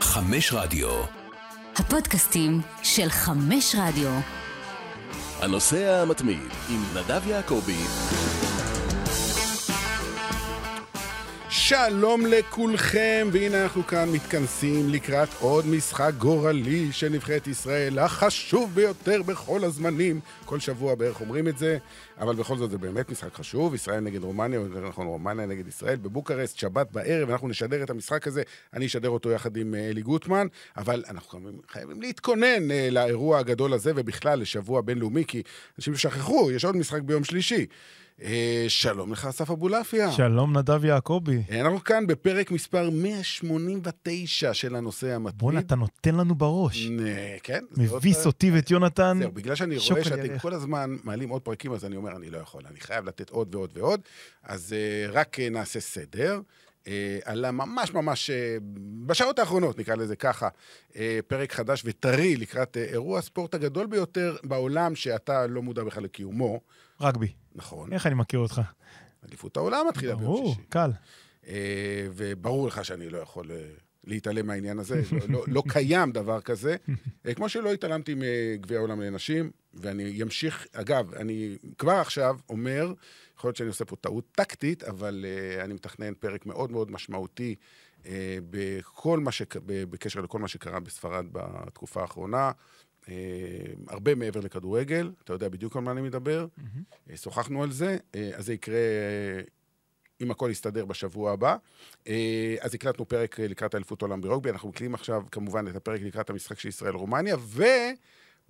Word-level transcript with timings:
חמש 0.00 0.52
רדיו. 0.52 0.88
הפודקאסטים 1.76 2.60
של 2.82 3.08
חמש 3.08 3.76
רדיו. 3.78 4.10
הנוסע 5.40 6.02
המתמיד 6.02 6.50
עם 6.70 6.84
נדב 6.94 7.26
יעקבי. 7.26 7.82
שלום 11.68 12.26
לכולכם, 12.26 13.28
והנה 13.32 13.62
אנחנו 13.62 13.86
כאן 13.86 14.08
מתכנסים 14.08 14.88
לקראת 14.88 15.28
עוד 15.40 15.66
משחק 15.66 16.12
גורלי 16.18 16.92
של 16.92 17.08
נבחרת 17.08 17.46
ישראל, 17.46 17.98
החשוב 17.98 18.74
ביותר 18.74 19.22
בכל 19.22 19.64
הזמנים. 19.64 20.20
כל 20.44 20.60
שבוע 20.60 20.94
בערך 20.94 21.20
אומרים 21.20 21.48
את 21.48 21.58
זה, 21.58 21.78
אבל 22.18 22.34
בכל 22.34 22.56
זאת 22.56 22.70
זה 22.70 22.78
באמת 22.78 23.10
משחק 23.10 23.34
חשוב. 23.34 23.74
ישראל 23.74 24.00
נגד 24.00 24.22
רומניה, 24.22 24.58
או 24.58 24.64
יותר 24.66 24.88
נכון 24.88 25.06
רומניה 25.06 25.46
נגד 25.46 25.68
ישראל, 25.68 25.96
בבוקרסט, 25.96 26.58
שבת 26.58 26.92
בערב, 26.92 27.30
אנחנו 27.30 27.48
נשדר 27.48 27.82
את 27.82 27.90
המשחק 27.90 28.26
הזה. 28.26 28.42
אני 28.74 28.86
אשדר 28.86 29.08
אותו 29.08 29.30
יחד 29.30 29.56
עם 29.56 29.74
אה, 29.74 29.90
אלי 29.90 30.02
גוטמן, 30.02 30.46
אבל 30.76 31.04
אנחנו 31.08 31.50
חייבים 31.68 32.02
להתכונן 32.02 32.70
אה, 32.70 32.88
לאירוע 32.90 33.38
הגדול 33.38 33.72
הזה, 33.72 33.92
ובכלל 33.96 34.38
לשבוע 34.40 34.80
בינלאומי, 34.80 35.24
כי 35.24 35.42
אנשים 35.78 35.96
שכחו, 35.96 36.50
יש 36.50 36.64
עוד 36.64 36.76
משחק 36.76 37.02
ביום 37.02 37.24
שלישי. 37.24 37.66
אה, 38.22 38.64
שלום 38.68 39.12
לך, 39.12 39.24
אסף 39.26 39.50
אבולעפיה. 39.50 40.12
שלום 40.12 40.58
נדב 40.58 40.84
יעקבי. 40.84 41.42
אנחנו 41.60 41.84
כאן 41.84 42.06
בפרק 42.06 42.50
מספר 42.50 42.90
189 42.90 44.54
של 44.54 44.76
הנושא 44.76 45.12
המתמיד. 45.14 45.38
בואנה, 45.38 45.58
אתה 45.60 45.74
נותן 45.74 46.14
לנו 46.14 46.34
בראש. 46.34 46.86
נ- 46.86 46.98
כן. 47.42 47.64
מביס 47.76 48.26
אותי 48.26 48.50
ואת 48.50 48.70
יונתן. 48.70 49.18
זהו, 49.22 49.32
בגלל 49.32 49.54
שאני 49.54 49.76
רואה 49.90 50.04
שאתם. 50.04 50.38
כל 50.38 50.54
הזמן 50.54 50.96
מעלים 51.04 51.28
עוד 51.28 51.42
פרקים, 51.42 51.72
אז 51.72 51.84
אני 51.84 51.96
אומר, 51.96 52.16
אני 52.16 52.30
לא 52.30 52.38
יכול, 52.38 52.62
אני 52.70 52.80
חייב 52.80 53.04
לתת 53.04 53.30
עוד 53.30 53.54
ועוד 53.54 53.70
ועוד. 53.78 54.00
אז 54.44 54.72
אה, 54.72 55.10
רק 55.12 55.40
אה, 55.40 55.48
נעשה 55.50 55.80
סדר. 55.80 56.40
אה, 56.88 57.18
עלה 57.24 57.50
ממש 57.50 57.94
ממש, 57.94 58.30
אה, 58.30 58.56
בשעות 59.06 59.38
האחרונות, 59.38 59.78
נקרא 59.78 59.94
לזה 59.94 60.16
ככה, 60.16 60.48
אה, 60.96 61.18
פרק 61.26 61.52
חדש 61.52 61.82
וטרי 61.84 62.36
לקראת 62.36 62.76
אה, 62.76 62.82
אירוע 62.84 63.18
הספורט 63.18 63.54
הגדול 63.54 63.86
ביותר 63.86 64.36
בעולם, 64.44 64.94
שאתה 64.94 65.46
לא 65.46 65.62
מודע 65.62 65.84
בכלל 65.84 66.02
לקיומו. 66.02 66.60
רגבי. 67.00 67.32
נכון, 67.54 67.92
איך 67.92 68.06
אני 68.06 68.14
מכיר 68.14 68.40
אותך? 68.40 68.60
אליפות 69.28 69.56
העולם 69.56 69.86
מתחילה 69.88 70.16
ביום 70.16 70.32
ברור, 70.32 70.54
שישי. 70.54 70.66
קל. 70.68 70.90
אה, 71.48 72.06
וברור 72.10 72.66
לך 72.66 72.84
שאני 72.84 73.08
לא 73.08 73.18
יכול 73.18 73.50
אה, 73.50 73.56
להתעלם 74.04 74.46
מהעניין 74.46 74.78
הזה, 74.78 75.02
לא, 75.12 75.18
לא, 75.28 75.44
לא 75.46 75.62
קיים 75.68 76.12
דבר 76.12 76.40
כזה. 76.40 76.76
אה, 77.26 77.34
כמו 77.34 77.48
שלא 77.48 77.72
התעלמתי 77.72 78.14
מגביע 78.16 78.78
העולם 78.78 79.00
לנשים, 79.00 79.50
ואני 79.74 80.22
אמשיך, 80.22 80.66
אגב, 80.72 81.14
אני 81.14 81.56
כבר 81.78 81.92
עכשיו 81.92 82.36
אומר, 82.48 82.92
יכול 83.38 83.48
להיות 83.48 83.56
שאני 83.56 83.68
עושה 83.68 83.84
פה 83.84 83.96
טעות 83.96 84.24
טקטית, 84.32 84.84
אבל 84.84 85.24
uh, 85.24 85.64
אני 85.64 85.74
מתכנן 85.74 86.14
פרק 86.14 86.46
מאוד 86.46 86.72
מאוד 86.72 86.90
משמעותי 86.90 87.54
uh, 88.02 88.06
בכל 88.50 89.20
מה 89.20 89.32
שק... 89.32 89.56
ב- 89.56 89.84
בקשר 89.90 90.20
לכל 90.20 90.38
מה 90.38 90.48
שקרה 90.48 90.80
בספרד 90.80 91.26
בתקופה 91.32 92.00
האחרונה. 92.00 92.50
Uh, 93.06 93.08
הרבה 93.88 94.14
מעבר 94.14 94.40
לכדורגל, 94.40 95.12
אתה 95.24 95.32
יודע 95.32 95.48
בדיוק 95.48 95.76
על 95.76 95.82
מה 95.82 95.90
אני 95.92 96.00
מדבר, 96.00 96.46
uh, 96.58 97.16
שוחחנו 97.16 97.62
על 97.62 97.72
זה, 97.72 97.96
uh, 98.12 98.16
אז 98.36 98.46
זה 98.46 98.52
יקרה 98.52 98.78
אם 100.20 100.30
הכל 100.30 100.48
יסתדר 100.52 100.84
בשבוע 100.84 101.32
הבא. 101.32 101.56
אה, 102.08 102.56
אז 102.60 102.74
הקלטנו 102.74 103.08
פרק 103.08 103.40
אה, 103.40 103.48
לקראת 103.48 103.74
אליפות 103.74 104.02
העולם 104.02 104.20
ברוגבי, 104.20 104.50
אנחנו 104.50 104.68
מקליטים 104.68 104.94
עכשיו 104.94 105.22
כמובן 105.30 105.68
את 105.68 105.76
הפרק 105.76 106.00
לקראת 106.00 106.30
המשחק 106.30 106.58
של 106.58 106.68
ישראל-רומניה, 106.68 107.36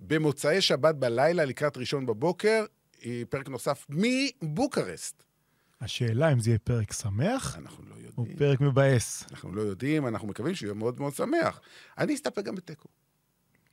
ובמוצאי 0.01 0.61
שבת 0.61 0.95
בלילה 0.95 1.45
לקראת 1.45 1.77
ראשון 1.77 2.05
בבוקר, 2.05 2.65
אה, 3.05 3.21
פרק 3.29 3.49
נוסף 3.49 3.85
מבוקרסט. 3.89 5.23
השאלה 5.81 6.33
אם 6.33 6.39
זה 6.39 6.49
יהיה 6.49 6.59
פרק 6.59 6.93
שמח 6.93 7.57
אנחנו 7.57 7.83
לא 7.89 7.95
או 7.95 8.21
יודעים, 8.21 8.37
פרק 8.37 8.61
מבאס. 8.61 9.25
אנחנו 9.31 9.51
לא 9.51 9.61
יודעים, 9.61 10.07
אנחנו 10.07 10.27
מקווים 10.27 10.55
שיהיה 10.55 10.73
מאוד 10.73 10.99
מאוד 10.99 11.13
שמח. 11.13 11.61
אני 11.97 12.15
אסתפק 12.15 12.43
גם 12.43 12.55
בתיקו, 12.55 12.89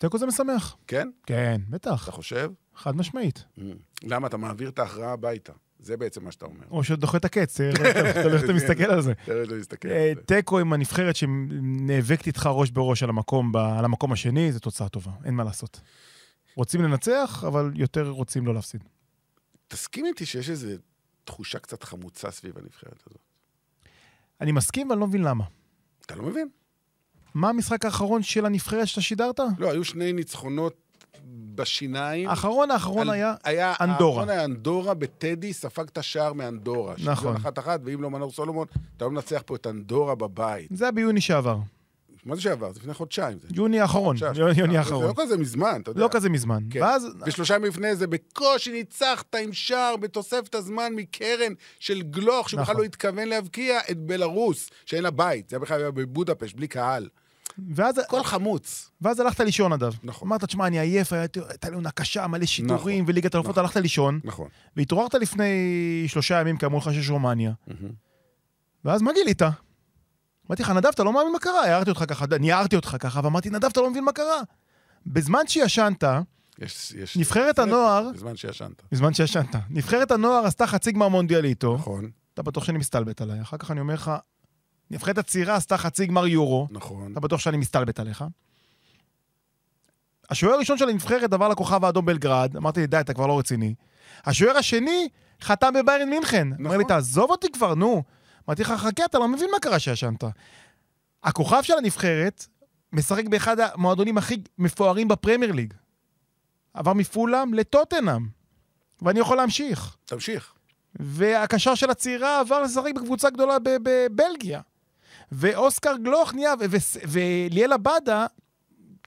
תיקו 0.05 0.19
זה 0.19 0.27
משמח. 0.27 0.77
כן? 0.86 1.08
כן, 1.27 1.60
בטח. 1.69 2.05
אתה 2.05 2.12
חושב? 2.12 2.50
חד 2.74 2.97
משמעית. 2.97 3.44
Mm. 3.58 3.62
למה? 4.02 4.27
אתה 4.27 4.36
מעביר 4.36 4.68
את 4.68 4.78
ההכרעה 4.78 5.12
הביתה. 5.12 5.52
זה 5.78 5.96
בעצם 5.96 6.24
מה 6.24 6.33
שאתה 6.33 6.46
אומר. 6.46 6.64
או 6.70 6.84
שדוחה 6.84 7.18
את 7.18 7.24
הקץ, 7.24 7.61
איך 7.61 7.80
אתה 8.45 8.52
מסתכל 8.58 8.84
על 8.84 9.02
זה. 9.02 9.12
להסתכל 9.28 9.89
אה, 9.89 10.08
על 10.11 10.14
זה. 10.14 10.23
תיקו 10.23 10.58
עם 10.58 10.73
הנבחרת 10.73 11.17
שנאבקת 11.17 12.27
איתך 12.27 12.46
ראש 12.52 12.70
בראש 12.70 13.02
על 13.02 13.11
המקום, 13.84 14.12
השני, 14.12 14.52
זו 14.52 14.61
תוצאה 14.61 14.89
טובה, 14.89 15.12
אין 15.24 15.34
מה 15.34 15.45
לעשות. 15.45 15.80
רוצים 16.57 16.83
לנצח, 16.83 17.45
אבל 17.46 17.73
יותר 17.74 18.08
רוצים 18.08 18.46
לא 18.46 18.55
להפסיד. 18.55 18.84
תסכים 19.68 20.07
איתי 20.07 20.27
שיש 20.27 20.51
איזו 20.51 20.68
תחושה 21.24 21.58
קצת 21.58 21.83
חמוצה 21.83 22.30
סביב 22.30 22.58
הנבחרת 22.58 23.02
הזאת. 23.07 23.23
אני 24.40 24.52
מסכים 24.52 24.90
ואני 24.90 25.01
לא 25.01 25.07
מבין 25.07 25.23
למה. 25.23 25.45
אתה 26.07 26.14
לא 26.17 26.23
מבין? 26.23 26.48
מה 27.34 27.48
המשחק 27.48 27.84
האחרון 27.84 28.22
של 28.22 28.46
הנבחרת 28.46 28.86
שאתה 28.89 29.00
שידרת? 29.00 29.40
לא, 29.58 29.70
היו 29.70 29.84
שני 29.84 30.12
ניצחונות 30.12 30.74
בשיניים. 31.55 32.28
האחרון 32.28 32.70
האחרון 32.70 33.08
על- 33.08 33.14
היה 33.14 33.34
היה 33.45 33.74
אנדורה. 33.80 34.11
האחרון 34.22 34.28
היה 34.30 34.45
אנדורה, 34.45 34.95
בטדי 34.95 35.52
ספג 35.52 35.84
את 35.92 35.98
השער 35.98 36.33
מאנדורה. 36.33 36.95
נכון. 36.98 37.14
שוויון 37.14 37.36
אחת-אחת, 37.36 37.80
ואם 37.84 38.02
לא 38.02 38.11
מנור 38.11 38.30
סולומון, 38.33 38.67
אתה 38.96 39.05
לא 39.05 39.11
מנצח 39.11 39.42
פה 39.46 39.56
את 39.56 39.67
אנדורה 39.67 40.14
בבית. 40.14 40.68
זה 40.74 40.84
היה 40.84 40.92
ביוני 40.92 41.20
שעבר. 41.20 41.58
מה 42.24 42.34
זה 42.36 42.40
שעבר? 42.42 42.72
זה 42.72 42.80
לפני 42.80 42.95
חודשיים. 42.95 43.39
זה 43.42 43.48
יוני 43.55 43.80
האחרון. 43.80 44.16
יוני 44.34 44.72
זה 44.72 44.78
האחרון. 44.78 45.06
לא 45.06 45.14
כזה 45.16 45.36
מזמן, 45.36 45.80
אתה 45.83 45.90
יודע. 45.90 46.01
לא 46.01 46.08
כזה 46.12 46.28
מזמן. 46.28 46.62
כן. 46.70 46.83
ואז, 46.83 47.06
ושלושה 47.27 47.55
ימים 47.55 47.68
לפני 47.70 47.96
זה 47.96 48.06
בקושי 48.06 48.72
ניצחת 48.72 49.34
עם 49.34 49.52
שער 49.52 49.96
בתוספת 49.96 50.55
הזמן 50.55 50.92
מקרן 50.96 51.52
של 51.78 52.02
גלוך, 52.02 52.51
שהוא 52.51 52.61
בכלל 52.61 52.72
נכון. 52.72 52.83
לא 52.83 52.86
התכוון 52.86 53.28
להבקיע 53.28 53.78
את 53.90 53.98
בלרוס, 53.98 54.70
שאין 54.86 55.02
לה 55.02 55.11
בית. 55.11 55.48
זה 55.51 55.56
היה 55.56 55.61
בכלל 55.61 55.80
היה 55.80 55.90
בבודפשט, 55.90 56.56
בלי 56.56 56.68
קהל. 56.68 57.08
ואז, 57.74 57.98
הכל 57.98 58.22
חמוץ. 58.24 58.90
ואז 59.00 59.20
הלכת 59.20 59.40
לישון, 59.40 59.72
נדב. 59.72 59.92
נכון. 60.02 60.28
אמרת, 60.28 60.44
תשמע, 60.44 60.66
אני 60.66 60.78
עייף, 60.78 61.12
הייתה 61.12 61.68
לי 61.68 61.74
עונה 61.74 61.90
קשה, 61.90 62.26
מלא 62.26 62.46
שידורים, 62.46 63.02
נכון. 63.02 63.10
וליגת 63.12 63.34
האלופות, 63.34 63.50
נכון. 63.52 63.64
הלכת 63.64 63.76
לישון, 63.76 64.20
נכון. 64.24 64.48
והתעוררת 64.76 65.14
לפני 65.14 65.48
שלושה 66.08 66.40
ימים, 66.40 66.56
כי 66.56 66.66
אמרו 66.66 66.78
לך 66.78 66.92
שיש 66.92 67.10
רומניה. 67.10 67.52
ואז 68.84 69.02
מה 69.02 69.12
גילית? 69.12 69.42
אמרתי 70.48 70.62
לך, 70.62 70.70
נדב, 70.70 70.86
אתה 70.88 71.04
לא 71.04 71.12
מאמין 71.12 71.32
מה 71.32 71.38
קרה? 71.38 71.64
הערתי 71.64 71.90
אותך 71.90 72.04
ככה, 72.08 72.24
ניערתי 72.40 72.76
אותך 72.76 72.96
ככה, 73.00 73.20
ואמרתי, 73.24 73.50
נדב, 73.50 73.64
אתה 73.64 73.80
לא 73.80 73.90
מבין 73.90 74.04
מה 74.04 74.12
קרה. 74.12 74.40
בזמן 75.06 75.46
שישנת, 75.46 76.04
יש, 76.58 76.92
יש... 76.92 77.16
נבחרת 77.16 77.58
הנוער- 77.58 78.10
בזמן 78.14 78.36
שישנת. 78.36 78.82
בזמן 78.92 79.14
שישנת, 79.14 79.56
נבחרת 79.70 80.10
הנוער 80.10 80.46
עשתה 80.46 80.66
חצי 80.66 80.92
גמר 80.92 81.08
מונדיאליטו, 81.08 81.74
נכון, 81.74 82.10
אתה 82.34 82.42
בטוח 82.42 82.64
שאני 82.64 82.78
מסתלבט 82.78 83.20
עליי. 83.20 83.40
אחר 83.42 83.56
כך 83.56 83.70
אני 83.70 83.80
אומר 83.80 83.94
לך, 83.94 84.10
נבחרת 84.90 85.18
הצעירה 85.18 85.55
עשתה 85.55 85.78
חצי 85.78 86.06
גמר 86.06 86.27
יורו, 86.27 86.68
נכון. 86.70 87.12
אתה 87.12 87.20
בטוח 87.20 87.40
שאני 87.40 87.56
מסתלבט 87.56 88.00
עליך. 88.00 88.24
השוער 90.30 90.55
הראשון 90.55 90.78
של 90.78 90.89
הנבחרת 90.89 91.33
עבר 91.33 91.48
לכוכב 91.48 91.84
האדום 91.84 92.05
בלגרד, 92.06 92.56
אמרתי 92.56 92.80
לי, 92.80 92.86
די, 92.86 93.00
אתה 93.00 93.14
כבר 93.14 93.27
לא 93.27 93.39
רציני. 93.39 93.74
השוער 94.24 94.56
השני 94.56 95.08
חתם 95.42 95.72
בביירן 95.74 96.11
מינכן. 96.11 96.48
נכון. 96.48 96.67
אמר 96.67 96.77
לי, 96.77 96.84
תעזוב 96.84 97.30
אותי 97.30 97.52
כבר, 97.52 97.74
נו. 97.74 98.02
אמרתי 98.48 98.62
לך, 98.62 98.70
חכה, 98.72 99.05
אתה 99.05 99.18
לא 99.18 99.28
מבין 99.28 99.50
מה 99.52 99.58
קרה 99.58 99.78
שישנת. 99.78 100.24
הכוכב 101.22 101.62
של 101.62 101.74
הנבחרת 101.78 102.46
משחק 102.92 103.24
באחד 103.27 103.61
המועדונים 103.61 104.18
הכי 104.18 104.42
מפוארים 104.58 105.08
בפרמייר 105.08 105.52
ליג. 105.52 105.74
עבר 106.74 106.92
מפולאם 106.92 107.55
לטוטנאם. 107.55 108.27
ואני 109.02 109.20
יכול 109.20 109.36
להמשיך. 109.36 109.96
תמשיך. 110.05 110.52
והקשר 110.95 111.74
של 111.74 111.90
הצעירה 111.90 112.40
עבר 112.40 112.62
לשחק 112.62 112.92
בקבוצה 112.96 113.30
גדולה 113.30 113.58
ב- 113.58 113.77
בבלגיה. 113.83 114.61
ואוסקר 115.33 115.96
גלוך 116.05 116.35
נהיה, 116.35 116.55
ו- 116.61 116.64
ו- 116.70 117.08
וליאל 117.08 117.73
עבדה 117.73 118.27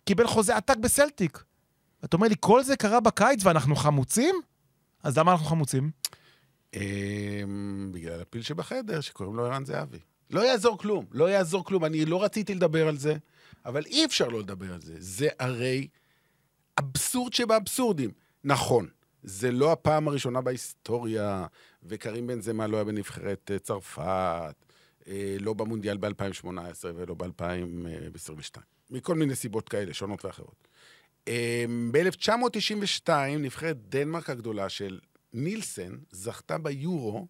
קיבל 0.06 0.28
חוזה 0.28 0.56
עתק 0.56 0.78
בסלטיק. 0.78 1.44
אתה 2.06 2.18
אומר 2.18 2.28
לי, 2.28 2.36
כל 2.40 2.64
זה 2.64 2.78
קרה 2.78 3.00
בקיץ 3.00 3.46
ואנחנו 3.46 3.76
חמוצים? 3.76 4.36
אז 5.04 5.18
למה 5.18 5.32
אנחנו 5.32 5.46
חמוצים? 5.46 5.92
אמ, 6.74 7.90
בגלל 7.92 8.22
הפיל 8.22 8.42
שבחדר, 8.42 9.02
שקוראים 9.02 9.36
לו 9.36 9.46
ערן 9.46 9.66
זהבי. 9.66 10.00
לא 10.30 10.42
יעזור 10.42 10.78
כלום, 10.78 11.06
לא 11.12 11.30
יעזור 11.30 11.64
כלום. 11.66 11.86
אני 11.86 12.06
לא 12.06 12.24
רציתי 12.24 12.56
לדבר 12.56 12.88
על 12.88 12.98
זה, 12.98 13.16
אבל 13.66 13.86
אי 13.86 14.06
אפשר 14.06 14.28
לא 14.28 14.40
לדבר 14.40 14.74
על 14.74 14.82
זה. 14.82 14.94
זה 14.98 15.28
הרי 15.40 15.88
אבסורד 16.80 17.34
שבאבסורדים. 17.34 18.12
נכון, 18.44 18.88
זה 19.24 19.52
לא 19.52 19.72
הפעם 19.72 20.08
הראשונה 20.08 20.42
בהיסטוריה, 20.42 21.46
וקרים 21.84 22.28
בן 22.28 22.42
זמה 22.42 22.68
לא 22.68 22.78
היה 22.78 22.84
בנבחרת 22.84 23.52
אה, 23.54 23.60
צרפת, 23.60 24.56
לא 25.40 25.54
במונדיאל 25.54 25.98
ב-2018 25.98 26.48
ולא 26.96 27.14
ב-2022. 27.14 28.60
מכל 28.90 29.16
מיני 29.16 29.36
סיבות 29.36 29.70
כאלה, 29.70 29.94
שונות 29.94 30.26
ואחרות. 30.26 30.68
ב-1992, 31.92 33.10
נבחרת 33.40 33.78
דנמרק 33.90 34.30
הגדולה 34.30 34.70
של 34.70 35.00
נילסן 35.34 35.98
זכתה 36.12 36.58
ביורו, 36.58 37.28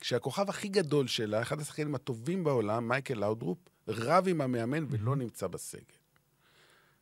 כשהכוכב 0.00 0.48
הכי 0.48 0.68
גדול 0.68 1.06
שלה, 1.06 1.42
אחד 1.42 1.60
השחקנים 1.60 1.94
הטובים 1.94 2.44
בעולם, 2.44 2.88
מייקל 2.88 3.14
לאודרופ, 3.14 3.58
רב 3.88 4.28
עם 4.28 4.40
המאמן 4.40 4.86
ולא 4.90 5.16
נמצא 5.16 5.46
בסגל. 5.46 5.82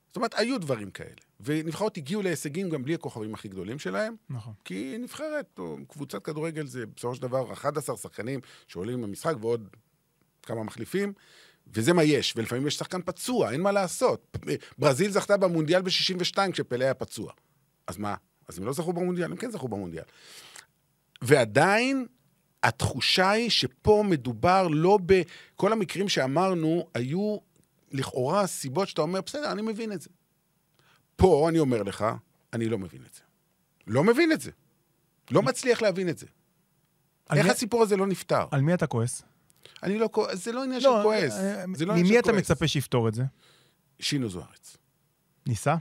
זאת 0.07 0.17
אומרת, 0.17 0.35
היו 0.35 0.59
דברים 0.61 0.91
כאלה. 0.91 1.21
ונבחרות 1.41 1.97
הגיעו 1.97 2.23
להישגים 2.23 2.71
גם 2.71 2.83
בלי 2.83 2.95
הכוכבים 2.95 3.35
הכי 3.35 3.49
גדולים 3.49 3.79
שלהם, 3.79 4.15
נכון. 4.31 4.55
כי 4.65 4.97
נבחרת, 4.99 5.59
או 5.59 5.77
קבוצת 5.89 6.25
כדורגל 6.25 6.67
זה 6.67 6.87
בסופו 6.87 7.15
של 7.15 7.23
דבר 7.23 7.53
11 7.53 7.97
שחקנים 7.97 8.41
שעולים 8.69 9.03
למשחק 9.03 9.35
ועוד 9.41 9.69
כמה 10.47 10.63
מחליפים, 10.65 11.13
וזה 11.75 11.93
מה 11.93 12.05
יש, 12.05 12.35
ולפעמים 12.37 12.67
יש 12.67 12.75
שחקן 12.77 13.03
פצוע, 13.05 13.53
אין 13.53 13.61
מה 13.61 13.73
לעשות. 13.73 14.37
ברזיל 14.79 15.11
זכתה 15.11 15.37
במונדיאל 15.37 15.83
ב-62 15.83 16.53
כשפלא 16.53 16.85
היה 16.85 16.95
פצוע. 16.95 17.33
אז 17.87 17.99
מה? 17.99 18.15
אז 18.49 18.59
הם 18.59 18.65
לא 18.65 18.73
זכו 18.73 18.93
במונדיאל, 18.93 19.31
הם 19.31 19.37
כן 19.37 19.51
זכו 19.51 19.69
במונדיאל. 19.69 20.05
ועדיין, 21.23 22.07
התחושה 22.63 23.31
היא 23.31 23.51
שפה 23.51 24.05
מדובר 24.09 24.69
לא 24.69 24.99
ב... 25.07 25.23
כל 25.57 25.73
המקרים 25.73 26.09
שאמרנו 26.09 26.89
היו 26.95 27.37
לכאורה 27.93 28.47
סיבות 28.47 28.89
שאתה 28.89 29.03
אומר, 29.03 29.21
בסדר, 29.21 29.53
אני 29.53 29.63
מבין 29.63 29.93
את 29.93 30.01
זה. 30.01 30.11
פה, 31.17 31.47
אני 31.49 31.59
אומר 31.59 31.83
לך, 31.83 32.05
אני 32.53 32.69
לא 32.69 32.79
מבין 32.79 33.03
את 33.09 33.15
זה. 33.15 33.21
לא 33.87 34.05
מבין 34.05 34.33
את 34.33 34.41
זה. 34.41 34.51
לא 35.31 35.43
מצליח 35.43 35.83
להבין 35.83 36.09
את 36.09 36.19
זה. 36.19 36.27
איך 37.33 37.45
מי- 37.47 37.51
הסיפור 37.51 37.83
הזה 37.83 37.97
לא 37.97 38.07
נפתר? 38.07 38.47
על 38.51 38.61
מי 38.61 38.75
אתה 38.75 38.87
כועס? 38.87 39.23
אני 39.83 39.99
לא 39.99 40.09
כועס, 40.13 40.45
זה 40.45 40.53
לא 40.53 40.65
עניין 40.65 40.81
של 40.81 40.89
כועס. 41.03 41.33
אה, 41.33 41.65
זה 41.75 41.87
לא 41.87 41.93
עניין 41.93 42.07
ממי 42.07 42.15
של 42.15 42.21
אתה 42.21 42.31
כועס. 42.33 42.51
מצפה 42.51 42.69
שיפתור 42.69 43.09
את 43.09 43.15
זה? 43.15 43.23
שינו 44.01 44.29
זוארץ. 44.29 44.77
ניסה? 45.47 45.75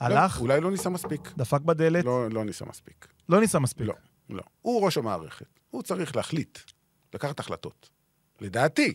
לא, 0.00 0.06
הלך? 0.06 0.40
אולי 0.40 0.60
לא 0.60 0.70
ניסה 0.70 0.90
מספיק. 0.90 1.20
דפק 1.36 1.60
בדלת? 1.60 2.04
לא, 2.04 2.30
לא 2.30 2.44
ניסה 2.44 2.64
מספיק. 2.64 3.06
לא 3.28 3.40
ניסה 3.40 3.58
מספיק. 3.58 3.86
לא, 3.86 3.94
לא. 4.30 4.42
הוא 4.62 4.84
ראש 4.84 4.98
המערכת. 4.98 5.46
הוא 5.70 5.82
צריך 5.82 6.16
להחליט, 6.16 6.58
לקחת 7.14 7.40
החלטות. 7.40 7.90
לדעתי. 8.40 8.94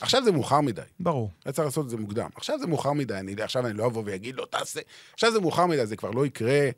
עכשיו 0.00 0.24
זה 0.24 0.32
מאוחר 0.32 0.60
מדי. 0.60 0.82
ברור. 1.00 1.30
היה 1.44 1.52
צריך 1.52 1.66
לעשות 1.66 1.84
את 1.84 1.90
זה 1.90 1.96
מוקדם. 1.96 2.28
עכשיו 2.34 2.58
זה 2.58 2.66
מאוחר 2.66 2.92
מדי, 2.92 3.14
אני, 3.14 3.42
עכשיו 3.42 3.66
אני 3.66 3.78
לא 3.78 3.86
אבוא 3.86 4.02
ואגיד 4.06 4.34
לו, 4.36 4.46
תעשה. 4.46 4.80
עכשיו 5.12 5.32
זה 5.32 5.40
מאוחר 5.40 5.66
מדי, 5.66 5.86
זה 5.86 5.96
כבר 5.96 6.10
לא 6.10 6.26
יקרה. 6.26 6.68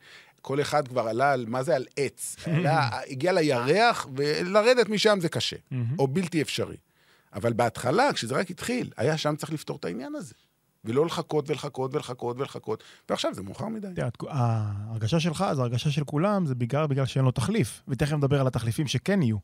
כל 0.42 0.60
אחד 0.60 0.88
כבר 0.88 1.08
עלה 1.08 1.32
על, 1.32 1.44
מה 1.48 1.62
זה 1.62 1.76
על 1.76 1.86
עץ? 1.96 2.36
עלה, 2.46 2.88
הגיע 3.10 3.32
לירח, 3.32 4.06
ולרדת 4.16 4.88
משם 4.88 5.18
זה 5.20 5.28
קשה. 5.28 5.56
או 5.98 6.08
בלתי 6.08 6.42
אפשרי. 6.42 6.76
אבל 7.32 7.52
בהתחלה, 7.52 8.12
כשזה 8.12 8.34
רק 8.34 8.50
התחיל, 8.50 8.90
היה 8.96 9.18
שם 9.18 9.36
צריך 9.36 9.52
לפתור 9.52 9.76
את 9.76 9.84
העניין 9.84 10.14
הזה. 10.14 10.34
ולא 10.84 11.06
לחכות 11.06 11.50
ולחכות 11.50 11.94
ולחכות 11.94 12.38
ולחכות. 12.38 12.82
ועכשיו 13.08 13.34
זה 13.34 13.42
מאוחר 13.42 13.68
מדי. 13.68 13.88
תראה, 13.94 14.08
ההרגשה 14.28 15.20
שלך, 15.20 15.44
אז 15.48 15.58
ההרגשה 15.58 15.90
של 15.90 16.04
כולם, 16.04 16.46
זה 16.46 16.54
בעיקר 16.54 16.86
בגלל 16.86 17.06
שאין 17.06 17.24
לו 17.24 17.30
תחליף. 17.30 17.82
ותכף 17.88 18.12
נדבר 18.12 18.40
על 18.40 18.46
התחליפים 18.46 18.86
שכן 18.86 19.22
יהיו. 19.22 19.36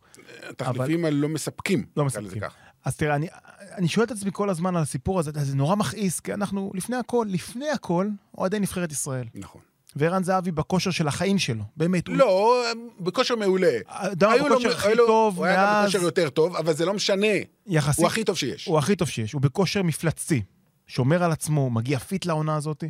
התחליפים 0.49 1.05
הלא 1.05 1.29
מספקים. 1.29 1.87
לא 1.97 2.05
מספקים. 2.05 2.43
אז 2.85 2.97
תראה, 2.97 3.15
אני, 3.15 3.29
אני 3.73 3.89
שואל 3.89 4.07
את 4.07 4.11
עצמי 4.11 4.31
כל 4.33 4.51
הזמן 4.51 4.77
על 4.77 4.83
הסיפור 4.83 5.19
הזה, 5.19 5.31
זה 5.35 5.57
נורא 5.57 5.77
מכעיס, 5.77 6.21
כי 6.21 6.35
אנחנו, 6.35 6.71
לפני 6.75 6.97
הכל, 6.97 7.27
לפני 7.29 7.71
הכל, 7.71 8.09
אוהדי 8.39 8.61
נבחרת 8.61 8.93
ישראל. 8.93 9.27
נכון. 9.35 9.61
וערן 9.97 10.23
זהבי 10.25 10.51
בכושר 10.53 10.91
של 10.91 11.09
החיים 11.09 11.39
שלו, 11.39 11.65
באמת. 11.77 12.09
הוא- 12.09 12.17
לא, 12.17 12.63
בכושר 13.01 13.37
מעולה. 13.37 13.73
לו- 14.21 14.49
בכושר 14.49 14.73
הכי 14.73 14.89
היו 14.89 14.97
לו- 14.97 15.07
טוב 15.07 15.37
הוא 15.39 15.45
היה 15.47 15.57
גם 15.57 15.63
מאז, 15.63 15.83
בכושר 15.85 16.03
יותר 16.03 16.29
טוב, 16.31 16.57
אבל 16.57 16.73
זה 16.75 16.85
לא 16.87 16.95
משנה. 16.95 17.27
יחסית, 17.67 17.99
הוא 17.99 18.07
הכי 18.07 18.25
טוב 18.25 18.37
שיש. 18.37 18.67
הוא 18.67 18.79
הכי 18.79 18.97
טוב 18.97 19.09
שיש, 19.09 19.33
הוא 19.33 19.41
בכושר 19.43 19.83
מפלצתי. 19.83 20.43
שומר 20.87 21.23
על 21.23 21.33
עצמו, 21.33 21.71
מגיע 21.71 21.99
fit 21.99 22.27
לעונה 22.27 22.57
הזאת. 22.57 22.85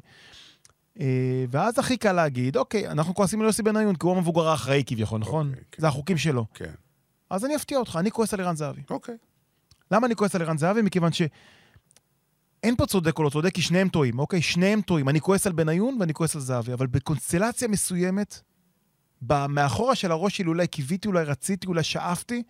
אה, 1.00 1.04
ואז 1.50 1.78
הכי 1.78 1.96
קל 1.96 2.12
להגיד, 2.12 2.56
אוקיי, 2.56 2.88
אנחנו 2.88 3.14
כועסים 3.14 3.40
על 3.40 3.46
יוסי 3.46 3.62
בניון, 3.62 3.96
כי 3.96 4.06
הוא 4.06 4.16
המבוגר 4.16 4.48
האחראי 4.48 4.82
כביכול, 4.86 5.20
נכון? 5.20 5.48
אוקיי, 5.48 5.62
כן. 5.72 5.82
זה 5.82 5.88
החוקים 5.88 6.18
שלו. 6.18 6.44
כן. 6.54 6.70
אז 7.30 7.44
אני 7.44 7.56
אפתיע 7.56 7.78
אותך, 7.78 7.96
אני 8.00 8.10
כועס 8.10 8.34
על 8.34 8.40
ערן 8.40 8.56
זהבי. 8.56 8.80
אוקיי. 8.90 9.14
למה 9.90 10.06
אני 10.06 10.14
כועס 10.14 10.34
על 10.34 10.42
ערן 10.42 10.58
זהבי? 10.58 10.82
מכיוון 10.82 11.12
ש... 11.12 11.22
אין 12.66 12.76
פה 12.76 12.86
צודק 12.86 13.18
או 13.18 13.22
לא 13.22 13.30
צודק, 13.30 13.54
כי 13.54 13.62
שניהם 13.62 13.88
טועים, 13.88 14.18
אוקיי? 14.18 14.42
שניהם 14.42 14.80
טועים. 14.80 15.08
אני 15.08 15.20
כועס 15.20 15.46
על 15.46 15.52
בניון 15.52 15.96
ואני 16.00 16.14
כועס 16.14 16.34
על 16.34 16.40
זהבי, 16.40 16.72
אבל 16.72 16.86
בקונסטלציה 16.86 17.68
מסוימת, 17.68 18.40
מאחורה 19.48 19.94
של 19.94 20.12
הראש 20.12 20.36
שלי 20.36 20.46
אולי 20.46 20.66
קיוויתי, 20.66 21.08
אולי 21.08 21.24
רציתי, 21.24 21.66
אולי 21.66 21.82
שאפתי, 21.82 22.42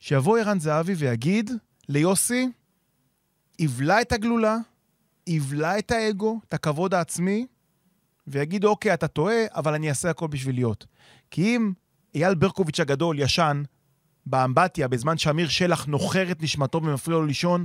שיבוא 0.00 0.38
ערן 0.38 0.60
זהבי 0.60 0.92
ויגיד 0.94 1.50
ליוסי, 1.88 2.48
יבלע 3.58 4.00
את 4.00 4.12
הגלולה, 4.12 4.56
יבלע 5.26 5.78
את 5.78 5.90
האגו, 5.90 6.40
את 6.48 6.54
הכבוד 6.54 6.94
העצמי, 6.94 7.46
ויגיד, 8.26 8.64
אוקיי, 8.64 8.94
אתה 8.94 9.08
טועה, 9.08 9.36
אבל 9.54 9.74
אני 9.74 9.88
אעשה 9.88 10.10
הכל 10.10 10.26
בשביל 10.26 10.54
להיות. 10.54 10.86
כי 11.30 11.56
אם 11.56 11.72
אייל 12.14 12.34
ברקוביץ' 12.34 12.80
הגדול 12.80 13.18
ישן 13.18 13.62
באמבטיה 14.26 14.88
בזמן 14.88 15.18
שאמיר 15.18 15.48
שלח 15.48 15.86
נוחר 15.86 16.30
את 16.30 16.42
נשמתו 16.42 16.82
ומפריע 16.82 17.18
לו 17.18 17.26
לישון, 17.26 17.64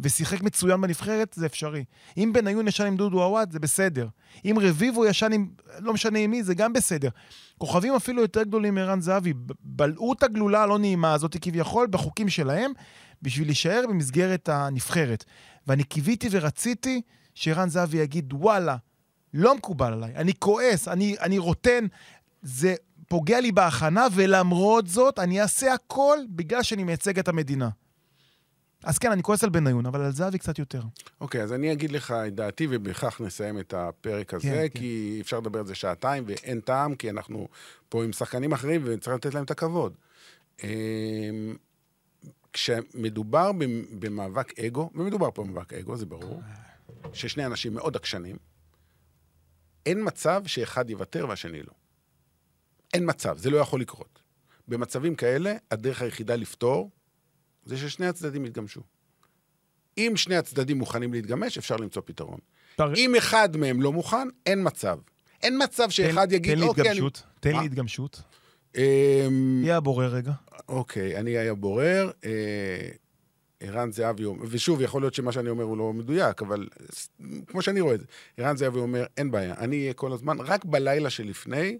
ושיחק 0.00 0.42
מצוין 0.42 0.80
בנבחרת, 0.80 1.32
זה 1.36 1.46
אפשרי. 1.46 1.84
אם 2.16 2.32
בניון 2.32 2.68
ישן 2.68 2.86
עם 2.86 2.96
דודו 2.96 3.22
עוואט, 3.22 3.52
זה 3.52 3.58
בסדר. 3.58 4.08
אם 4.44 4.56
רביבו 4.60 5.06
ישן 5.06 5.32
עם, 5.32 5.48
לא 5.78 5.92
משנה 5.92 6.18
עם 6.18 6.30
מי, 6.30 6.42
זה 6.42 6.54
גם 6.54 6.72
בסדר. 6.72 7.08
כוכבים 7.58 7.94
אפילו 7.94 8.22
יותר 8.22 8.42
גדולים 8.42 8.74
מערן 8.74 9.00
זהבי, 9.00 9.32
בלעו 9.60 10.12
את 10.12 10.22
הגלולה 10.22 10.62
הלא 10.62 10.78
נעימה 10.78 11.12
הזאת 11.12 11.36
כביכול 11.40 11.86
בחוקים 11.86 12.28
שלהם, 12.28 12.72
בשביל 13.22 13.48
להישאר 13.48 13.84
במסגרת 13.88 14.48
הנבחרת. 14.48 15.24
ואני 15.66 15.84
קיוויתי 15.84 16.28
ורציתי 16.30 17.00
שערן 17.34 17.68
זהבי 17.68 17.98
יגיד, 17.98 18.32
וואלה, 18.32 18.76
לא 19.34 19.56
מקובל 19.56 19.92
עליי, 19.92 20.16
אני 20.16 20.32
כועס, 20.38 20.88
אני, 20.88 21.16
אני 21.20 21.38
רוטן, 21.38 21.86
זה 22.42 22.74
פוגע 23.08 23.40
לי 23.40 23.52
בהכנה, 23.52 24.06
ולמרות 24.12 24.86
זאת, 24.86 25.18
אני 25.18 25.40
אעשה 25.42 25.74
הכל 25.74 26.18
בגלל 26.28 26.62
שאני 26.62 26.84
מייצג 26.84 27.18
את 27.18 27.28
המדינה. 27.28 27.68
אז 28.84 28.98
כן, 28.98 29.12
אני 29.12 29.22
כועס 29.22 29.44
על 29.44 29.50
בניון, 29.50 29.86
אבל 29.86 30.00
על 30.00 30.12
זהבי 30.12 30.38
קצת 30.38 30.58
יותר. 30.58 30.82
אוקיי, 31.20 31.42
אז 31.42 31.52
אני 31.52 31.72
אגיד 31.72 31.92
לך 31.92 32.10
את 32.26 32.34
דעתי, 32.34 32.66
ובכך 32.70 33.20
נסיים 33.20 33.58
את 33.58 33.74
הפרק 33.74 34.34
הזה, 34.34 34.42
כן, 34.48 34.68
כן. 34.74 34.78
כי 34.80 35.18
אפשר 35.20 35.38
לדבר 35.40 35.58
על 35.58 35.66
זה 35.66 35.74
שעתיים, 35.74 36.24
ואין 36.26 36.60
טעם, 36.60 36.94
כי 36.94 37.10
אנחנו 37.10 37.48
פה 37.88 38.04
עם 38.04 38.12
שחקנים 38.12 38.52
אחרים, 38.52 38.80
וצריך 38.84 39.16
לתת 39.16 39.34
להם 39.34 39.44
את 39.44 39.50
הכבוד. 39.50 39.94
אמ, 40.62 40.68
כשמדובר 42.52 43.52
במ- 43.52 44.00
במאבק 44.00 44.58
אגו, 44.58 44.90
ומדובר 44.94 45.30
פה 45.30 45.44
במאבק 45.44 45.72
אגו, 45.72 45.96
זה 45.96 46.06
ברור, 46.06 46.42
ששני 47.12 47.46
אנשים 47.46 47.74
מאוד 47.74 47.96
עקשנים, 47.96 48.36
אין 49.86 50.00
מצב 50.06 50.42
שאחד 50.46 50.90
יוותר 50.90 51.26
והשני 51.28 51.62
לא. 51.62 51.72
אין 52.94 53.08
מצב, 53.10 53.38
זה 53.38 53.50
לא 53.50 53.56
יכול 53.56 53.80
לקרות. 53.80 54.22
במצבים 54.68 55.14
כאלה, 55.14 55.54
הדרך 55.70 56.02
היחידה 56.02 56.36
לפתור 56.36 56.90
זה 57.68 57.76
ששני 57.76 58.06
הצדדים 58.06 58.44
יתגמשו. 58.44 58.80
אם 59.98 60.12
שני 60.16 60.36
הצדדים 60.36 60.78
מוכנים 60.78 61.12
להתגמש, 61.12 61.58
אפשר 61.58 61.76
למצוא 61.76 62.02
פתרון. 62.04 62.38
תר- 62.76 62.94
אם 62.96 63.14
אחד 63.18 63.56
מהם 63.56 63.82
לא 63.82 63.92
מוכן, 63.92 64.28
אין 64.46 64.60
מצב. 64.66 64.98
אין 65.42 65.62
מצב 65.64 65.90
שאחד 65.90 66.28
תן- 66.28 66.34
יגיד, 66.34 66.54
תן 66.54 66.60
לי 66.60 66.66
אוקיי, 66.66 66.82
אני... 66.82 66.90
התגמשות, 66.90 67.22
תן 67.40 67.52
מה? 67.52 67.60
לי 67.60 67.66
התגמשות. 67.66 68.22
אמ, 68.76 68.82
מי 69.62 69.72
הבורר 69.72 70.14
רגע? 70.14 70.32
אוקיי, 70.68 71.16
אני 71.16 71.30
היה 71.30 71.54
בורר. 71.54 72.10
אה, 72.24 72.88
ערן 73.60 73.92
זהבי 73.92 74.24
אומר, 74.24 74.44
ושוב, 74.48 74.80
יכול 74.80 75.02
להיות 75.02 75.14
שמה 75.14 75.32
שאני 75.32 75.48
אומר 75.48 75.64
הוא 75.64 75.78
לא 75.78 75.92
מדויק, 75.92 76.42
אבל 76.42 76.68
כמו 77.46 77.62
שאני 77.62 77.80
רואה 77.80 77.94
את 77.94 78.00
זה, 78.00 78.06
ערן 78.36 78.56
זהבי 78.56 78.78
אומר, 78.78 79.04
אין 79.16 79.30
בעיה, 79.30 79.54
אני 79.58 79.80
אהיה 79.82 79.92
כל 79.92 80.12
הזמן, 80.12 80.36
רק 80.40 80.64
בלילה 80.64 81.10
שלפני, 81.10 81.78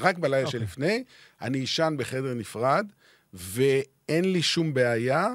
רק 0.00 0.18
בלילה 0.18 0.46
אוקיי. 0.46 0.60
שלפני, 0.60 1.04
אני 1.40 1.64
אשן 1.64 1.94
בחדר 1.98 2.34
נפרד, 2.34 2.86
ואין 3.32 4.32
לי 4.32 4.42
שום 4.42 4.74
בעיה, 4.74 5.28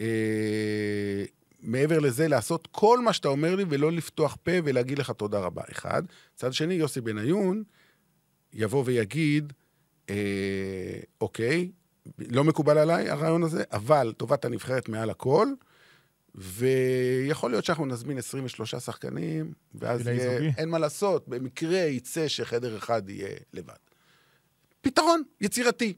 אה, 0.00 1.24
מעבר 1.60 1.98
לזה, 1.98 2.28
לעשות 2.28 2.68
כל 2.70 3.00
מה 3.00 3.12
שאתה 3.12 3.28
אומר 3.28 3.54
לי, 3.54 3.64
ולא 3.68 3.92
לפתוח 3.92 4.36
פה 4.42 4.52
ולהגיד 4.64 4.98
לך 4.98 5.10
תודה 5.10 5.38
רבה. 5.38 5.62
אחד. 5.70 6.02
צד 6.34 6.52
שני, 6.52 6.74
יוסי 6.74 7.00
בניון 7.00 7.62
יבוא 8.52 8.82
ויגיד, 8.86 9.52
אה, 10.10 10.14
אוקיי, 11.20 11.70
לא 12.18 12.44
מקובל 12.44 12.78
עליי 12.78 13.10
הרעיון 13.10 13.42
הזה, 13.42 13.62
אבל 13.72 14.12
טובת 14.16 14.44
הנבחרת 14.44 14.88
מעל 14.88 15.10
הכל, 15.10 15.48
ויכול 16.34 17.50
להיות 17.50 17.64
שאנחנו 17.64 17.86
נזמין 17.86 18.18
23 18.18 18.74
שחקנים, 18.74 19.52
ואז 19.74 20.06
יהיה, 20.06 20.34
זוגי. 20.34 20.50
אין 20.56 20.68
מה 20.68 20.78
לעשות, 20.78 21.28
במקרה 21.28 21.78
יצא 21.78 22.28
שחדר 22.28 22.76
אחד 22.76 23.08
יהיה 23.08 23.36
לבד. 23.52 23.74
פתרון 24.80 25.22
יצירתי. 25.40 25.94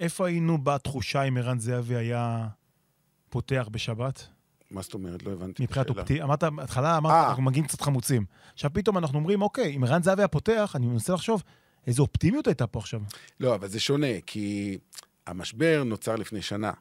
איפה 0.00 0.26
היינו 0.26 0.58
בתחושה 0.58 1.22
אם 1.22 1.36
ערן 1.36 1.58
זהבי 1.58 1.96
היה 1.96 2.48
פותח 3.28 3.68
בשבת? 3.70 4.28
מה 4.70 4.82
זאת 4.82 4.94
אומרת? 4.94 5.22
לא 5.22 5.32
הבנתי. 5.32 5.64
את 5.64 5.68
מבחינת 5.68 5.86
השאלה. 5.86 6.00
אופטי... 6.00 6.22
אמרת, 6.22 6.44
בהתחלה 6.44 6.96
אמרת, 6.96 7.12
אה. 7.12 7.28
אנחנו 7.28 7.42
מגיעים 7.42 7.66
קצת 7.66 7.80
חמוצים. 7.80 8.24
עכשיו 8.52 8.70
פתאום 8.72 8.98
אנחנו 8.98 9.18
אומרים, 9.18 9.42
אוקיי, 9.42 9.76
אם 9.76 9.84
ערן 9.84 10.02
זהבי 10.02 10.22
היה 10.22 10.28
פותח, 10.28 10.72
אני 10.76 10.86
מנסה 10.86 11.12
לחשוב, 11.12 11.42
איזו 11.86 12.02
אופטימיות 12.02 12.46
הייתה 12.46 12.66
פה 12.66 12.78
עכשיו. 12.78 13.00
לא, 13.40 13.54
אבל 13.54 13.68
זה 13.68 13.80
שונה, 13.80 14.20
כי 14.26 14.78
המשבר 15.26 15.82
נוצר 15.84 16.16
לפני 16.16 16.42
שנה. 16.42 16.72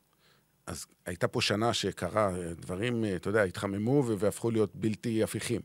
אז 0.68 0.86
הייתה 1.06 1.28
פה 1.28 1.42
שנה 1.42 1.74
שקרה, 1.74 2.32
דברים, 2.62 3.06
אתה 3.16 3.30
יודע, 3.30 3.44
התחממו 3.44 4.04
והפכו 4.20 4.52
להיות 4.52 4.76
בלתי 4.76 5.24
הפיכים. 5.24 5.62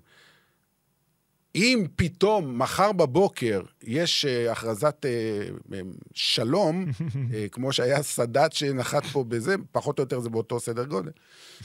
אם 1.54 1.86
פתאום, 1.96 2.58
מחר 2.58 2.92
בבוקר, 2.92 3.62
יש 3.82 4.24
uh, 4.24 4.52
הכרזת 4.52 5.04
uh, 5.04 5.74
שלום, 6.14 6.86
uh, 6.88 7.02
כמו 7.52 7.72
שהיה 7.72 8.02
סאדאת 8.02 8.52
שנחת 8.52 9.04
פה 9.04 9.24
בזה, 9.24 9.54
פחות 9.72 9.98
או 9.98 10.02
יותר 10.02 10.20
זה 10.20 10.30
באותו 10.30 10.60
סדר 10.60 10.84
גודל, 10.84 11.10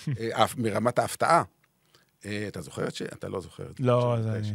uh, 0.05 0.11
מרמת 0.57 0.99
ההפתעה. 0.99 1.43
Uh, 2.21 2.25
אתה 2.47 2.61
זוכר 2.61 2.87
את 2.87 2.95
ש... 2.95 3.01
אתה 3.01 3.29
לא 3.29 3.41
זוכר 3.41 3.69
את 3.69 3.77
זה. 3.77 3.83
לא, 3.83 4.17
זה 4.23 4.33
אני 4.33 4.51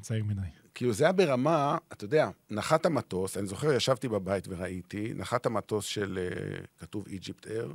צעיר 0.00 0.24
מדי. 0.24 0.40
כאילו, 0.74 0.92
זה 0.92 1.04
היה 1.04 1.12
ברמה, 1.12 1.78
אתה 1.92 2.04
יודע, 2.04 2.28
נחת 2.50 2.86
המטוס, 2.86 3.36
אני 3.36 3.46
זוכר, 3.46 3.72
ישבתי 3.72 4.08
בבית 4.08 4.48
וראיתי, 4.48 5.12
נחת 5.14 5.46
המטוס 5.46 5.84
של, 5.84 6.18
uh, 6.30 6.66
כתוב 6.80 7.06
איג'יפט 7.06 7.46
אייר, 7.46 7.74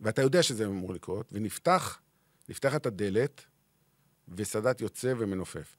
ואתה 0.00 0.22
יודע 0.22 0.42
שזה 0.42 0.66
אמור 0.66 0.94
לקרות, 0.94 1.28
ונפתח, 1.32 2.00
נפתחת 2.48 2.86
הדלת, 2.86 3.44
וסאדאת 4.28 4.80
יוצא 4.80 5.14
ומנופף. 5.18 5.76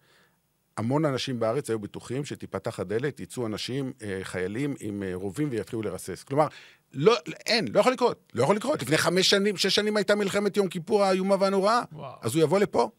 המון 0.78 1.06
אנשים 1.06 1.40
בארץ 1.40 1.70
היו 1.70 1.80
בטוחים 1.80 2.26
שתיפתח 2.26 2.80
הדלת, 2.80 3.20
יצאו 3.20 3.46
אנשים, 3.46 3.94
אה, 4.02 4.20
חיילים 4.24 4.76
עם 4.80 5.04
אה, 5.04 5.12
רובים 5.14 5.48
ויתחילו 5.52 5.82
לרסס. 5.82 6.24
כלומר, 6.24 6.48
לא, 6.94 7.16
אין, 7.46 7.68
לא 7.74 7.80
יכול 7.80 7.94
לקרות. 7.94 8.32
לא 8.34 8.44
יכול 8.44 8.56
לקרות. 8.56 8.82
לפני 8.82 8.98
חמש 8.98 9.30
שנים, 9.30 9.58
שש 9.58 9.76
שנים 9.76 9.98
הייתה 9.98 10.16
מלחמת 10.16 10.58
יום 10.58 10.68
כיפור 10.68 11.04
האיומה 11.04 11.36
והנוראה. 11.40 11.82
אז 12.22 12.36
הוא 12.36 12.44
יבוא 12.44 12.60
לפה? 12.60 12.90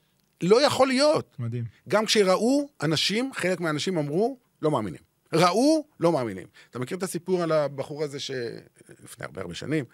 לא 0.43 0.66
יכול 0.66 0.88
להיות. 0.88 1.37
מדהים. 1.38 1.64
גם 1.88 2.07
כשראו, 2.07 2.69
אנשים, 2.83 3.31
חלק 3.35 3.61
מהאנשים 3.61 3.99
אמרו, 3.99 4.38
לא 4.62 4.71
מאמינים. 4.71 5.00
ראו, 5.33 5.87
לא 6.00 6.12
מאמינים. 6.12 6.47
אתה 6.71 6.78
מכיר 6.78 6.99
את 6.99 7.02
הסיפור 7.02 7.43
על 7.43 7.52
הבחור 7.52 8.02
הזה 8.02 8.21
שלפני 8.21 9.26
הרבה 9.26 9.40
הרבה 9.40 9.54
שנים, 9.54 9.85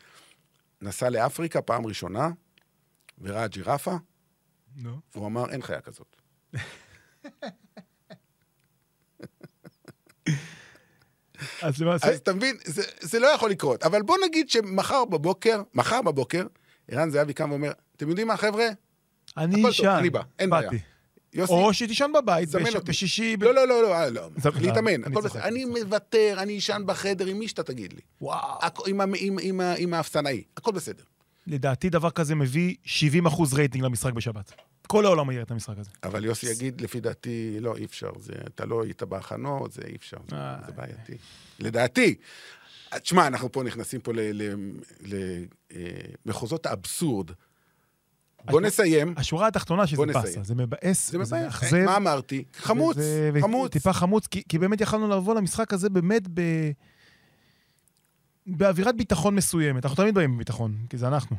נסע 0.83 1.11
לאפריקה 1.11 1.63
פעם 1.63 1.87
ראשונה, 1.87 2.31
וראה 3.19 3.47
ג'ירפה, 3.47 3.95
נו. 4.77 5.01
והוא 5.15 5.27
אמר, 5.27 5.51
אין 5.51 5.63
חיה 5.63 5.81
כזאת. 5.81 6.17
אז 11.63 11.83
למעשה, 11.83 12.09
אז 12.09 12.19
אתה 12.19 12.33
מבין, 12.33 12.57
זה, 12.65 12.83
זה 13.01 13.19
לא 13.19 13.27
יכול 13.27 13.51
לקרות. 13.51 13.83
אבל 13.83 14.03
בוא 14.03 14.17
נגיד 14.27 14.51
שמחר 14.51 15.05
בבוקר, 15.05 15.63
מחר 15.75 16.03
בבוקר, 16.03 16.47
ערן 16.91 17.11
זהבי 17.11 17.35
קם 17.35 17.51
ואומר, 17.51 17.73
אתם 17.97 18.09
יודעים 18.09 18.27
מה, 18.27 18.37
חבר'ה? 18.37 18.67
אני 19.37 19.69
אשן. 19.69 19.89
אני 19.89 20.11
בא, 20.11 20.23
אין 20.39 20.51
בעיה. 20.51 20.71
יוסי, 21.35 21.53
או 21.53 21.75
שתישן 21.75 22.11
בבית, 22.15 22.49
בש-. 22.49 22.77
בשישי. 22.77 23.37
לא, 23.41 23.55
לא, 23.55 23.69
לא, 23.69 23.83
לא, 23.83 24.09
לא. 24.09 24.29
להתאמן, 24.61 25.05
הכל 25.05 25.21
בסדר. 25.21 25.43
אני. 25.43 25.65
מוותר, 25.65 26.35
אני 26.39 26.59
אשן 26.59 26.83
בחדר 26.87 27.27
עם 27.27 27.39
מי 27.39 27.49
שאתה 27.49 27.63
תגיד 27.63 27.93
לי. 27.93 28.01
וואו. 28.21 28.59
עם 29.79 29.95
האפסנאי, 29.95 30.43
הכל 30.57 30.73
בסדר. 30.73 31.03
לדעתי 31.47 31.91
דבר 31.91 32.11
כזה 32.11 32.35
מביא 32.35 32.75
70 32.85 33.27
אחוז 33.27 33.55
רייטינג 33.55 33.85
למשחק 33.85 34.13
בשבת. 34.13 34.53
כל 34.87 35.07
העולם 35.07 35.31
יראה 35.31 35.43
את 35.43 35.51
המשחק 35.51 35.79
הזה. 35.79 35.91
אבל 36.05 36.25
יוסי 36.25 36.51
יגיד, 36.51 36.81
לפי 36.81 37.01
דעתי, 37.01 37.57
לא, 37.61 37.77
אי 37.77 37.85
אפשר. 37.85 38.11
זה, 38.19 38.33
אתה 38.47 38.65
לא 38.67 38.83
היית 38.83 39.03
בהכנות, 39.03 39.73
זה 39.73 39.83
אי 39.87 39.97
אפשר. 39.97 40.17
זה, 40.31 40.37
אה, 40.37 40.57
זה 40.67 40.73
בעייתי. 40.73 41.17
לדעתי. 41.59 42.15
תשמע, 42.95 43.27
אנחנו 43.27 43.53
פה 43.53 43.63
נכנסים 43.63 44.01
פה 44.01 44.13
למחוזות 46.27 46.67
האבסורד. 46.67 47.31
בוא 48.45 48.61
נסיים. 48.61 49.15
השורה 49.17 49.47
התחתונה 49.47 49.87
שזה 49.87 50.07
באסה, 50.07 50.19
נסיים. 50.19 50.45
זה 50.45 50.55
מבאס, 50.55 51.11
זה. 51.11 51.19
מאכזב. 51.19 51.85
מה 51.85 51.97
אמרתי? 51.97 52.45
חמוץ, 52.55 52.97
חמוץ. 53.41 53.73
טיפה 53.73 53.93
חמוץ, 53.93 54.27
כי 54.27 54.59
באמת 54.59 54.81
יכלנו 54.81 55.09
לבוא 55.09 55.35
למשחק 55.35 55.73
הזה 55.73 55.91
באמת 55.91 56.23
ב... 56.35 56.41
באווירת 58.57 58.97
ביטחון 58.97 59.35
מסוימת. 59.35 59.85
אנחנו 59.85 59.97
תמיד 59.97 60.15
באים 60.15 60.35
בביטחון, 60.35 60.77
כי 60.89 60.99
זה 60.99 61.09
אנחנו. 61.09 61.37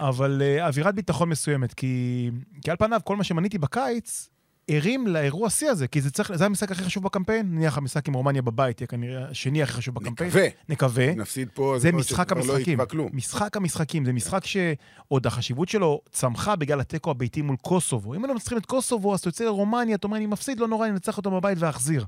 אבל 0.00 0.42
uh, 0.42 0.62
אווירת 0.62 0.94
ביטחון 0.94 1.28
מסוימת, 1.28 1.74
כי, 1.74 2.30
כי 2.62 2.70
על 2.70 2.76
פניו, 2.76 3.00
כל 3.04 3.16
מה 3.16 3.24
שמניתי 3.24 3.58
בקיץ, 3.58 4.28
הרים 4.68 5.06
לאירוע 5.06 5.46
השיא 5.46 5.70
הזה, 5.70 5.88
כי 5.88 6.00
זה 6.00 6.10
צריך, 6.10 6.32
זה 6.34 6.46
המשחק 6.46 6.70
הכי 6.70 6.84
חשוב 6.84 7.04
בקמפיין. 7.04 7.54
נניח 7.54 7.78
המשחק 7.78 8.08
עם 8.08 8.14
רומניה 8.14 8.42
בבית 8.42 8.80
יהיה 8.80 8.88
כנראה 8.88 9.28
השני 9.28 9.62
הכי 9.62 9.72
חשוב 9.72 9.94
בקמפיין. 9.94 10.28
נקווה. 10.28 10.46
נקווה. 10.68 11.14
נפסיד 11.14 11.48
פה, 11.54 11.74
זה 11.78 11.90
להיות 11.90 12.00
משחק 12.00 12.28
שכבר 12.28 12.46
לא 12.46 12.52
המשחקים. 12.52 12.84
כלום. 12.84 13.08
משחק 13.12 13.56
המשחקים, 13.56 14.04
זה 14.04 14.12
משחק 14.12 14.44
שעוד 14.44 15.26
החשיבות 15.26 15.68
שלו 15.68 16.00
צמחה 16.10 16.56
בגלל 16.56 16.80
התיקו 16.80 17.10
הביתי 17.10 17.42
מול 17.42 17.56
קוסובו. 17.56 18.14
אם 18.14 18.24
לא 18.24 18.34
מנצחים 18.34 18.58
את 18.58 18.66
קוסובו, 18.66 19.14
אז 19.14 19.20
אתה 19.20 19.28
יוצא 19.28 19.44
לרומניה, 19.44 19.96
אתה 19.96 20.06
אומר, 20.06 20.16
אני 20.16 20.26
מפסיד, 20.26 20.60
לא 20.60 20.68
נורא, 20.68 20.86
אני 20.86 20.94
אנצח 20.94 21.16
אותו 21.16 21.30
בבית 21.30 21.58
ואחזיר. 21.60 22.04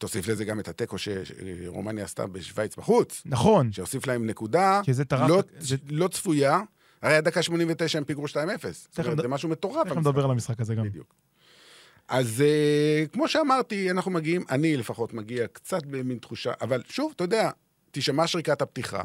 תוסיף 0.00 0.28
לזה 0.28 0.44
גם 0.44 0.60
את 0.60 0.68
התיקו 0.68 0.96
שרומניה 0.98 2.04
עשתה 2.04 2.26
בשוויץ 2.26 2.76
בחוץ, 2.76 3.22
נכון, 3.26 3.72
שהוסיף 3.72 4.06
להם 4.06 4.26
נקודה. 4.26 4.80
לא, 5.28 5.42
זה- 5.58 5.76
לא 5.90 6.08
צפויה. 6.08 6.60
הרי 7.02 7.16
עד 7.16 7.24
דקה 7.24 7.42
89 7.42 7.98
הם 7.98 8.04
פיגרו 8.04 8.28
2-0. 8.28 8.32
זאת 8.72 8.88
תכף 8.90 8.98
אומרת, 9.04 9.18
נד- 9.18 9.22
זה 9.22 9.28
משהו 9.28 9.48
מטורף. 9.48 9.86
תכף. 9.86 9.96
נדבר 9.96 10.24
על 10.24 10.30
המשחק 10.30 10.60
הזה 10.60 10.74
גם. 10.74 10.84
בדיוק. 10.84 11.14
אז 12.08 12.40
אה, 12.46 13.04
כמו 13.12 13.28
שאמרתי, 13.28 13.90
אנחנו 13.90 14.10
מגיעים, 14.10 14.44
אני 14.50 14.76
לפחות 14.76 15.12
מגיע 15.14 15.46
קצת 15.46 15.86
במין 15.86 16.18
תחושה, 16.18 16.52
אבל 16.60 16.82
שוב, 16.88 17.12
אתה 17.16 17.24
יודע, 17.24 17.50
תשמע 17.90 18.26
שריקת 18.26 18.62
הפתיחה 18.62 19.02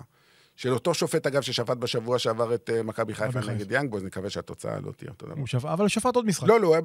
של 0.56 0.74
אותו 0.74 0.94
שופט, 0.94 1.28
אגב, 1.28 1.42
ששפט 1.42 1.78
בשבוע 1.78 2.20
שעבר 2.20 2.56
את 2.56 2.70
אה, 2.74 2.84
מכבי 2.84 3.14
חיפה 3.16 3.32
נגד 3.56 3.72
יאנג 3.72 3.92
בוז, 3.92 4.04
נקווה 4.04 4.30
שהתוצאה 4.30 4.80
לא 4.80 4.92
תהיה 4.92 5.10
אותו 5.12 5.26
דבר. 5.26 5.36
הוא 5.36 5.48
שפט, 5.48 5.66
אבל 5.66 5.82
הוא 5.82 5.90
שפט 5.90 6.16
עוד 6.16 6.26
משחק. 6.26 6.48
לא, 6.48 6.60
לא, 6.60 6.68
הוא 6.68 6.76
היה- 6.76 6.84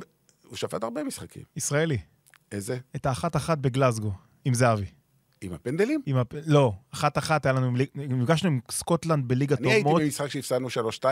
הוא 0.48 0.56
שפט 0.56 0.82
הרבה 0.84 1.04
משחקים. 1.04 1.42
ישראלי. 1.56 1.98
איזה? 2.52 2.78
את 2.96 3.06
האחת-אחת 3.06 3.58
בגלסגו, 3.58 4.12
עם 4.44 4.54
זהבי. 4.54 4.86
עם 5.42 5.52
הפנדלים? 5.52 6.00
עם 6.06 6.16
הפ... 6.16 6.34
לא, 6.46 6.72
אחת-אחת 6.94 7.46
היה 7.46 7.52
לנו, 7.52 7.66
עם 7.66 7.76
נפגשנו 7.94 8.48
עם 8.48 8.60
סקוטלנד 8.70 9.28
בליגת 9.28 9.60
אני 9.60 9.72
הייתי. 9.72 9.90
במשחק 9.90 10.28
שהפסדנו 10.28 10.68
3-2, 10.68 11.04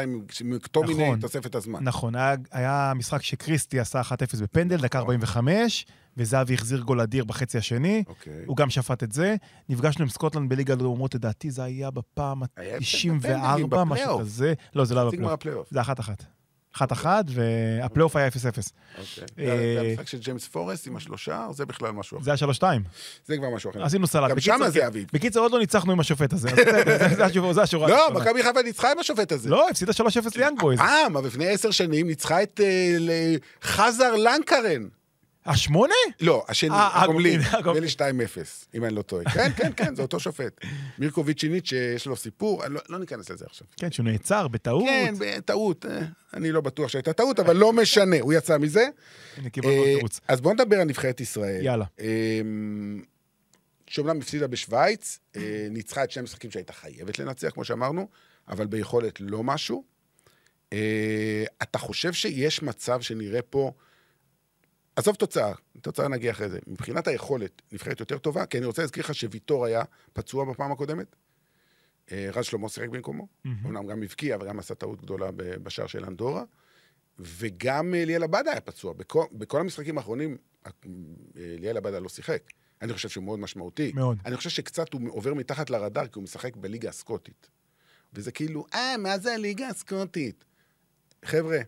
מקטומיני 0.44 1.04
נכון. 1.04 1.20
תוספת 1.20 1.54
הזמן. 1.54 1.84
נכון, 1.84 2.14
היה, 2.14 2.34
היה 2.50 2.92
משחק 2.96 3.22
שקריסטי 3.22 3.80
עשה 3.80 4.00
1-0 4.00 4.42
בפנדל, 4.42 4.76
דקה 4.76 4.98
45, 4.98 5.86
וזהבי 6.16 6.54
החזיר 6.54 6.80
גול 6.80 7.00
אדיר 7.00 7.24
בחצי 7.24 7.58
השני. 7.58 8.04
אוקיי. 8.06 8.42
הוא 8.46 8.56
גם 8.56 8.70
שפט 8.70 9.02
את 9.02 9.12
זה. 9.12 9.36
נפגשנו 9.68 10.02
עם 10.02 10.08
סקוטלנד 10.08 10.50
בליגת 10.50 10.80
האומות, 10.80 11.14
לדעתי 11.14 11.50
זה 11.50 11.64
היה 11.64 11.90
בפעם 11.90 12.42
היה 12.56 12.76
הפסד 12.76 13.08
ה-94, 13.34 13.66
בפנדלים, 13.66 13.88
משהו. 13.88 14.18
כזה. 14.18 14.54
לא, 14.74 14.84
זה 14.84 14.94
לא 14.94 15.10
היה 15.10 15.36
בפלייאוף. 15.36 15.68
זה 15.70 15.80
אחת-אחת. 15.80 16.24
אחת-אחת, 16.78 17.24
והפלייאוף 17.28 18.16
היה 18.16 18.28
0-0. 18.28 18.30
אוקיי. 18.98 19.24
אה, 19.38 19.56
זה 19.74 19.80
המשחק 19.90 20.08
של 20.08 20.18
ג'יימס 20.18 20.48
פורסט 20.48 20.86
עם 20.86 20.96
השלושה, 20.96 21.46
זה 21.52 21.66
בכלל 21.66 21.90
משהו 21.90 22.16
אחר. 22.18 22.24
זה 22.24 22.30
היה 22.30 22.36
3-2. 22.78 22.82
זה 23.26 23.36
כבר 23.36 23.50
משהו 23.50 23.70
אחר. 23.70 23.84
עשינו 23.84 24.06
סלט. 24.06 24.30
גם 24.30 24.40
שמה 24.40 24.70
זה 24.70 24.86
אביב. 24.86 25.06
בקיצור, 25.12 25.42
עוד 25.42 25.52
לא 25.52 25.58
ניצחנו 25.58 25.92
עם 25.92 26.00
השופט 26.00 26.32
הזה. 26.32 26.48
זה- 26.48 27.24
השורה- 27.24 27.62
השורה. 27.62 27.88
לא. 27.88 28.10
מכבי 28.14 28.42
חיפה 28.42 28.62
ניצחה 28.62 28.92
עם 28.92 28.98
השופט 28.98 29.32
הזה. 29.32 29.50
לא, 29.50 29.68
הפסידה 29.70 29.92
3-0 29.92 30.36
ליאנג 30.36 30.60
בויז. 30.60 30.80
אה, 30.80 31.06
אבל 31.06 31.26
לפני 31.26 31.48
עשר 31.48 31.70
שנים 31.70 32.06
ניצחה 32.06 32.42
את 32.42 32.60
אה, 32.64 33.34
חזר 33.62 34.14
לנקרן. 34.16 34.88
השמונה? 35.46 35.94
לא, 36.20 36.44
השני, 36.48 36.70
אה, 36.70 37.02
הגומלין. 37.02 37.40
נדמה 37.58 37.80
לי 37.80 37.88
2-0, 37.88 38.00
אם 38.74 38.84
אני 38.84 38.94
לא 38.94 39.02
טועה. 39.02 39.24
כן, 39.24 39.50
כן, 39.56 39.72
כן, 39.76 39.94
זה 39.94 40.02
אותו 40.02 40.20
שופט. 40.20 40.64
מירקו 40.98 41.24
ויצ'יניץ' 41.24 41.68
שיש 41.68 42.06
לו 42.06 42.16
סיפור, 42.16 42.62
לא- 42.66 42.80
לא 42.88 42.98
ניכנס 42.98 43.30
לזה 43.30 43.44
עכשיו. 43.48 43.66
כן, 43.76 43.90
שהוא 43.92 44.04
נעצר 44.04 44.48
בטעות. 44.48 44.84
כן, 44.86 45.14
בטעות. 45.18 45.86
אה, 45.86 46.00
אני 46.34 46.52
לא 46.52 46.60
בטוח 46.60 46.88
שהייתה 46.88 47.12
טעות, 47.12 47.38
אבל 47.40 47.56
לא 47.56 47.72
משנה, 47.72 48.16
הוא 48.20 48.32
יצא 48.32 48.58
מזה. 48.58 48.88
הנה, 49.36 49.50
קיבלנו 49.50 49.74
עוד 49.76 49.86
אה, 49.88 49.94
תירוץ. 49.94 50.20
אז 50.28 50.40
בואו 50.40 50.54
נדבר 50.54 50.76
על 50.76 50.84
נבחרת 50.84 51.20
ישראל. 51.20 51.64
יאללה. 51.64 51.84
אמ, 52.00 53.02
שאומנם 53.86 54.18
הפסידה 54.18 54.46
בשוויץ, 54.46 55.18
ניצחה 55.70 56.04
את 56.04 56.10
שני 56.10 56.20
המשחקים 56.20 56.50
שהייתה 56.50 56.72
חייבת 56.72 57.18
לנצח, 57.18 57.48
כמו 57.50 57.64
שאמרנו, 57.64 58.08
אבל 58.48 58.66
ביכולת 58.66 59.20
לא 59.20 59.42
משהו. 59.44 59.84
אתה 61.62 61.78
חושב 61.78 62.12
שיש 62.12 62.62
מצב 62.62 63.00
שנראה 63.00 63.42
פה... 63.42 63.72
עזוב 64.98 65.14
תוצאה, 65.14 65.52
תוצאה 65.80 66.08
נגיע 66.08 66.30
אחרי 66.30 66.48
זה. 66.48 66.58
מבחינת 66.66 67.08
היכולת, 67.08 67.62
נבחרת 67.72 68.00
יותר 68.00 68.18
טובה, 68.18 68.46
כי 68.46 68.58
אני 68.58 68.66
רוצה 68.66 68.82
להזכיר 68.82 69.04
לך 69.04 69.14
שוויטור 69.14 69.64
היה 69.64 69.82
פצוע 70.12 70.44
בפעם 70.44 70.72
הקודמת. 70.72 71.16
אה, 72.12 72.28
רז 72.32 72.44
שלמה 72.44 72.68
שיחק 72.68 72.88
במקומו. 72.88 73.28
אמנם 73.46 73.86
גם 73.86 74.02
הבקיע 74.02 74.36
וגם 74.40 74.58
עשה 74.58 74.74
טעות 74.74 75.02
גדולה 75.02 75.30
בשער 75.36 75.86
של 75.86 76.04
אנדורה. 76.04 76.44
וגם 77.18 77.94
אה, 77.94 78.04
ליאל 78.04 78.22
עבדה 78.22 78.50
היה 78.50 78.60
פצוע. 78.60 78.92
בכל, 78.92 79.24
בכל 79.32 79.60
המשחקים 79.60 79.98
האחרונים, 79.98 80.36
אה, 80.66 80.70
ליאל 81.36 81.76
עבדה 81.76 81.98
לא 81.98 82.08
שיחק. 82.08 82.42
אני 82.82 82.92
חושב 82.92 83.08
שהוא 83.08 83.24
מאוד 83.24 83.38
משמעותי. 83.38 83.92
מאוד. 83.94 84.18
אני 84.26 84.36
חושב 84.36 84.50
שקצת 84.50 84.92
הוא 84.92 85.00
עובר 85.10 85.34
מתחת 85.34 85.70
לרדאר, 85.70 86.06
כי 86.06 86.12
הוא 86.14 86.22
משחק 86.22 86.56
בליגה 86.56 86.88
הסקוטית. 86.88 87.50
וזה 88.12 88.32
כאילו, 88.32 88.66
אה, 88.74 88.96
מה 88.96 89.18
זה 89.18 89.34
הליגה 89.34 89.68
הסקוטית? 89.68 90.44
חבר'ה, 91.24 91.58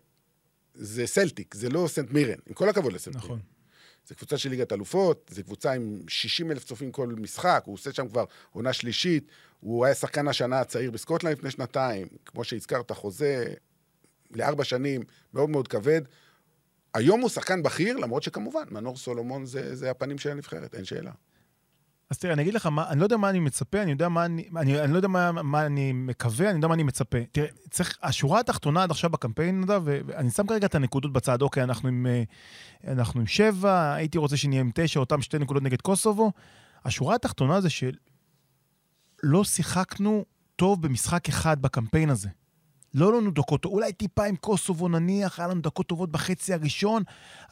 זה 0.75 1.07
סלטיק, 1.07 1.55
זה 1.55 1.69
לא 1.69 1.89
סנט 1.89 2.11
מירן, 2.11 2.39
עם 2.47 2.55
כל 2.55 2.69
הכבוד 2.69 2.93
לסנט 2.93 3.15
מירן. 3.15 3.27
נכון. 3.27 3.41
זה 4.07 4.15
קבוצה 4.15 4.39
של 4.39 4.51
ליגת 4.51 4.73
אלופות, 4.73 5.31
זה 5.35 5.43
קבוצה 5.43 5.73
עם 5.73 6.01
60 6.09 6.51
אלף 6.51 6.65
צופים 6.65 6.93
כל 6.93 7.07
משחק, 7.07 7.63
הוא 7.67 7.75
עושה 7.75 7.93
שם 7.93 8.09
כבר 8.09 8.25
עונה 8.51 8.73
שלישית, 8.73 9.27
הוא 9.61 9.85
היה 9.85 9.95
שחקן 9.95 10.29
השנה 10.29 10.61
הצעיר 10.61 10.91
בסקוטלנד 10.91 11.39
לפני 11.39 11.51
שנתיים, 11.51 12.09
כמו 12.25 12.45
שהזכרת, 12.45 12.93
חוזה 12.93 13.55
לארבע 14.31 14.65
שנים, 14.65 15.03
מאוד 15.35 15.51
מאוד 15.51 15.69
כבד. 15.69 16.03
היום 16.95 17.21
הוא 17.21 17.29
שחקן 17.29 17.63
בכיר, 17.63 17.97
למרות 17.97 18.23
שכמובן, 18.23 18.65
מנור 18.71 18.97
סולומון 18.97 19.47
זה, 19.47 19.77
זה 19.77 19.91
הפנים 19.91 20.19
של 20.19 20.31
הנבחרת, 20.31 20.75
אין 20.75 20.85
שאלה. 20.85 21.13
אז 22.11 22.19
תראה, 22.19 22.33
אני 22.33 22.43
אגיד 22.43 22.55
לך, 22.55 22.67
מה, 22.67 22.89
אני 22.89 23.01
לא 23.01 23.05
יודע 23.05 23.17
מה 23.17 23.31
אני 23.31 23.41
מצפה, 23.41 23.83
אני 23.83 23.91
יודע 23.91 24.09
מה 24.09 24.25
אני, 24.25 24.49
אני, 24.57 24.81
אני 24.81 24.93
לא 24.93 24.97
יודע 24.97 25.09
מה, 25.09 25.33
מה 25.33 25.67
אני 25.67 25.93
מקווה, 25.93 26.51
אני 26.51 26.57
יודע 26.57 26.69
מה 26.69 26.75
אני 26.75 26.83
מצפה. 26.83 27.19
תראה, 27.33 27.49
צריך, 27.71 27.99
השורה 28.03 28.41
התחתונה 28.41 28.83
עד 28.83 28.91
עכשיו 28.91 29.11
בקמפיין, 29.11 29.61
נדב, 29.61 29.83
ואני 29.85 30.31
שם 30.31 30.47
כרגע 30.47 30.67
את 30.67 30.75
הנקודות 30.75 31.13
בצד, 31.13 31.43
אוקיי, 31.43 31.63
אנחנו 31.63 31.89
עם, 31.89 32.07
אה, 32.07 32.23
אנחנו 32.93 33.21
עם 33.21 33.27
שבע, 33.27 33.93
הייתי 33.95 34.19
רוצה 34.19 34.37
שנהיה 34.37 34.61
עם 34.61 34.71
תשע, 34.75 35.01
אותם 35.01 35.23
שתי 35.23 35.39
נקודות 35.39 35.63
נגד 35.63 35.81
קוסובו. 35.81 36.33
השורה 36.85 37.15
התחתונה 37.15 37.61
זה 37.61 37.69
שלא 37.71 39.45
שיחקנו 39.45 40.25
טוב 40.57 40.83
במשחק 40.83 41.29
אחד 41.29 41.63
בקמפיין 41.63 42.11
הזה. 42.11 42.29
לא 42.95 43.19
לנו 43.19 43.31
דקות, 43.31 43.65
אולי 43.65 43.93
טיפה 43.93 44.25
עם 44.25 44.37
קוסובו 44.37 44.89
נניח, 44.89 45.39
היה 45.39 45.49
לנו 45.49 45.61
דקות 45.61 45.87
טובות 45.87 46.11
בחצי 46.11 46.55
הראשון, 46.55 47.03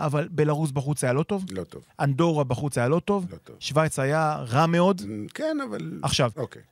אבל 0.00 0.28
בלרוס 0.30 0.70
בחוץ 0.70 1.04
היה 1.04 1.12
לא 1.12 1.22
טוב, 1.22 1.44
לא 1.50 1.64
טוב, 1.64 1.84
אנדורה 2.00 2.44
בחוץ 2.44 2.78
היה 2.78 2.88
לא 2.88 3.00
טוב, 3.00 3.26
לא 3.30 3.36
טוב. 3.36 3.56
שווייץ 3.60 3.98
היה 3.98 4.44
רע 4.48 4.66
מאוד. 4.66 5.02
כן, 5.34 5.56
אבל... 5.68 6.00
עכשיו, 6.02 6.30
אוקיי. 6.36 6.62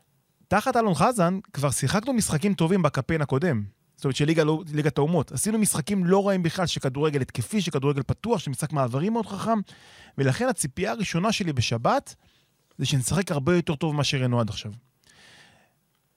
תחת 0.49 0.77
אלון 0.77 0.95
חזן 0.95 1.39
כבר 1.53 1.71
שיחקנו 1.71 2.13
משחקים 2.13 2.55
טובים 2.55 2.83
בקמפיין 2.83 3.23
הקודם. 3.23 3.65
זאת 3.97 4.05
אומרת 4.05 4.17
של 4.17 4.45
לא- 4.45 4.63
ליגת 4.73 4.99
האומות. 4.99 5.33
עשינו 5.33 5.59
משחקים 5.59 6.05
לא 6.05 6.29
רעים 6.29 6.43
בכלל 6.43 6.67
של 6.67 6.81
כדורגל 6.81 7.21
התקפי, 7.21 7.61
של 7.61 7.71
כדורגל 7.71 8.03
פתוח, 8.03 8.39
של 8.39 8.51
משחק 8.51 8.73
מעברים 8.73 9.13
מאוד 9.13 9.27
חכם, 9.27 9.59
ולכן 10.19 10.49
הציפייה 10.49 10.91
הראשונה 10.93 11.33
שלי 11.33 11.53
בשבת 11.53 12.15
זה 12.79 12.87
שנשחק 12.87 13.33
הרבה 13.33 13.57
יותר 13.57 13.75
טוב 13.75 13.95
ממה 13.95 14.05
שראינו 14.05 14.41
עד 14.41 14.49
עכשיו. 14.49 14.73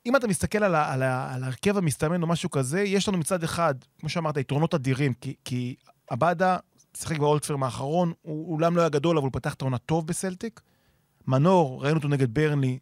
אם 0.06 0.16
אתה 0.16 0.28
מסתכל 0.28 0.64
על, 0.64 0.76
ה- 0.76 0.94
על, 0.94 1.04
ה- 1.04 1.34
על 1.34 1.44
ההרכב 1.44 1.78
המסתמן 1.78 2.22
או 2.22 2.28
משהו 2.28 2.50
כזה, 2.50 2.82
יש 2.82 3.08
לנו 3.08 3.18
מצד 3.18 3.44
אחד, 3.44 3.76
כמו 4.00 4.10
שאמרת, 4.10 4.38
יתרונות 4.38 4.74
אדירים, 4.74 5.14
כי, 5.14 5.34
כי 5.46 5.76
עבדה 6.10 6.58
שיחק 6.98 7.18
באולטפרם 7.18 7.64
האחרון, 7.64 8.14
הוא 8.22 8.54
אולם 8.56 8.76
לא 8.76 8.82
היה 8.82 8.90
גדול, 8.90 9.18
אבל 9.18 9.26
הוא 9.26 9.34
פתח 9.34 9.54
את 9.54 9.62
העונה 9.62 9.78
טוב 9.78 10.08
בסלטיק. 10.08 10.62
מנור, 11.28 11.84
ראינו 11.84 11.98
אותו 11.98 12.08
נגד 12.08 12.34
ברנלי, 12.34 12.80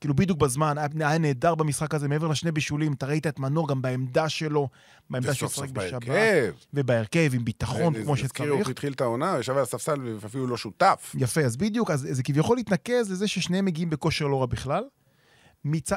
כאילו 0.00 0.14
בדיוק 0.14 0.38
בזמן, 0.38 0.78
היה, 0.78 1.08
היה 1.08 1.18
נהדר 1.18 1.54
במשחק 1.54 1.94
הזה, 1.94 2.08
מעבר 2.08 2.28
לשני 2.28 2.52
בישולים, 2.52 2.92
אתה 2.92 3.06
ראית 3.06 3.26
את 3.26 3.38
מנור 3.38 3.68
גם 3.68 3.82
בעמדה 3.82 4.28
שלו, 4.28 4.68
בעמדה 5.10 5.34
שהוא 5.34 5.48
שיחק 5.48 5.70
בשבת, 5.70 6.04
בהרכב. 6.04 6.54
ובהרכב, 6.74 7.30
עם 7.34 7.44
ביטחון, 7.44 8.02
כמו 8.02 8.16
שצריך. 8.16 8.50
הוא 8.64 8.70
התחיל 8.70 8.92
את 8.92 9.00
העונה, 9.00 9.36
ישב 9.40 9.52
על 9.56 9.62
הספסל 9.62 10.16
ואפילו 10.20 10.46
לא 10.46 10.56
שותף. 10.56 11.14
יפה, 11.18 11.40
אז 11.40 11.56
בדיוק, 11.56 11.90
אז 11.90 12.08
זה 12.10 12.22
כביכול 12.22 12.58
התנקז 12.58 13.10
לזה 13.12 13.28
ששניהם 13.28 13.64
מגיעים 13.64 13.90
בכושר 13.90 14.26
לא 14.26 14.40
רע 14.40 14.46
בכלל. 14.46 14.84
מצ... 15.64 15.90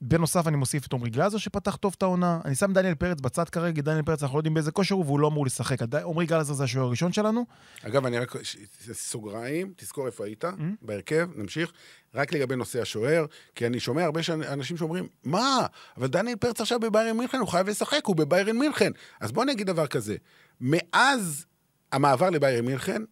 בנוסף, 0.00 0.46
אני 0.46 0.56
מוסיף 0.56 0.86
את 0.86 0.92
עמרי 0.92 1.10
גלאזר 1.10 1.38
שפתח 1.38 1.76
טוב 1.76 1.94
את 1.98 2.02
העונה. 2.02 2.40
אני 2.44 2.54
שם 2.54 2.72
דניאל 2.72 2.94
פרץ 2.94 3.20
בצד 3.20 3.48
כרגע, 3.48 3.82
דניאל 3.82 4.02
פרץ, 4.02 4.22
אנחנו 4.22 4.36
לא 4.36 4.40
יודעים 4.40 4.54
באיזה 4.54 4.70
כושר 4.72 4.94
הוא 4.94 5.04
והוא 5.04 5.20
לא 5.20 5.28
אמור 5.28 5.46
לשחק. 5.46 5.78
עמרי 6.04 6.26
גלאזר 6.26 6.54
זה 6.54 6.64
השוער 6.64 6.86
הראשון 6.86 7.12
שלנו. 7.12 7.46
אגב, 7.82 8.06
אני 8.06 8.18
רק... 8.18 8.42
ש- 8.42 8.56
סוגריים, 8.92 9.72
תזכור 9.76 10.06
איפה 10.06 10.24
היית, 10.24 10.44
Mm-hmm. 10.44 10.48
בהרכב, 10.82 11.28
נמשיך. 11.36 11.72
רק 12.14 12.32
לגבי 12.32 12.56
נושא 12.56 12.82
השוער, 12.82 13.24
כי 13.54 13.66
אני 13.66 13.80
שומע 13.80 14.04
הרבה 14.04 14.20
שאנ- 14.22 14.52
אנשים 14.52 14.76
שאומרים, 14.76 15.06
מה, 15.24 15.66
אבל 15.96 16.06
דניאל 16.06 16.36
פרץ 16.36 16.60
עכשיו 16.60 16.80
בביירן 16.80 17.16
מינכן, 17.16 17.38
הוא 17.38 17.48
חייב 17.48 17.68
לשחק, 17.68 18.00
הוא 18.06 18.16
בביירן 18.16 18.58
מינכן. 18.58 18.90
אז 19.20 19.32
בוא 19.32 19.44
נגיד 19.44 19.66
דבר 19.66 19.86
כזה, 19.86 20.16
מאז 20.60 21.46
המעבר 21.92 22.30
לביירן 22.30 22.64
מינכן, 22.66 23.02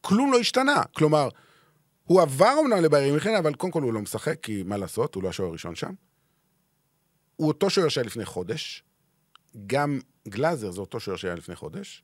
כלום 0.00 0.32
לא 0.32 0.38
השתנה. 0.38 0.82
כלומר, 0.92 1.28
הוא 2.04 2.22
עבר 2.22 2.52
אומנם 2.56 2.84
לביירן 2.84 3.10
מינכן, 3.10 3.34
אבל 3.34 3.54
קודם 3.54 3.72
כל 3.72 3.82
הוא 3.82 3.92
לא 3.92 4.00
משחק, 4.00 4.40
כי 4.42 4.62
מה 4.62 4.76
לעשות, 4.76 5.14
הוא 5.14 5.22
לא 5.22 5.28
השוער 5.28 5.48
הראשון 5.48 5.74
שם. 5.74 5.92
הוא 7.36 7.48
אותו 7.48 7.70
שוער 7.70 7.88
שהיה 7.88 8.06
לפני 8.06 8.24
חודש, 8.24 8.84
גם 9.66 10.00
גלאזר 10.28 10.70
זה 10.70 10.80
אותו 10.80 11.00
שוער 11.00 11.16
שהיה 11.16 11.34
לפני 11.34 11.56
חודש. 11.56 12.02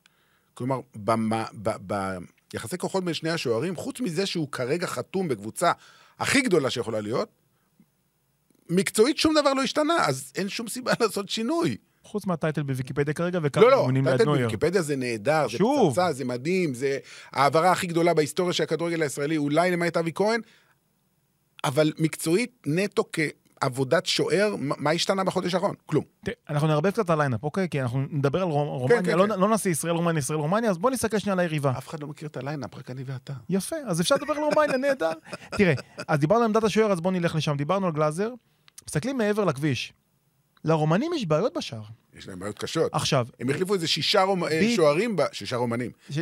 כלומר, 0.55 0.81
ביחסי 1.81 2.79
כוחות 2.79 3.05
בין 3.05 3.15
שני 3.15 3.31
השוערים, 3.31 3.77
חוץ 3.77 4.01
מזה 4.01 4.27
שהוא 4.27 4.49
כרגע 4.53 4.87
חתום 4.87 5.29
בקבוצה 5.29 5.73
הכי 6.19 6.41
גדולה 6.41 6.71
שיכולה 6.71 7.01
להיות, 7.01 7.29
מקצועית 8.69 9.19
שום 9.19 9.35
דבר 9.35 9.55
לא 9.55 9.63
השתנה, 9.63 10.07
אז 10.07 10.33
אין 10.35 10.49
שום 10.49 10.69
סיבה 10.69 10.93
לעשות 11.01 11.29
שינוי. 11.29 11.77
חוץ 12.05 12.27
מהטייטל 12.27 12.63
בוויקיפדיה 12.63 13.15
כרגע, 13.15 13.39
וכמה 13.43 13.65
לא, 13.65 13.71
לא, 13.71 13.77
אימונים 13.81 14.05
ליד 14.05 14.17
טייטל 14.17 14.31
נויר. 14.31 14.47
בוויקיפדיה 14.47 14.83
זה 14.83 14.97
נהדר, 14.97 15.47
זה. 15.53 15.59
פצצה, 15.91 16.13
זה 16.13 16.25
מדהים, 16.25 16.75
זה 16.75 16.99
ההעברה 17.33 17.73
הכי 17.73 17.87
גדולה 17.87 18.15
בהיסטוריה 18.15 18.53
של 18.53 18.63
הכדורגל 18.63 19.03
הישראלי, 19.03 19.37
אולי 19.37 19.71
למעט 19.71 19.97
אבי 19.97 20.11
כהן, 20.15 20.41
אבל 21.65 21.93
מקצועית, 21.99 22.63
נטו 22.67 23.05
כעבודת 23.13 24.07
שוער, 24.07 24.55
מה 24.59 24.91
השתנה 24.91 25.25
בחודש 25.25 25.55
האחרון? 25.55 25.75
כלום. 25.87 26.05
אנחנו 26.51 26.69
נערבב 26.69 26.91
קצת 26.91 27.11
ה 27.11 27.15
line-up, 27.15 27.43
אוקיי? 27.45 27.69
כי 27.69 27.83
אנחנו 27.83 28.05
נדבר 28.11 28.43
על 28.43 28.49
רומ- 28.49 28.79
רומניה, 28.79 29.03
כן, 29.03 29.19
לא 29.19 29.27
כן. 29.35 29.41
לא 29.41 29.49
נעשה 29.49 29.71
ישראל 29.71 29.95
רומניה, 29.95 30.19
ישראל 30.19 30.39
רומניה, 30.39 30.71
אז 30.71 30.79
בוא 30.79 30.91
נסתכל 30.91 31.19
שנייה 31.19 31.33
על 31.33 31.41
היריבה. 31.41 31.71
אף 31.79 31.89
אחד 31.89 32.01
לא 32.01 32.09
מכיר 32.09 32.29
את 32.29 32.37
ה 32.37 32.41
line-up, 32.41 32.75
רק 32.75 32.91
אני 32.91 33.03
ואתה. 33.07 33.33
יפה, 33.49 33.77
אז 33.87 34.01
אפשר 34.01 34.15
לדבר 34.15 34.33
על 34.33 34.43
רומניה, 34.43 34.77
נהדר. 34.77 35.11
תראה, 35.59 35.75
אז 36.09 36.19
דיברנו 36.19 36.41
על 36.41 36.47
עמדת 36.47 36.65
השוער, 36.65 36.93
אז 36.93 37.01
בואו 37.01 37.15
נלך 37.15 37.35
לשם. 37.35 37.57
דיברנו 37.57 37.87
על 37.87 37.93
גלאזר, 37.93 38.31
מסתכלים 38.89 39.19
מעבר 39.19 39.45
לכביש. 39.45 39.93
לרומנים 40.65 41.13
יש 41.17 41.27
בעיות 41.27 41.57
בשער. 41.57 41.83
יש 42.19 42.29
להם 42.29 42.39
בעיות 42.39 42.59
קשות. 42.59 42.95
עכשיו, 42.95 43.27
הם 43.41 43.51
החליפו 43.51 43.75
איזה 43.75 43.89
שישה 43.89 44.23
רומ- 44.23 44.45
אה, 44.45 44.61
ב- 44.63 44.77
שוערים, 44.77 45.17
ב- 45.17 45.23
שישה 45.33 45.57
רומנים. 45.57 45.91
ש-. 46.11 46.19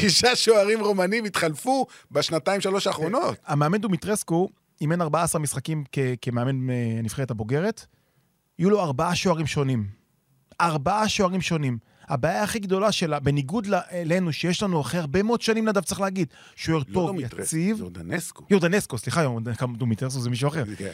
שישה 0.00 0.36
שוערים 0.36 0.80
רומנים 0.80 1.24
התחלפו 1.24 1.86
בשנתיים, 2.10 2.60
שלוש 2.60 2.86
האחרונות. 2.86 3.36
המאמן 3.46 3.78
דומיטרסקו 3.78 4.48
אימן 4.80 5.00
14 5.02 5.40
משחקים 5.40 5.84
כ- 5.92 5.98
כמאמן 6.22 6.70
אה, 6.70 6.74
הנבחרת 6.98 7.30
הבוגרת, 7.30 7.86
יהיו 8.58 8.70
לו 8.70 8.80
ארבעה 8.80 9.14
שוערים 9.14 9.46
שונים. 9.46 9.86
ארבעה 10.60 11.08
שוערים 11.08 11.40
שונים. 11.40 11.78
הבעיה 12.08 12.42
הכי 12.42 12.58
גדולה 12.58 12.92
שלה, 12.92 13.20
בניגוד 13.20 13.66
אלינו, 13.92 14.32
שיש 14.32 14.62
לנו 14.62 14.80
אחרי 14.80 15.00
הרבה 15.00 15.22
מאוד 15.22 15.42
שנים, 15.42 15.68
נדב, 15.68 15.80
צריך 15.80 16.00
להגיד, 16.00 16.28
שוער 16.56 16.78
לא 16.78 16.94
טוב, 16.94 17.06
דומיטרס, 17.06 17.46
יציב. 17.46 17.78
יורדנסקו. 17.78 18.44
יורדנסקו, 18.50 18.98
סליחה, 18.98 19.26
דומיטרסקו 19.76 20.20
זה 20.20 20.30
מישהו 20.30 20.48
אחר. 20.48 20.64
כן. 20.78 20.92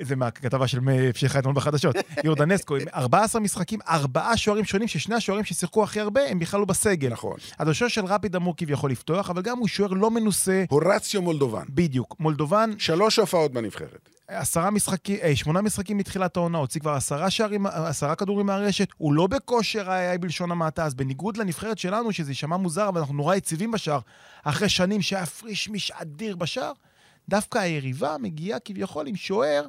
זה 0.00 0.16
מהכתבה 0.16 0.68
של 0.68 0.80
מ- 0.80 0.88
שהיא 1.14 1.30
אתמול 1.38 1.54
בחדשות. 1.54 1.96
יורדנסקו, 2.24 2.76
עם 2.76 2.82
14 2.94 3.40
משחקים, 3.40 3.78
ארבעה 3.88 4.36
שוערים 4.36 4.64
שונים, 4.64 4.88
ששני 4.88 5.14
השוערים 5.14 5.44
ששיחקו 5.44 5.84
הכי 5.84 6.00
הרבה, 6.00 6.20
הם 6.28 6.38
בכלל 6.38 6.60
לא 6.60 6.66
בסגל. 6.66 7.08
נכון. 7.08 7.36
אז 7.58 7.68
השוער 7.68 7.88
של 7.88 8.04
רפיד 8.04 8.36
אמור 8.36 8.54
כביכול 8.56 8.90
לפתוח, 8.90 9.30
אבל 9.30 9.42
גם 9.42 9.58
הוא 9.58 9.68
שוער 9.68 9.90
לא 9.92 10.10
מנוסה. 10.10 10.64
הוראציו 10.68 11.22
מולדובן. 11.22 11.62
בדיוק. 11.68 12.16
מולדובן, 12.20 12.70
שלוש 12.78 13.18
הופעות 13.18 13.52
בנבחרת. 13.52 14.08
עשרה 14.34 14.70
משחקים, 14.70 15.16
אה, 15.22 15.36
שמונה 15.36 15.62
משחקים 15.62 15.96
מתחילת 15.98 16.36
העונה, 16.36 16.58
הוציא 16.58 16.80
כבר 16.80 16.90
עשרה 16.90 17.30
שערים, 17.30 17.66
עשרה 17.66 18.14
כדורים 18.14 18.46
מהרשת, 18.46 18.88
הוא 18.98 19.12
לא 19.14 19.26
בכושר 19.26 19.90
היה 19.90 20.18
בלשון 20.18 20.50
המעטה, 20.50 20.84
אז 20.84 20.94
בניגוד 20.94 21.36
לנבחרת 21.36 21.78
שלנו, 21.78 22.12
שזה 22.12 22.30
יישמע 22.30 22.56
מוזר, 22.56 22.88
אבל 22.88 23.00
אנחנו 23.00 23.14
נורא 23.14 23.34
יציבים 23.34 23.70
בשער, 23.70 23.98
אחרי 24.44 24.68
שנים 24.68 25.02
שהיה 25.02 25.26
פריש 25.26 25.68
מיש 25.68 25.90
אדיר 25.90 26.36
בשער, 26.36 26.72
דווקא 27.28 27.58
היריבה 27.58 28.16
מגיעה 28.20 28.58
כביכול 28.64 29.06
עם 29.06 29.16
שוער 29.16 29.66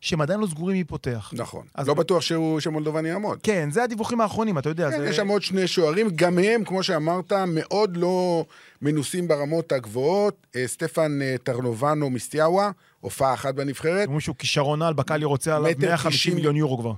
שהם 0.00 0.20
עדיין 0.20 0.40
לא 0.40 0.46
סגורים 0.46 0.76
מי 0.76 0.84
פותח. 0.84 1.30
נכון. 1.36 1.66
אז 1.74 1.88
לא 1.88 1.94
בטוח 1.94 2.22
שהוא- 2.22 2.60
שמולדובן 2.60 3.06
יעמוד. 3.06 3.38
כן, 3.42 3.68
זה 3.70 3.82
הדיווחים 3.82 4.20
האחרונים, 4.20 4.58
אתה 4.58 4.68
יודע. 4.68 4.90
כן, 4.90 4.98
זה... 4.98 5.08
יש 5.08 5.16
שם 5.16 5.28
עוד 5.28 5.42
שני 5.42 5.66
שוערים, 5.66 6.08
גם 6.16 6.38
הם, 6.38 6.64
כמו 6.64 6.82
שאמרת, 6.82 7.32
מאוד 7.32 7.96
לא 7.96 8.44
מנוסים 8.82 9.28
ברמות 9.28 9.72
הגבוהות. 9.72 10.46
אה, 10.56 10.66
סטפן 10.66 11.18
אה, 11.22 11.34
טרנובנו 11.42 12.10
מסטיאווה, 12.10 12.70
הופעה 13.04 13.34
אחת 13.34 13.54
בנבחרת. 13.54 14.06
אומרים 14.06 14.20
שהוא 14.20 14.36
כישרון 14.36 14.82
על, 14.82 14.94
בקאלי 14.94 15.24
רוצה 15.24 15.56
עליו 15.56 15.70
מטר 15.70 15.86
150 15.86 16.10
תשעים. 16.10 16.34
מיליון 16.34 16.56
יורו 16.56 16.78
כבר. 16.78 16.92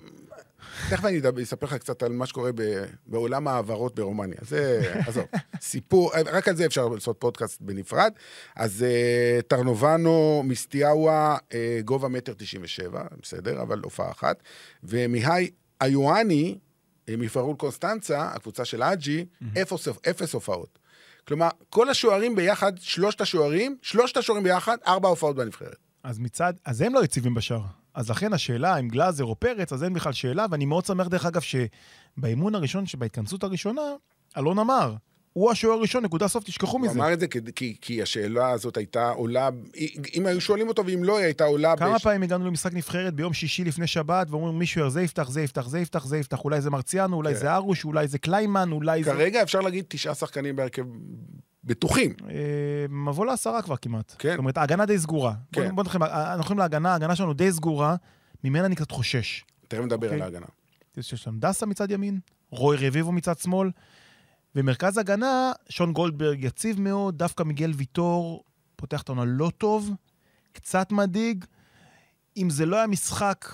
תכף 0.91 1.05
אני 1.05 1.21
אספר 1.43 1.67
לך 1.67 1.75
קצת 1.75 2.03
על 2.03 2.13
מה 2.13 2.27
שקורה 2.27 2.51
בעולם 3.07 3.49
ההעברות 3.49 3.95
ברומניה. 3.95 4.39
זה, 4.43 4.93
עזוב, 5.07 5.25
סיפור, 5.61 6.13
רק 6.33 6.49
על 6.49 6.57
זה 6.57 6.67
אפשר 6.67 6.89
לעשות 6.89 7.17
פודקאסט 7.19 7.61
בנפרד. 7.61 8.13
אז 8.57 8.83
אה, 8.83 9.43
טרנובנו 9.43 10.43
מסטיאווה, 10.45 11.37
אה, 11.55 11.79
גובה 11.85 12.09
מטר 12.09 12.33
תשעים 12.37 12.63
ושבע, 12.65 13.03
בסדר, 13.23 13.63
אבל 13.63 13.81
הופעה 13.85 14.11
אחת. 14.11 14.43
ומהי 14.85 15.51
איואני, 15.83 16.59
אה, 17.09 17.15
מפרול 17.17 17.57
קונסטנצה, 17.57 18.23
הקבוצה 18.23 18.65
של 18.65 18.83
אג'י, 18.83 19.27
אפס, 19.63 19.89
אפס 20.11 20.33
הופעות. 20.33 20.79
כלומר, 21.29 21.49
כל 21.71 21.89
השוערים 21.89 22.37
ביחד, 22.37 22.73
שלושת 22.79 23.21
השוערים, 23.21 23.77
שלושת 23.83 24.17
השוערים 24.17 24.45
ביחד, 24.45 24.77
ארבע 24.87 25.09
הופעות 25.09 25.37
בנבחרת. 25.37 25.86
אז 26.07 26.19
מצד, 26.19 26.55
אז 26.65 26.81
הם 26.81 26.95
לא 26.95 27.05
יציבים 27.05 27.35
בשער. 27.35 27.61
אז 27.95 28.11
לכן 28.11 28.33
השאלה 28.33 28.79
אם 28.79 28.89
גלאזר 28.89 29.25
או 29.25 29.35
פרץ, 29.35 29.73
אז 29.73 29.85
אין 29.85 29.93
בכלל 29.93 30.13
שאלה, 30.13 30.47
ואני 30.51 30.65
מאוד 30.67 30.85
שמח 30.85 31.07
דרך 31.07 31.27
אגב 31.27 31.41
שבאימון 31.41 32.55
הראשון, 32.55 32.87
שבהתכנסות 32.87 33.45
הראשונה, 33.45 33.83
אלון 34.39 34.59
אמר, 34.59 34.95
הוא 35.33 35.51
השוער 35.51 35.79
הראשון, 35.79 36.05
נקודה 36.05 36.29
סוף, 36.29 36.45
תשכחו 36.45 36.73
הוא 36.73 36.81
מזה. 36.81 36.93
אמר 36.93 37.13
את 37.13 37.21
זה 37.21 37.27
כי, 37.55 37.77
כי, 37.81 38.03
השאלה 38.03 38.51
הזאת 38.51 38.77
הייתה 38.77 39.09
עולה, 39.09 39.49
אם 40.15 40.27
היו 40.27 40.41
שואלים 40.41 40.69
אותו 40.69 40.87
ואם 40.87 41.05
לא, 41.05 41.17
היא 41.17 41.25
הייתה 41.25 41.45
עולה... 41.45 41.77
כמה 41.77 41.95
בש- 41.95 42.03
פעמים 42.03 42.23
הגענו 42.23 42.47
למשחק 42.47 42.75
נבחרת 42.75 43.15
ביום 43.15 43.33
שישי 43.33 43.65
לפני 43.65 43.87
שבת, 43.87 44.27
ואומרים 44.31 44.59
מישהו, 44.59 44.91
זה 44.91 45.03
יפתח, 45.03 45.31
זה 45.31 45.41
יפתח, 45.41 45.69
זה 45.69 45.81
יפתח, 45.81 46.07
זה 46.07 46.19
יפתח, 46.19 46.45
אולי 46.45 46.61
זה 46.61 46.71
מרציאנו, 46.71 47.17
אולי 47.17 47.35
כן. 47.35 47.41
זה 47.41 47.55
ארוש, 47.55 47.85
אולי 47.85 48.09
זה 48.09 48.19
קליימן, 48.19 48.73
אולי 48.73 49.05
זה... 49.05 49.11
כרגע 49.11 49.43
אפשר 49.43 49.61
להגיד 49.61 49.85
תשעה 49.89 50.15
שחקנים 50.15 50.57
בהרכב 50.57 50.85
בטוחים. 51.67 52.13
אה, 52.31 52.35
מבוא 52.89 53.27
לעשרה 53.27 53.63
כבר 53.63 53.77
כמעט. 53.77 54.15
כן. 54.19 54.31
זאת 54.31 54.39
אומרת, 54.39 54.57
ההגנה 54.59 54.87
די 54.87 54.99
סגורה. 54.99 55.35
כן. 55.53 55.63
בוא- 55.63 55.71
בוא 55.75 55.83
נתחיל, 55.85 56.03
אנחנו 56.03 56.35
הולכים 56.35 56.59
להגנה, 56.59 56.93
ההגנה 56.93 57.17
שלנו 57.17 57.33
די 57.35 57.53
סגורה, 57.53 57.97
ממנה 58.45 58.67
אני 58.67 58.75
קצת 58.77 58.91
חושש. 58.91 59.45
תכף 59.69 59.81
נדבר 59.83 60.07
אוקיי. 60.07 60.17
על 60.17 60.23
ההגנה. 60.23 60.47
יש 60.97 61.27
לנו 61.27 61.39
דסה 61.41 61.67
מצד 61.67 61.91
ימין, 61.91 62.21
רוי 62.51 62.77
רביבו 62.87 63.13
מצד 63.13 63.39
שמאל, 63.39 63.71
ומרכז 64.55 64.99
הגנה, 64.99 65.53
שון 65.69 65.93
גולדברג 65.93 66.45
יציב 66.45 66.81
מאוד, 66.81 67.19
דווקא 67.19 67.43
מיגל 67.43 67.73
ויטור 67.77 68.45
פותח 68.77 69.03
את 69.03 69.09
העונה 69.09 69.25
לא 69.25 69.51
טוב, 69.59 69.91
קצת 70.53 70.93
מדאיג. 70.93 71.45
אם 72.37 72.51
זה 72.51 72.67
לא 72.67 72.77
היה 72.77 72.87
משחק 72.87 73.45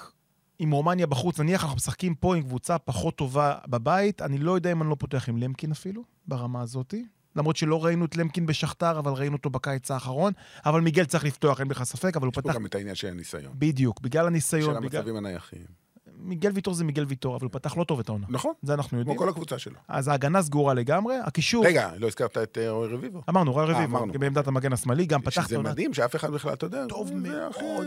עם 0.58 0.70
רומניה 0.70 1.06
בחוץ, 1.06 1.40
נניח 1.40 1.62
אנחנו 1.62 1.76
משחקים 1.76 2.14
פה 2.14 2.36
עם 2.36 2.42
קבוצה 2.42 2.78
פחות 2.78 3.16
טובה 3.16 3.54
בבית, 3.66 4.22
אני 4.22 4.38
לא 4.38 4.52
יודע 4.52 4.72
אם 4.72 4.82
אני 4.82 4.90
לא 4.90 4.96
פותח 4.98 5.28
עם 5.28 5.36
למקין 5.36 5.70
אפילו, 5.70 6.02
ברמה 6.26 6.60
הזאתי. 6.62 7.06
למרות 7.36 7.56
שלא 7.56 7.84
ראינו 7.84 8.04
את 8.04 8.16
למקין 8.16 8.46
בשכתר, 8.46 8.98
אבל 8.98 9.12
ראינו 9.12 9.36
אותו 9.36 9.50
בקיץ 9.50 9.90
האחרון. 9.90 10.32
אבל 10.66 10.80
מיגל 10.80 11.04
צריך 11.04 11.24
לפתוח, 11.24 11.60
אין 11.60 11.68
בכלל 11.68 11.84
ספק, 11.84 12.16
אבל 12.16 12.26
הוא 12.26 12.32
יש 12.32 12.34
פה 12.34 12.42
פתח 12.42 12.54
גם 12.54 12.66
את 12.66 12.74
העניין 12.74 12.94
של 12.94 13.08
הניסיון. 13.08 13.52
בדיוק, 13.54 14.00
בגלל 14.00 14.22
של 14.22 14.26
הניסיון, 14.26 14.76
בגלל... 14.76 15.00
המצבים 15.00 15.16
הנייחים. 15.16 15.82
מיגל 16.22 16.50
ויטור 16.54 16.74
זה 16.74 16.84
מיגל 16.84 17.04
ויטור, 17.08 17.36
אבל 17.36 17.44
הוא 17.44 17.52
פתח 17.52 17.76
לא 17.76 17.84
טוב 17.84 18.00
את 18.00 18.08
העונה. 18.08 18.26
נכון, 18.28 18.52
זה 18.62 18.74
אנחנו 18.74 18.88
כמו 18.88 18.98
יודעים. 18.98 19.18
כל 19.18 19.28
הקבוצה 19.28 19.58
שלו. 19.58 19.76
אז 19.88 20.08
ההגנה 20.08 20.42
סגורה 20.42 20.74
לגמרי, 20.74 21.16
הקישור... 21.24 21.66
רגע, 21.66 21.90
לא 21.98 22.06
הזכרת 22.06 22.38
את 22.38 22.58
אה, 22.58 22.70
רועי 22.70 22.92
רביבו. 22.92 23.22
אמרנו, 23.28 23.52
רועי 23.52 23.66
רביבו, 23.66 23.98
אמרנו. 23.98 24.12
בעמדת 24.12 24.46
המגן 24.46 24.72
השמאלי, 24.72 25.06
גם 25.06 25.22
פתח 25.22 25.42
את 25.42 25.46
שזה 25.46 25.54
העונה. 25.54 25.70
מדהים 25.70 25.94
שאף 25.94 26.16
אחד 26.16 26.30
בכלל, 26.30 26.52
אתה 26.52 26.66
יודע, 26.66 26.86
טוב 26.88 27.12
מאוד. 27.14 27.86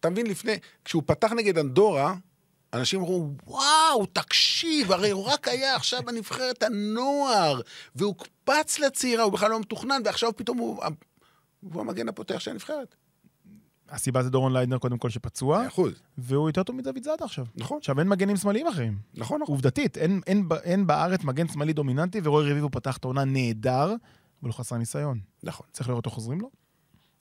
אתה 0.00 0.10
מבין, 0.10 0.26
לפני, 0.26 0.52
כשהוא 0.84 1.02
פתח 1.06 1.32
נגד 1.32 1.58
אנדורה, 1.58 2.14
אנשים 2.74 3.00
אמרו, 3.00 3.30
וואו, 3.46 4.06
תקשיב, 4.12 4.92
הרי 4.92 5.10
הוא 5.10 5.24
רק 5.24 5.48
היה 5.48 5.76
עכשיו 5.76 6.02
בנבחרת 6.02 6.62
הנוער, 6.62 7.60
והוא 7.96 8.14
קפץ 8.14 8.78
לצעירה, 8.78 9.24
הוא 9.24 9.32
בכלל 9.32 9.50
לא 9.50 9.60
מתוכנן, 9.60 10.02
ועכשיו 10.04 10.36
פתאום 10.36 10.58
הוא, 10.58 10.82
הוא 11.60 11.80
המגן 11.80 12.08
הפותח 12.08 12.38
של 12.38 12.50
הנבחרת. 12.50 12.94
הסיבה 13.88 14.22
זה 14.22 14.30
דורון 14.30 14.52
ליידנר 14.52 14.78
קודם 14.78 14.98
כל 14.98 15.10
שפצוע, 15.10 15.66
אחוז. 15.66 15.92
והוא 16.18 16.48
יותר 16.48 16.62
טוב 16.62 16.76
מדוד 16.76 17.02
זאדה 17.02 17.24
עכשיו. 17.24 17.46
נכון, 17.56 17.78
עכשיו 17.78 17.98
אין 17.98 18.08
מגנים 18.08 18.36
שמאליים 18.36 18.66
אחרים. 18.66 18.98
נכון, 19.14 19.40
נכון. 19.42 19.54
עובדתית, 19.54 19.98
אין, 19.98 20.20
אין, 20.26 20.48
אין 20.62 20.86
בארץ 20.86 21.24
מגן 21.24 21.48
שמאלי 21.48 21.72
דומיננטי, 21.72 22.20
ורועי 22.24 22.50
רביבו 22.50 22.70
פתח 22.70 22.96
את 22.96 23.04
העונה 23.04 23.24
נהדר, 23.24 23.86
אבל 24.42 24.50
הוא 24.50 24.52
חסר 24.52 24.76
ניסיון. 24.76 25.20
נכון. 25.42 25.66
צריך 25.72 25.88
לראות 25.88 26.06
איך 26.06 26.14
חוזרים 26.14 26.40
לו. 26.40 26.50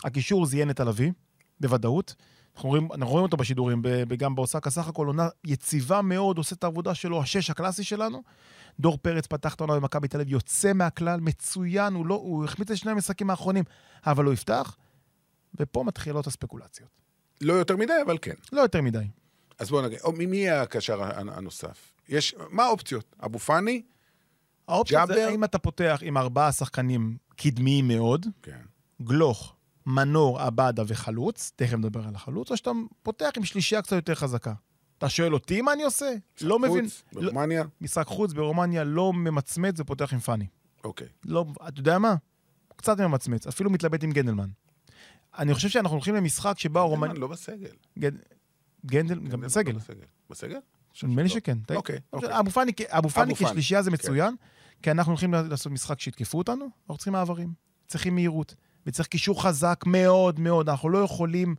הקישור 0.04 0.46
זיין 0.46 0.70
את 0.70 0.80
הלוי, 0.80 1.12
בוודאות. 1.60 2.16
אנחנו 2.56 2.70
רואים, 2.70 2.88
אנחנו 2.92 3.12
רואים 3.12 3.24
אותו 3.24 3.38
בשידורים, 3.38 3.82
גם 4.18 4.36
באוסקה, 4.36 4.70
סך 4.70 4.88
הכל 4.88 5.08
עונה 5.08 5.28
יציבה 5.44 6.02
מאוד, 6.02 6.38
עושה 6.38 6.56
את 6.56 6.64
העבודה 6.64 6.96
שלו, 6.96 7.22
השש 7.22 7.50
הקלאסי 7.50 7.84
שלנו. 7.84 8.24
דור 8.80 8.98
פרץ 9.02 9.28
פתח 9.28 9.56
את 9.56 9.62
העונה 9.62 9.76
במכבי 9.80 10.08
תל 10.08 10.18
אביב, 10.22 10.34
יוצא 10.34 10.74
מהכלל, 10.74 11.20
מצוין, 11.20 11.94
הוא, 11.94 12.06
לא, 12.06 12.16
הוא 12.16 12.46
החמיץ 12.46 12.72
את 12.72 12.78
שני 12.78 12.92
המשחקים 12.92 13.30
האחרונים, 13.30 13.64
אבל 14.06 14.26
הוא 14.26 14.34
יפתח, 14.34 14.76
ופה 15.60 15.84
מתחילות 15.84 16.28
הספקולציות. 16.28 16.90
לא 17.42 17.54
יותר 17.54 17.78
מדי, 17.78 17.94
אבל 18.06 18.18
כן. 18.22 18.34
לא 18.52 18.62
יותר 18.62 18.82
מדי. 18.82 19.08
אז 19.60 19.70
בואו 19.70 19.82
נגיד, 19.82 20.00
מי 20.28 20.38
יהיה 20.38 20.62
הקשר 20.62 21.04
הנ- 21.04 21.30
הנוסף? 21.30 21.94
יש, 22.10 22.36
מה 22.50 22.64
האופציות? 22.64 23.16
אבו 23.26 23.40
פאני? 23.40 23.82
האופציה 24.68 25.06
זה? 25.08 25.28
האם 25.28 25.44
אתה 25.44 25.58
פותח 25.60 26.00
עם 26.02 26.18
ארבעה 26.18 26.52
שחקנים 26.52 27.18
קדמיים 27.36 27.88
מאוד, 27.88 28.26
כן. 28.42 28.62
גלוך, 29.02 29.56
מנור, 29.86 30.42
עבדה 30.42 30.84
וחלוץ, 30.88 31.52
תכף 31.56 31.74
נדבר 31.74 32.08
על 32.08 32.16
החלוץ, 32.16 32.52
או 32.52 32.58
שאתה 32.58 32.72
פותח 33.04 33.30
עם 33.38 33.46
שלישייה 33.46 33.82
קצת 33.82 33.96
יותר 33.96 34.16
חזקה. 34.16 34.54
אתה 34.98 35.10
שואל 35.10 35.34
אותי 35.34 35.62
מה 35.62 35.74
אני 35.74 35.84
עושה? 35.84 36.14
לא 36.42 36.60
מבין. 36.60 36.84
חוץ, 36.86 37.04
לא, 37.14 37.22
ברומניה? 37.22 37.64
משחק 37.82 38.08
חוץ 38.08 38.34
ברומניה 38.34 38.84
לא 38.84 39.14
ממצמץ 39.14 39.80
ופותח 39.80 40.14
עם 40.14 40.20
פאני. 40.20 40.48
אוקיי. 40.84 41.08
לא, 41.26 41.46
אתה 41.68 41.80
יודע 41.80 41.98
מה? 41.98 42.16
קצת 42.76 43.00
ממצמץ, 43.00 43.48
אפילו 43.48 43.70
מתלבט 43.70 44.04
עם 44.04 44.12
גנדלמן. 44.12 44.50
אני 45.38 45.54
חושב 45.54 45.70
שאנחנו 45.70 45.96
הולכים 45.96 46.16
למשחק 46.16 46.60
שבו 46.60 46.80
הרומניה... 46.80 47.08
גנדלמן 47.08 47.22
לא 47.22 47.28
בסגל. 47.28 47.76
גנדל, 48.00 48.18
גנדל, 48.86 49.16
גם 49.16 49.22
גנדלמן 49.22 49.46
בסגל. 49.46 49.72
לא 49.72 49.80
בסגל? 49.80 50.06
בסגל? 50.30 50.60
נדמה 51.04 51.22
לי 51.22 51.30
לא. 51.30 51.34
שכן. 51.34 51.58
אוקיי, 51.76 52.00
אוקיי. 52.14 52.40
אבו 52.40 52.50
פאני, 52.50 52.72
אבו 52.72 53.10
פאני 53.10 53.34
אבו 53.34 53.36
פאני, 53.36 53.36
כשלישייה 53.36 53.82
זה 53.82 53.90
כן. 53.90 53.94
מצוין, 53.94 54.36
כי 54.82 54.92
אנחנו 54.92 55.12
הולכים 55.12 55.34
לעשות 55.34 55.72
משחק 55.72 56.00
שיתקפו 56.00 56.38
אותנו, 56.38 56.66
אנחנו 56.66 56.98
צריכים 56.98 57.14
מעברים, 57.14 57.54
צריכים 57.88 58.16
מהירות, 58.16 58.56
וצריך 58.88 59.08
קישור 59.08 59.44
חזק 59.44 59.84
מאוד 59.86 60.40
מאוד, 60.40 60.70
אנחנו 60.70 60.90
לא 60.90 60.98
יכולים 60.98 61.56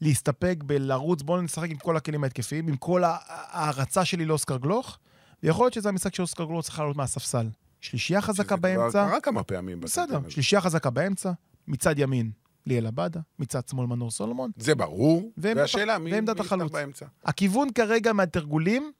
להסתפק 0.00 0.56
בלרוץ, 0.66 1.22
בואו 1.22 1.40
נשחק 1.42 1.70
עם 1.70 1.76
כל 1.76 1.96
הכלים 1.96 2.24
ההתקפיים, 2.24 2.68
עם 2.68 2.76
כל 2.76 3.02
ההערצה 3.04 4.04
שלי 4.04 4.24
לאוסקר 4.24 4.56
גלוך, 4.56 4.98
ויכול 5.42 5.64
להיות 5.64 5.74
שזה 5.74 5.88
המשחק 5.88 6.14
שאוסקר 6.14 6.44
גלוך 6.44 6.64
צריך 6.64 6.78
לעלות 6.78 6.96
מהספסל. 6.96 7.48
שלישייה 7.80 8.20
חזקה 8.20 8.34
שזה 8.34 8.44
כבר 8.44 8.56
באמצע, 8.56 9.08
קרה 9.08 9.20
כמה 9.20 9.42
פעמים. 9.42 9.80
בסדר. 9.80 10.20
שלישייה 10.28 10.60
חזקה 10.60 10.90
באמצע, 10.90 11.32
מצד 11.68 11.98
ימין 11.98 12.30
ליאל 12.66 12.86
עבדה, 12.86 13.20
מצד 13.38 13.68
שמאל 13.68 13.86
מנור 13.86 14.10
סולומון. 14.10 14.50
זה 14.56 14.74
ברור, 14.74 15.32
והשאלה 15.36 15.98
מי 15.98 16.10
יפתח. 16.10 16.52
באמצע. 16.52 17.06
הכיוון 17.24 17.72
כרגע 17.72 18.12
מהתרגולים 18.12 18.92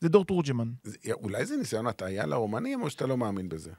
זה 0.00 0.08
דור 0.08 0.24
תורג'מן. 0.24 0.70
אולי 1.12 1.46
זה 1.46 1.56
ניסיון 1.56 1.86
הטעיה 1.86 2.26
לרומנים, 2.26 2.82
או 2.82 2.90
שאתה 2.90 3.06
לא 3.06 3.16
מאמין 3.16 3.48
בזה? 3.48 3.70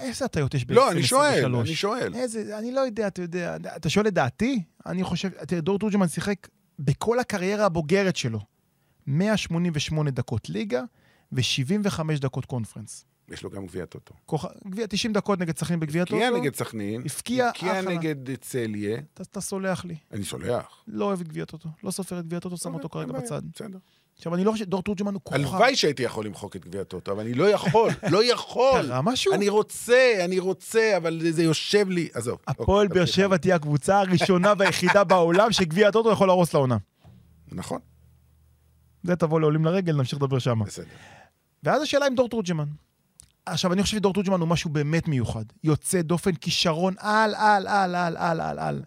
איזה 0.00 0.24
הטעיות 0.24 0.54
יש 0.54 0.64
ב-2023? 0.64 0.74
לא, 0.74 0.90
אני 0.90 1.02
שואל, 1.02 1.54
אני 1.56 1.74
שואל. 1.74 2.14
איזה, 2.14 2.58
אני 2.58 2.72
לא 2.72 2.80
יודע, 2.80 3.06
אתה 3.06 3.22
יודע, 3.22 3.56
אתה 3.76 3.88
שואל 3.88 4.06
את 4.06 4.14
דעתי? 4.14 4.62
אני 4.86 5.04
חושב, 5.04 5.28
תראה, 5.28 5.60
דור 5.60 5.78
תורג'מן 5.78 6.08
שיחק 6.08 6.48
בכל 6.78 7.18
הקריירה 7.18 7.66
הבוגרת 7.66 8.16
שלו 8.16 8.40
188 9.06 10.10
דקות 10.10 10.48
ליגה 10.48 10.82
ו-75 11.32 12.00
דקות 12.20 12.44
קונפרנס. 12.44 13.04
יש 13.28 13.42
לו 13.42 13.50
גם 13.50 13.66
גביע 13.66 13.84
טוטו. 13.84 14.14
גביע 14.66 14.86
90 14.86 15.12
דקות 15.12 15.38
נגד 15.38 15.58
סכנין 15.58 15.80
בגביע 15.80 16.04
טוטו. 16.04 16.16
הבקיע 16.16 16.40
נגד 16.40 16.54
סכנין, 16.54 17.00
הבקיע 17.00 17.46
הבקיע 17.48 17.80
אחלה. 17.80 17.94
נגד 17.94 18.36
צליה, 18.40 18.98
אתה, 19.14 19.40
סולח 19.40 19.84
לי, 19.84 19.96
אני 20.12 20.24
סולח. 20.24 20.84
לא 20.88 21.04
אוהב 21.04 21.20
את 21.20 21.28
גביע 21.28 21.44
טוטו, 21.44 21.68
לא 21.82 21.90
סופר 21.90 22.18
את 22.18 22.26
גביע 22.26 22.38
טוטו, 22.38 22.56
שם 22.56 22.74
אותו 22.74 22.88
כרגע 22.88 23.12
בצד. 23.12 23.42
בסדר. 23.54 23.78
עכשיו, 24.16 24.34
אני 24.34 24.44
לא 24.44 24.52
חושב, 24.52 24.64
דור 24.64 24.82
תורג'מן 24.82 25.14
הוא 25.14 25.20
כוכב. 25.24 25.36
הלוואי 25.36 25.76
שהייתי 25.76 26.02
יכול 26.02 26.26
למחוק 26.26 26.56
את 26.56 26.64
גביע 26.66 26.84
טוטו, 26.84 27.12
אבל 27.12 27.20
אני 27.20 27.34
לא 27.34 27.50
יכול, 27.50 27.90
לא 28.12 28.32
יכול. 28.32 28.82
קרה 28.86 29.02
משהו? 29.02 29.32
אני 29.32 29.48
רוצה, 29.48 30.12
אני 30.24 30.38
רוצה, 30.38 30.96
אבל 30.96 31.20
זה- 31.30 31.42
יושב 31.42 31.88
לי, 31.90 32.08
עזוב. 32.14 32.38
הפועל 32.46 32.86
אוקיי, 32.86 32.98
באר 32.98 33.06
שבע 33.06 33.36
תהיה 33.36 33.54
הקבוצה 33.54 34.00
הראשונה 34.00 34.52
והיחידה 34.58 35.04
בעולם 35.04 35.52
שגביע 35.52 35.88
הטוטו 35.88 36.12
יכול 36.12 36.26
להרוס 36.28 36.54
לעונה. 36.54 36.76
נכון, 37.52 37.80
זה 39.02 39.16
תבוא 39.16 39.40
לעולים 39.40 39.64
לרגל, 39.64 39.96
נמשיך 39.96 40.18
לדבר 40.22 40.38
שם. 40.38 40.58
בסדר. 40.66 40.86
ואז 41.62 41.82
השאלה 41.82 42.06
עם 42.06 42.14
דור 42.14 42.28
תורג'מן. 42.28 42.68
עכשיו, 43.46 43.72
אני 43.72 43.82
חושב 43.82 43.96
שדור 43.96 44.12
תורג'מן 44.12 44.40
הוא 44.40 44.48
משהו 44.48 44.70
באמת 44.70 45.08
מיוחד. 45.08 45.44
יוצא 45.64 46.02
דופן, 46.02 46.34
כישרון 46.34 46.94
על, 46.98 47.34
על, 47.34 47.66
על, 47.66 47.94
על, 47.94 48.16
על, 48.16 48.40
על, 48.40 48.58
על. 48.58 48.82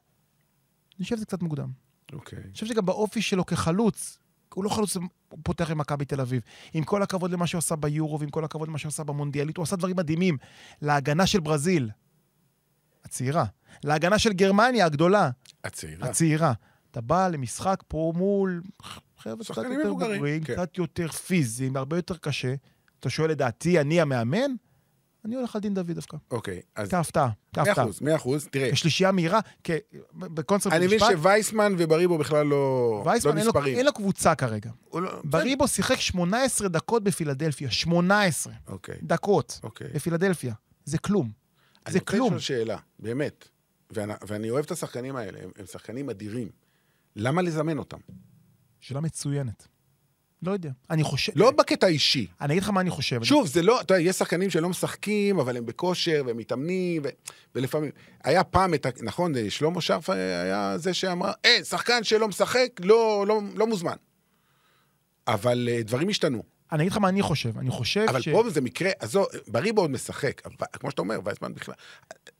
אני 0.97 1.03
חושב 1.03 1.15
שזה 1.15 1.25
קצת 1.25 1.41
מוקדם. 1.41 1.69
אוקיי. 2.13 2.39
אני 2.45 2.53
חושב 2.53 2.65
שגם 2.65 2.85
באופי 2.85 3.21
שלו 3.21 3.45
כחלוץ, 3.45 4.17
הוא 4.53 4.63
לא 4.63 4.69
חלוץ, 4.69 4.97
פותח 5.43 5.71
עם 5.71 5.77
מכבי 5.77 6.05
תל 6.05 6.21
אביב. 6.21 6.41
עם 6.73 6.83
כל 6.83 7.03
הכבוד 7.03 7.31
למה 7.31 7.47
שהוא 7.47 7.59
עשה 7.59 7.75
ביורו, 7.75 8.19
ועם 8.19 8.29
כל 8.29 8.45
הכבוד 8.45 8.67
למה 8.67 8.77
שהוא 8.77 8.89
עשה 8.89 9.03
במונדיאלית, 9.03 9.57
הוא 9.57 9.63
עשה 9.63 9.75
דברים 9.75 9.95
מדהימים. 9.95 10.37
להגנה 10.81 11.27
של 11.27 11.39
ברזיל, 11.39 11.89
הצעירה. 13.05 13.45
להגנה 13.83 14.19
של 14.19 14.33
גרמניה 14.33 14.85
הגדולה, 14.85 15.29
הצעירה. 15.63 16.09
הצעירה. 16.09 16.53
אתה 16.91 17.01
בא 17.01 17.27
למשחק 17.27 17.83
פה 17.87 18.13
מול 18.15 18.61
חבר'ה 19.17 19.35
קצת 19.43 19.57
יותר 19.57 19.69
מבוגרים, 19.69 20.17
בוגרים, 20.17 20.43
כן. 20.43 20.53
קצת 20.53 20.77
יותר 20.77 21.07
פיזיים, 21.07 21.77
הרבה 21.77 21.95
יותר 21.95 22.17
קשה. 22.17 22.55
אתה 22.99 23.09
שואל 23.09 23.31
לדעתי, 23.31 23.79
אני 23.79 24.01
המאמן? 24.01 24.51
אני 25.25 25.35
הולך 25.35 25.55
על 25.55 25.61
דין 25.61 25.73
דוד 25.73 25.91
דווקא. 25.91 26.17
אוקיי, 26.31 26.61
אז 26.75 26.89
כהפתעה, 26.89 27.29
כהפתעה. 27.53 27.83
אחוז, 27.85 28.01
מאה 28.01 28.15
אחוז. 28.15 28.47
תראה, 28.51 28.71
כשלישייה 28.71 29.11
מהירה, 29.11 29.39
כ- 29.63 29.71
בקונספט 30.13 30.73
אני 30.73 30.85
מבין 30.85 30.99
שווייסמן 30.99 31.73
ובריבו 31.77 32.17
בכלל 32.17 32.45
לא 32.45 32.49
לא 33.05 33.09
וייסמן 33.09 33.37
אין 33.37 33.45
לו- 33.45 33.51
נספרים. 33.51 33.77
אין 33.77 33.85
לו 33.85 33.93
קבוצה 33.93 34.35
כרגע. 34.35 34.71
לא- 34.93 35.21
בריבו 35.23 35.67
שיחק 35.67 35.99
18 35.99 36.67
דקות 36.67 37.03
בפילדלפיה, 37.03 37.71
18 37.71 38.53
אוקיי, 38.67 38.95
דקות 39.03 39.59
אוקיי. 39.63 39.87
בפילדלפיה. 39.93 40.53
זה 40.85 40.97
כלום. 40.97 41.31
אני 41.85 41.93
זה 41.93 41.99
רוצה 41.99 42.11
כלום. 42.11 42.27
לשאול 42.27 42.39
שאלה, 42.39 42.77
באמת, 42.99 43.47
ואני, 43.91 44.13
ואני 44.27 44.49
אוהב 44.49 44.65
את 44.65 44.71
השחקנים 44.71 45.15
האלה, 45.15 45.39
הם, 45.43 45.49
הם 45.57 45.65
שחקנים 45.65 46.09
אדירים. 46.09 46.49
למה 47.15 47.41
לזמן 47.41 47.77
אותם? 47.77 47.97
שאלה 48.79 49.01
מצוינת. 49.01 49.67
לא 50.43 50.51
יודע. 50.51 50.69
אני 50.89 51.03
חושב... 51.03 51.31
לא 51.35 51.51
בקטע 51.51 51.87
האישי. 51.87 52.27
אני 52.41 52.53
אגיד 52.53 52.63
לך 52.63 52.69
מה 52.69 52.81
אני 52.81 52.89
חושב. 52.89 53.23
שוב, 53.23 53.47
זה 53.47 53.61
לא, 53.61 53.81
אתה 53.81 53.93
יודע, 53.93 54.03
יש 54.09 54.15
שחקנים 54.15 54.49
שלא 54.49 54.69
משחקים, 54.69 55.39
אבל 55.39 55.57
הם 55.57 55.65
בכושר, 55.65 56.23
והם 56.25 56.37
מתאמנים, 56.37 57.01
ו, 57.05 57.09
ולפעמים... 57.55 57.91
היה 58.23 58.43
פעם, 58.43 58.73
את, 58.73 58.85
ה- 58.85 58.89
נכון, 59.01 59.33
שלמה 59.49 59.81
שרף 59.81 60.09
היה 60.09 60.77
זה 60.77 60.93
שאמר, 60.93 61.31
אה, 61.45 61.63
שחקן 61.63 62.03
שלא 62.03 62.27
משחק, 62.27 62.67
לא, 62.79 63.25
לא, 63.27 63.41
לא 63.55 63.67
מוזמן. 63.67 63.95
אבל 65.27 65.69
אה, 65.71 65.83
דברים 65.83 66.09
השתנו. 66.09 66.43
אני 66.71 66.83
אגיד 66.83 66.91
לך 66.91 66.97
מה 66.97 67.09
אני 67.09 67.21
חושב. 67.21 67.57
אני 67.57 67.69
חושב 67.69 68.05
אבל 68.09 68.21
ש... 68.21 68.29
פה 68.29 68.49
זה 68.49 68.61
מקרה, 68.61 68.89
עזוב, 68.99 69.25
בריבו 69.47 69.81
עוד 69.81 69.91
משחק, 69.91 70.41
אבל 70.45 70.55
כמו 70.79 70.91
שאתה 70.91 71.01
אומר, 71.01 71.19
וייסמן 71.25 71.53
בכלל, 71.53 71.75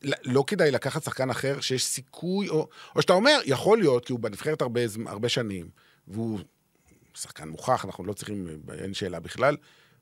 לא- 0.02 0.18
לא 0.24 0.44
כדאי 0.48 0.72
לקחת 0.72 1.04
שחקן 1.04 1.30
אחר 1.30 1.60
שיש 1.62 1.84
סיכוי, 1.86 2.50
או, 2.50 2.68
או 2.96 3.02
שאתה 3.02 3.14
אומר, 3.14 3.40
יכול 3.46 3.78
להיות, 3.78 4.06
כי 4.06 4.12
הוא 4.14 4.20
בנבחרת 4.20 4.62
הרבה, 4.62 4.82
הרבה 5.06 5.30
שנים, 5.30 5.70
והוא 6.08 6.40
שחקן 7.22 7.50
מוכח, 7.50 7.86
אנחנו 7.86 8.04
לא 8.04 8.14
צריכים, 8.14 8.48
אין 8.74 8.94
שאלה 8.94 9.20
בכלל, 9.20 9.58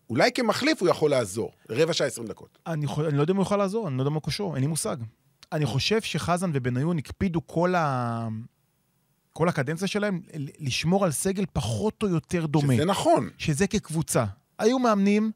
אולי 0.10 0.32
כמחליף 0.32 0.82
הוא 0.82 0.90
יכול 0.90 1.10
לעזור, 1.12 1.52
רבע 1.70 1.94
שעה, 1.94 2.08
עשרים 2.08 2.28
דקות. 2.28 2.58
אני, 2.68 2.88
חו- 2.88 3.08
אני 3.08 3.18
לא 3.18 3.22
יודע 3.22 3.32
אם 3.32 3.38
הוא 3.38 3.44
יוכל 3.44 3.58
לעזור, 3.58 3.88
אני 3.88 3.98
לא 3.98 4.02
יודע 4.02 4.10
מה 4.10 4.20
כושרו, 4.20 4.56
אין 4.56 4.62
לי 4.62 4.68
מושג. 4.68 4.98
אני 5.52 5.66
חושב 5.66 6.02
שחזן 6.02 6.52
ובניון 6.54 6.98
הקפידו 6.98 7.48
כל, 7.48 7.76
ה... 7.76 8.28
כל 9.34 9.50
הקדנציה 9.50 9.88
שלהם 9.88 10.22
לשמור 10.60 11.06
על 11.06 11.12
סגל 11.12 11.46
פחות 11.54 12.04
או 12.04 12.08
יותר 12.08 12.46
דומה. 12.46 12.74
שזה 12.74 12.86
נכון. 12.86 13.30
שזה 13.38 13.68
כקבוצה. 13.68 14.26
היו 14.60 14.80
מאמנים, 14.80 15.32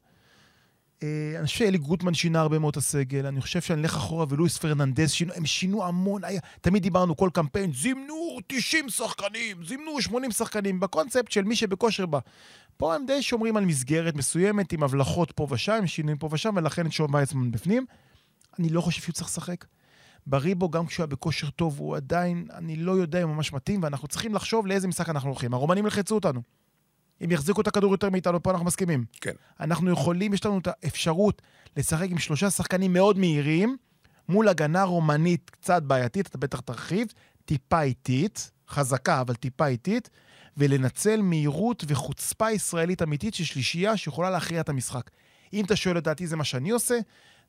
אני 1.38 1.46
חושב 1.46 1.58
שאלי 1.58 1.78
גוטמן 1.78 2.14
שינה 2.14 2.40
הרבה 2.40 2.58
מאוד 2.58 2.70
את 2.70 2.76
הסגל, 2.76 3.26
אני 3.26 3.40
חושב 3.40 3.60
שאני 3.60 3.82
אלך 3.82 3.96
אחורה 3.96 4.26
ולואיס 4.28 4.58
פרננדז 4.58 5.10
שינו, 5.10 5.32
הם 5.34 5.46
שינו 5.46 5.84
המון, 5.84 6.24
היה, 6.24 6.40
תמיד 6.60 6.82
דיברנו 6.82 7.16
כל 7.16 7.30
קמפיין, 7.32 7.72
זימנו 7.72 8.38
90 8.46 8.88
שחקנים, 8.88 9.64
זימנו 9.64 10.02
80 10.02 10.30
שחקנים, 10.30 10.80
בקונספט 10.80 11.30
של 11.30 11.42
מי 11.42 11.56
שבכושר 11.56 12.06
בא. 12.06 12.18
פה 12.76 12.94
הם 12.94 13.06
די 13.06 13.22
שומרים 13.22 13.56
על 13.56 13.64
מסגרת 13.64 14.14
מסוימת, 14.14 14.72
עם 14.72 14.82
הבלחות 14.82 15.32
פה 15.32 15.46
ושם, 15.50 15.86
שינויים 15.86 16.18
פה 16.18 16.28
ושם, 16.30 16.54
ולכן 16.56 16.86
את 16.86 16.92
שון 16.92 17.14
וייצמן 17.14 17.50
בפנים. 17.50 17.86
אני 18.58 18.68
לא 18.68 18.80
חושב 18.80 19.02
שהוא 19.02 19.12
צריך 19.12 19.28
לשחק. 19.28 19.64
בריבו, 20.26 20.70
גם 20.70 20.86
כשהוא 20.86 21.04
היה 21.04 21.06
בכושר 21.06 21.50
טוב, 21.50 21.78
הוא 21.78 21.96
עדיין, 21.96 22.46
אני 22.54 22.76
לא 22.76 22.92
יודע 22.92 23.22
אם 23.22 23.28
הוא 23.28 23.36
ממש 23.36 23.52
מתאים, 23.52 23.82
ואנחנו 23.82 24.08
צריכים 24.08 24.34
לחשוב 24.34 24.66
לאיזה 24.66 24.88
משחק 24.88 25.08
אנחנו 25.08 25.28
הולכים. 25.28 25.54
הרומנים 25.54 25.84
ילחצו 25.84 26.14
אותנו. 26.14 26.42
הם 27.22 27.30
יחזיקו 27.30 27.60
את 27.60 27.66
הכדור 27.66 27.92
יותר 27.92 28.10
מאיתנו, 28.10 28.42
פה 28.42 28.50
אנחנו 28.50 28.66
מסכימים. 28.66 29.04
כן. 29.20 29.32
אנחנו 29.60 29.90
יכולים, 29.90 30.34
יש 30.34 30.46
לנו 30.46 30.58
את 30.58 30.68
האפשרות 30.70 31.42
לשחק 31.76 32.10
עם 32.10 32.18
שלושה 32.18 32.50
שחקנים 32.50 32.92
מאוד 32.92 33.18
מהירים, 33.18 33.76
מול 34.28 34.48
הגנה 34.48 34.82
רומנית 34.82 35.50
קצת 35.50 35.82
בעייתית, 35.82 36.26
אתה 36.26 36.38
בטח 36.38 36.60
תרחיב, 36.60 37.08
טיפה 37.44 37.82
איטית, 37.82 38.50
חזקה, 38.68 39.20
אבל 39.20 39.34
טיפה 39.34 39.66
איטית, 39.66 40.10
ולנצל 40.56 41.22
מהירות 41.22 41.84
וחוצפה 41.88 42.50
ישראלית 42.50 43.02
אמיתית 43.02 43.34
של 43.34 43.44
שלישייה 43.44 43.96
שיכולה 43.96 44.30
להכריע 44.30 44.60
את 44.60 44.68
המשחק. 44.68 45.10
אם 45.52 45.64
אתה 45.64 45.76
שואל 45.76 45.96
לדעתי, 45.96 46.26
זה 46.26 46.36
מה 46.36 46.44
שאני 46.44 46.70
עושה, 46.70 46.98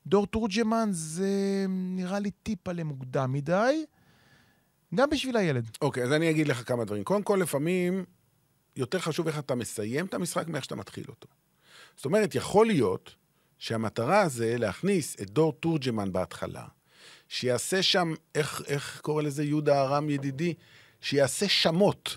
דור 0.06 0.26
תורג'מן 0.26 0.88
זה 0.92 1.66
נראה 1.68 2.18
לי 2.18 2.30
טיפה 2.30 2.72
למוקדם 2.72 3.32
מדי, 3.32 3.84
גם 4.94 5.10
בשביל 5.10 5.36
הילד. 5.36 5.70
אוקיי, 5.82 6.02
אז 6.02 6.12
אני 6.12 6.30
אגיד 6.30 6.48
לך 6.48 6.68
כמה 6.68 6.84
דברים. 6.84 7.04
קודם 7.04 7.22
כל, 7.22 7.38
לפעמים 7.42 8.04
יותר 8.76 8.98
חשוב 8.98 9.26
איך 9.26 9.38
אתה 9.38 9.54
מסיים 9.54 10.06
את 10.06 10.14
המשחק 10.14 10.48
מאיך 10.48 10.64
שאתה 10.64 10.76
מתחיל 10.76 11.04
אותו. 11.08 11.28
זאת 11.96 12.04
אומרת, 12.04 12.34
יכול 12.34 12.66
להיות 12.66 13.14
שהמטרה 13.58 14.28
זה 14.28 14.56
להכניס 14.58 15.16
את 15.22 15.30
דור 15.30 15.52
תורג'מן 15.52 16.12
בהתחלה, 16.12 16.64
שיעשה 17.28 17.82
שם, 17.82 18.14
איך, 18.34 18.62
איך 18.66 19.00
קורא 19.00 19.22
לזה 19.22 19.44
יהודה 19.44 19.82
ארם 19.82 20.10
ידידי? 20.10 20.54
שיעשה 21.00 21.48
שמות. 21.48 22.14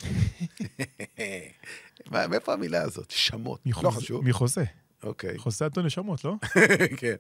מאיפה 2.12 2.54
המילה 2.54 2.82
הזאת? 2.82 3.12
שמות. 3.12 3.60
לא 3.84 3.90
חשוב. 3.90 4.28
מחוזה. 4.28 4.64
אוקיי. 5.04 5.38
חוזה 5.38 5.66
נתון 5.66 5.86
נשמות, 5.86 6.24
לא? 6.24 6.34
כן. 7.00 7.16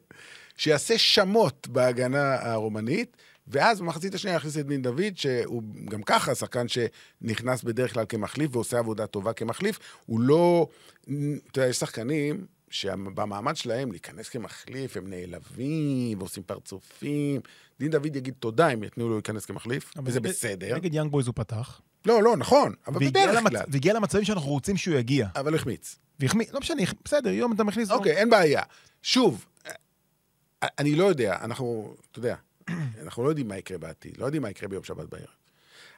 שיעשה 0.57 0.97
שמות 0.97 1.67
בהגנה 1.67 2.35
הרומנית, 2.35 3.17
ואז 3.47 3.81
במחצית 3.81 4.15
השנייה 4.15 4.35
יכניס 4.35 4.57
את 4.57 4.67
דין 4.67 4.81
דוד, 4.81 5.15
שהוא 5.15 5.63
גם 5.85 6.03
ככה 6.03 6.35
שחקן 6.35 6.65
שנכנס 6.67 7.63
בדרך 7.63 7.93
כלל 7.93 8.05
כמחליף 8.09 8.55
ועושה 8.55 8.79
עבודה 8.79 9.07
טובה 9.07 9.33
כמחליף. 9.33 9.79
הוא 10.05 10.19
לא... 10.19 10.67
אתה 11.03 11.59
יודע, 11.59 11.69
יש 11.69 11.77
שחקנים 11.77 12.45
שבמעמד 12.69 13.55
שלהם 13.55 13.91
להיכנס 13.91 14.29
כמחליף, 14.29 14.97
הם 14.97 15.07
נעלבים 15.09 16.19
ועושים 16.19 16.43
פרצופים. 16.43 17.41
דין 17.79 17.91
דוד 17.91 18.15
יגיד 18.15 18.33
תודה 18.39 18.69
אם 18.69 18.83
יתנו 18.83 19.09
לו 19.09 19.13
להיכנס 19.13 19.45
כמחליף, 19.45 19.93
וזה 20.05 20.19
בסדר. 20.19 20.75
נגד 20.75 20.93
יאנג 20.93 21.11
בויז 21.11 21.27
הוא 21.27 21.33
פתח. 21.35 21.81
לא, 22.05 22.23
לא, 22.23 22.37
נכון, 22.37 22.73
אבל 22.87 23.07
בדרך 23.07 23.39
כלל. 23.49 23.61
והגיע 23.67 23.93
למצבים 23.93 24.23
שאנחנו 24.23 24.49
רוצים 24.49 24.77
שהוא 24.77 24.95
יגיע. 24.95 25.27
אבל 25.35 25.51
הוא 25.51 25.59
החמיץ. 25.59 25.99
והחמיא, 26.19 26.45
לא 26.51 26.59
משנה, 26.59 26.81
בסדר, 27.05 27.29
יום 27.29 27.53
אתה 27.53 27.63
מכניס... 27.63 27.91
אוקיי, 27.91 28.11
אין 28.11 28.29
בעיה. 28.29 28.61
שוב, 29.01 29.45
אה, 29.65 29.71
אני 30.79 30.95
לא 30.95 31.05
יודע, 31.05 31.37
אנחנו, 31.41 31.95
אתה 32.11 32.19
יודע, 32.19 32.35
אנחנו 33.03 33.23
לא 33.23 33.29
יודעים 33.29 33.47
מה 33.47 33.57
יקרה 33.57 33.77
בעתיד, 33.77 34.17
לא 34.17 34.25
יודעים 34.25 34.41
מה 34.43 34.49
יקרה 34.49 34.69
ביום 34.69 34.83
שבת 34.83 35.09
בערב. 35.09 35.25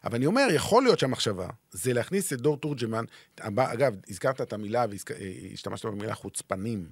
אבל 0.04 0.16
אני 0.16 0.26
אומר, 0.26 0.48
יכול 0.52 0.84
להיות 0.84 1.00
שהמחשבה 1.00 1.48
זה 1.72 1.94
להכניס 1.94 2.34
את 2.34 2.42
דור 2.42 2.58
תורג'מן, 2.58 3.06
אגב, 3.40 3.96
הזכרת 4.10 4.42
את 4.42 4.54
המילה 4.54 4.86
והשתמשת 4.90 5.86
במילה 5.86 6.16
חוצפנים. 6.16 6.90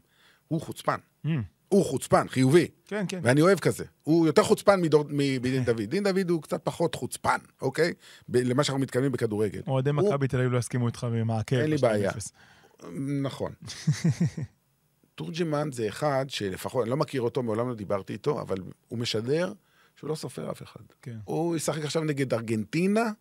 הוא 0.47 0.61
חוצפן. 0.61 0.97
Mm, 1.25 1.29
הוא 1.69 1.85
חוצפן, 1.85 2.27
חיובי. 2.29 2.67
כן, 2.85 3.05
כן. 3.09 3.19
ואני 3.23 3.41
אוהב 3.41 3.59
כזה. 3.59 3.85
הוא 4.03 4.27
יותר 4.27 4.43
חוצפן 4.43 4.81
מדור- 4.81 5.05
מדין 5.09 5.63
דוד. 5.63 5.81
דין 5.81 6.03
דוד 6.03 6.29
הוא 6.29 6.41
קצת 6.41 6.61
פחות 6.63 6.95
חוצפן, 6.95 7.37
אוקיי? 7.61 7.93
ב- 8.29 8.37
למה 8.37 8.63
שאנחנו 8.63 8.81
מתכוונים 8.81 9.11
בכדורגל. 9.11 9.61
אוהדי 9.67 9.91
מכבי 9.91 10.27
תל 10.27 10.37
אביב 10.37 10.51
לא 10.51 10.57
יסכימו 10.57 10.87
איתך 10.87 11.07
במעקב. 11.11 11.55
אין 11.55 11.69
לי 11.69 11.77
בעיה. 11.77 12.11
2-0. 12.11 12.85
נכון. 13.23 13.51
תורג'מן 15.15 15.69
זה 15.71 15.87
אחד 15.87 16.25
שלפחות, 16.29 16.83
אני 16.83 16.89
לא 16.89 16.97
מכיר 16.97 17.21
אותו, 17.21 17.43
מעולם 17.43 17.69
לא 17.69 17.75
דיברתי 17.75 18.13
איתו, 18.13 18.41
אבל 18.41 18.57
הוא 18.87 18.99
משדר 18.99 19.53
שהוא 19.97 20.09
לא 20.09 20.15
סופר 20.15 20.51
אף 20.51 20.63
אחד. 20.63 20.81
כן. 21.01 21.17
הוא 21.25 21.55
ישחק 21.55 21.83
עכשיו 21.83 22.03
נגד 22.03 22.33
ארגנטינה, 22.33 23.11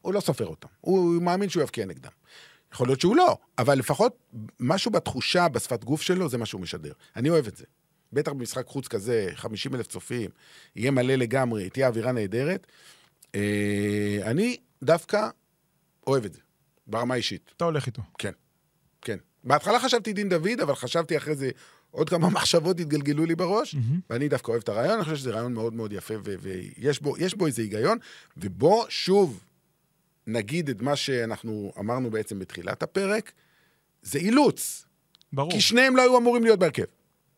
הוא 0.00 0.14
לא 0.14 0.20
סופר 0.20 0.46
אותם. 0.46 0.68
הוא 0.80 1.22
מאמין 1.22 1.48
שהוא 1.48 1.62
יבקיע 1.62 1.86
נגדם. 1.86 2.10
יכול 2.72 2.88
להיות 2.88 3.00
שהוא 3.00 3.16
לא, 3.16 3.38
אבל 3.58 3.78
לפחות 3.78 4.16
משהו 4.60 4.90
בתחושה, 4.90 5.48
בשפת 5.48 5.84
גוף 5.84 6.02
שלו, 6.02 6.28
זה 6.28 6.38
מה 6.38 6.46
שהוא 6.46 6.60
משדר. 6.60 6.92
אני 7.16 7.30
אוהב 7.30 7.46
את 7.46 7.56
זה. 7.56 7.64
בטח 8.12 8.32
במשחק 8.32 8.66
חוץ 8.66 8.88
כזה, 8.88 9.30
50 9.34 9.74
אלף 9.74 9.86
צופים, 9.86 10.30
יהיה 10.76 10.90
מלא 10.90 11.14
לגמרי, 11.14 11.70
תהיה 11.70 11.88
אווירה 11.88 12.12
נהדרת. 12.12 12.66
אה, 13.34 14.18
אני 14.22 14.56
דווקא 14.82 15.28
אוהב 16.06 16.24
את 16.24 16.32
זה, 16.32 16.40
ברמה 16.86 17.14
האישית. 17.14 17.52
אתה 17.56 17.64
הולך 17.64 17.86
איתו. 17.86 18.02
כן, 18.18 18.32
כן. 19.02 19.18
בהתחלה 19.44 19.80
חשבתי 19.80 20.12
דין 20.12 20.28
דוד, 20.28 20.60
אבל 20.62 20.74
חשבתי 20.74 21.16
אחרי 21.16 21.34
זה, 21.34 21.50
עוד 21.92 22.08
כמה 22.08 22.30
מחשבות 22.30 22.80
התגלגלו 22.80 23.24
לי 23.24 23.34
בראש, 23.34 23.76
ואני 24.10 24.28
דווקא 24.28 24.50
אוהב 24.50 24.62
את 24.62 24.68
הרעיון, 24.68 24.94
אני 24.94 25.04
חושב 25.04 25.16
שזה 25.16 25.30
רעיון 25.30 25.54
מאוד 25.54 25.74
מאוד 25.74 25.92
יפה, 25.92 26.14
ויש 26.22 27.02
בו, 27.02 27.14
בו 27.36 27.46
איזה 27.46 27.62
היגיון, 27.62 27.98
ובוא 28.36 28.84
שוב 28.88 29.40
נגיד 30.26 30.68
את 30.68 30.82
מה 30.82 30.96
שאנחנו 30.96 31.72
אמרנו 31.78 32.10
בעצם 32.10 32.38
בתחילת 32.38 32.82
הפרק, 32.82 33.32
זה 34.02 34.18
אילוץ, 34.18 34.86
ברור, 35.32 35.50
כי 35.50 35.60
שניהם 35.60 35.96
לא 35.96 36.02
היו 36.02 36.18
אמורים 36.18 36.44
להיות 36.44 36.58
בהרכב. 36.58 36.84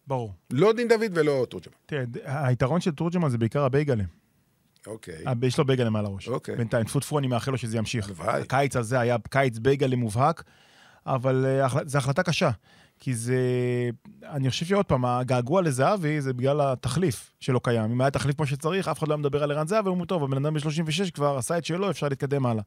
ברור. 0.06 0.32
לא 0.50 0.72
דין 0.72 0.88
דוד 0.88 1.10
ולא 1.14 1.46
תורג'מן. 1.48 1.74
תראה, 1.86 2.46
היתרון 2.46 2.80
של 2.80 2.90
תורג'מן 2.90 3.28
זה 3.28 3.38
בעיקר 3.38 3.64
הבייגלה. 3.64 4.04
אוקיי. 4.86 5.26
אה, 5.26 5.32
יש 5.42 5.58
לו 5.58 5.64
בייגלה 5.64 5.90
מעל 5.90 6.06
הראש. 6.06 6.28
אוקיי. 6.28 6.56
בינתיים, 6.56 6.84
טפו 6.84 7.00
טפו, 7.00 7.18
אני 7.18 7.26
מאחל 7.26 7.50
לו 7.50 7.58
שזה 7.58 7.78
ימשיך. 7.78 8.06
הלוואי. 8.06 8.40
הקיץ 8.40 8.76
הזה 8.76 9.00
היה 9.00 9.16
קיץ 9.30 9.58
בייגלה 9.58 9.96
מובהק, 9.96 10.42
אבל 11.06 11.46
אה, 11.46 11.84
זו 11.84 11.98
החלטה 11.98 12.22
קשה. 12.22 12.50
כי 13.04 13.14
זה... 13.14 13.40
אני 14.22 14.50
חושב 14.50 14.66
שעוד 14.66 14.86
פעם, 14.86 15.04
הגעגוע 15.04 15.62
לזהבי 15.62 16.20
זה 16.20 16.32
בגלל 16.32 16.60
התחליף 16.60 17.32
שלא 17.40 17.60
קיים. 17.62 17.90
אם 17.90 18.00
היה 18.00 18.10
תחליף 18.10 18.36
כמו 18.36 18.46
שצריך, 18.46 18.88
אף 18.88 18.98
אחד 18.98 19.08
לא 19.08 19.14
היה 19.14 19.18
מדבר 19.18 19.42
על 19.42 19.50
ערן 19.52 19.66
זהבי, 19.66 19.88
הוא 19.88 19.94
אומר, 19.94 20.04
טוב, 20.04 20.24
הבן 20.24 20.36
אדם 20.36 20.54
ב-36 20.54 21.10
כבר 21.14 21.36
עשה 21.38 21.58
את 21.58 21.64
שלו, 21.64 21.90
אפשר 21.90 22.08
להתקדם 22.08 22.46
הלאה. 22.46 22.62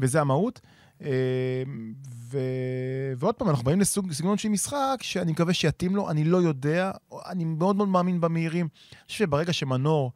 וזה 0.00 0.20
המהות. 0.20 0.60
אה, 1.02 1.08
ו... 2.30 2.38
ועוד 3.16 3.34
פעם, 3.34 3.48
אנחנו 3.48 3.64
באים 3.64 3.80
לסגנון 3.80 4.38
של 4.38 4.48
משחק 4.48 4.96
שאני 5.00 5.32
מקווה 5.32 5.54
שיתאים 5.54 5.96
לו, 5.96 6.10
אני 6.10 6.24
לא 6.24 6.36
יודע, 6.36 6.90
אני 7.26 7.44
מאוד 7.44 7.76
מאוד 7.76 7.88
מאמין 7.88 8.20
במהירים. 8.20 8.68
אני 8.92 9.00
חושב 9.06 9.18
שברגע 9.18 9.52
שמנור 9.52 10.12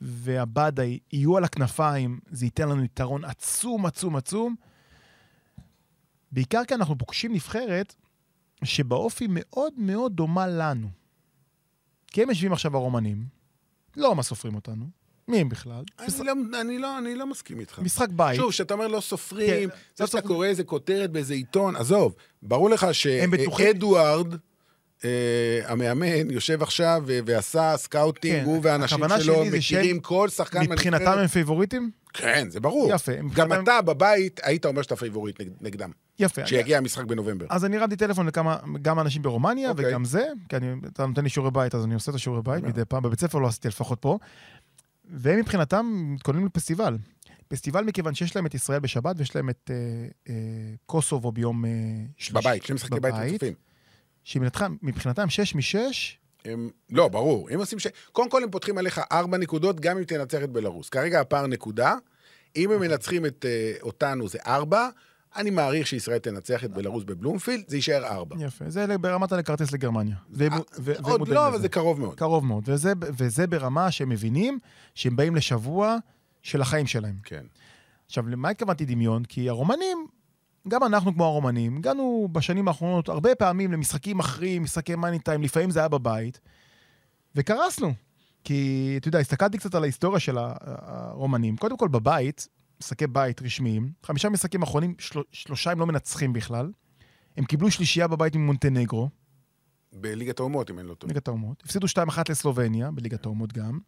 ועבדה 0.00 0.82
יהיו 1.12 1.36
על 1.36 1.44
הכנפיים, 1.44 2.20
זה 2.30 2.46
ייתן 2.46 2.68
לנו 2.68 2.84
יתרון 2.84 3.24
עצום, 3.24 3.86
עצום, 3.86 4.16
עצום. 4.16 4.54
בעיקר 6.32 6.64
כי 6.64 6.74
אנחנו 6.74 6.98
פוגשים 6.98 7.32
נבחרת 7.32 7.94
שבאופי 8.64 9.26
מאוד 9.30 9.72
מאוד 9.76 10.12
דומה 10.16 10.46
לנו. 10.46 10.88
כי 12.06 12.22
הם 12.22 12.28
יושבים 12.28 12.52
עכשיו 12.52 12.76
הרומנים, 12.76 13.24
לא 13.96 14.14
מה 14.16 14.22
סופרים 14.22 14.54
אותנו, 14.54 14.84
מי 15.28 15.38
הם 15.38 15.48
בכלל? 15.48 15.84
אני 15.98 16.26
לא, 16.26 16.32
אני, 16.60 16.78
לא, 16.78 16.98
אני 16.98 17.14
לא 17.14 17.26
מסכים 17.26 17.60
איתך. 17.60 17.78
משחק 17.78 18.08
בית. 18.08 18.36
שוב, 18.36 18.50
כשאתה 18.50 18.74
אומר 18.74 18.86
לא 18.86 19.00
סופרים, 19.00 19.70
כן, 19.70 19.76
זה 19.96 20.04
לא 20.04 20.06
שאתה 20.06 20.18
סופרים. 20.18 20.26
קורא 20.36 20.46
איזה 20.46 20.64
כותרת 20.64 21.10
באיזה 21.10 21.34
עיתון, 21.34 21.76
עזוב, 21.76 22.14
ברור 22.42 22.70
לך 22.70 22.86
בטוחים- 23.30 23.66
שאדוארד, 23.66 24.32
אה, 24.32 24.38
המאמן, 25.64 26.30
יושב 26.30 26.62
עכשיו 26.62 27.02
ועשה 27.06 27.74
scouting, 27.76 28.34
כן, 28.40 28.44
הוא 28.44 28.60
והאנשים 28.62 28.98
שלו 29.20 29.44
מכירים 29.52 30.00
כל 30.00 30.28
שחקן 30.28 30.60
מבחינתם. 30.70 31.18
הם 31.18 31.26
פייבוריטים? 31.26 31.90
כן, 32.14 32.46
זה 32.50 32.60
ברור. 32.60 32.90
יפה, 32.94 33.12
גם 33.16 33.26
מבחינתם- 33.26 33.62
אתה 33.62 33.82
בבית 33.82 34.40
היית 34.42 34.66
אומר 34.66 34.82
שאתה 34.82 34.96
פייבוריט 34.96 35.40
נגד- 35.40 35.50
נגדם, 35.60 35.90
יפה. 36.18 36.42
כשיגיע 36.44 36.78
המשחק 36.78 37.04
בנובמבר. 37.04 37.46
אז 37.50 37.64
אני 37.64 37.76
הרמתי 37.76 37.96
טלפון 37.96 38.26
לכמה, 38.26 38.56
גם 38.82 39.00
אנשים 39.00 39.22
ברומניה 39.22 39.70
אוקיי. 39.70 39.88
וגם 39.88 40.04
זה, 40.04 40.26
כי 40.48 40.56
אני, 40.56 40.66
אתה 40.92 41.06
נותן 41.06 41.22
לי 41.24 41.28
שיעורי 41.30 41.50
בית, 41.50 41.74
אז 41.74 41.84
אני 41.84 41.94
עושה 41.94 42.10
את 42.10 42.16
השיעורי 42.16 42.42
בית. 42.42 42.64
מדי 42.64 42.84
פעם, 42.84 43.02
בבית 43.02 43.20
ספר 43.20 43.38
לא 43.38 43.46
עשיתי 43.46 43.68
לפחות 43.68 43.98
פה. 44.00 44.18
והם 45.10 45.38
מבחינתם 45.40 45.86
מתכוננים 46.14 46.46
לפסטיבל. 46.46 46.96
פסטיבל 47.48 47.84
מכיוון 47.84 48.14
שיש 48.14 48.36
להם 48.36 48.46
את 48.46 48.54
ישראל 48.54 48.80
בשבת 48.80 49.14
ויש 49.18 49.36
להם 49.36 49.50
את 49.50 49.70
אה, 49.70 49.76
אה, 50.28 50.34
קוסובו 50.86 51.32
ביום 51.32 51.64
אה, 51.64 51.70
שלישי. 52.16 52.32
בבית, 52.48 52.64
שני 52.64 52.74
משחקי 52.74 53.00
בית 53.00 53.14
רצופים. 53.14 53.52
שמבחינתם 54.28 55.28
6 55.28 55.54
מ-6, 55.54 55.78
הם, 56.44 56.70
לא, 56.90 57.08
ברור. 57.08 57.48
הם 57.50 57.58
עושים 57.58 57.78
ש... 57.78 57.86
קודם 58.12 58.30
כל 58.30 58.42
הם 58.42 58.50
פותחים 58.50 58.78
עליך 58.78 59.00
ארבע 59.12 59.38
נקודות, 59.38 59.80
גם 59.80 59.98
אם 59.98 60.04
תנצח 60.04 60.42
את 60.42 60.50
בלרוס. 60.50 60.88
כרגע 60.88 61.20
הפער 61.20 61.46
נקודה. 61.46 61.94
אם 62.56 62.70
הם 62.70 62.80
מנצחים 62.80 63.26
את 63.26 63.44
uh, 63.44 63.82
אותנו 63.82 64.28
זה 64.28 64.38
ארבע, 64.46 64.88
אני 65.36 65.50
מעריך 65.50 65.86
שישראל 65.86 66.18
תנצח 66.18 66.64
את 66.64 66.70
בלרוס 66.70 67.04
בבלומפילד, 67.04 67.64
זה 67.68 67.76
יישאר 67.76 68.04
ארבע. 68.06 68.36
יפה, 68.38 68.64
זה 68.70 68.98
ברמת 68.98 69.32
לכרטיס 69.32 69.72
לגרמניה. 69.72 70.16
והם- 70.30 70.52
ו- 70.78 70.92
אה, 70.92 70.98
עוד 71.00 71.28
לא. 71.28 71.48
אבל 71.48 71.60
זה 71.60 71.68
קרוב 71.68 72.00
מאוד. 72.00 72.18
קרוב 72.18 72.44
מאוד, 72.44 72.64
וזה, 72.66 72.92
וזה 73.00 73.46
ברמה 73.46 73.90
שהם 73.90 74.08
מבינים 74.08 74.58
שהם 74.94 75.16
באים 75.16 75.36
לשבוע 75.36 75.96
של 76.42 76.60
החיים 76.60 76.86
שלהם. 76.86 77.16
כן. 77.24 77.44
עכשיו, 78.06 78.28
למה 78.28 78.48
התכוונתי 78.48 78.84
דמיון? 78.84 79.24
כי 79.24 79.48
הרומנים, 79.48 80.06
גם 80.68 80.84
אנחנו 80.84 81.14
כמו 81.14 81.24
הרומנים, 81.24 81.76
הגענו 81.76 82.28
בשנים 82.32 82.68
האחרונות 82.68 83.08
הרבה 83.08 83.34
פעמים 83.34 83.72
למשחקים 83.72 84.18
מכריעים, 84.18 84.62
משחקי 84.62 84.94
מאני 84.94 85.18
טיים, 85.18 85.42
לפעמים 85.42 85.70
זה 85.70 85.78
היה 85.78 85.88
בבית, 85.88 86.40
וקרסנו. 87.34 87.94
כי, 88.44 88.94
אתה 88.96 89.08
יודע, 89.08 89.18
הסתכלתי 89.18 89.58
קצת 89.58 89.74
על 89.74 89.82
ההיסטוריה 89.82 90.20
של 90.20 90.36
הרומנים. 90.38 91.56
קודם 91.56 91.76
כל, 91.76 91.88
בבית, 91.88 92.48
משחקי 92.80 93.06
בית 93.06 93.42
רשמיים, 93.42 93.92
חמישה 94.02 94.28
משחקים 94.28 94.62
אחרונים, 94.62 94.94
של... 94.98 95.20
שלושה 95.32 95.70
הם 95.70 95.80
לא 95.80 95.86
מנצחים 95.86 96.32
בכלל. 96.32 96.70
הם 97.36 97.44
קיבלו 97.44 97.70
שלישייה 97.70 98.08
בבית 98.08 98.36
ממונטנגרו, 98.36 99.08
בליגת 99.92 100.40
האומות, 100.40 100.70
אם 100.70 100.78
אני 100.78 100.88
לא 100.88 100.94
טועה. 100.94 101.08
ליגת 101.12 101.28
האומות. 101.28 101.62
הפסידו 101.64 101.86
2-1 101.86 101.90
לסלובניה, 102.28 102.90
בליגת 102.90 103.26
האומות 103.26 103.52
גם. 103.52 103.78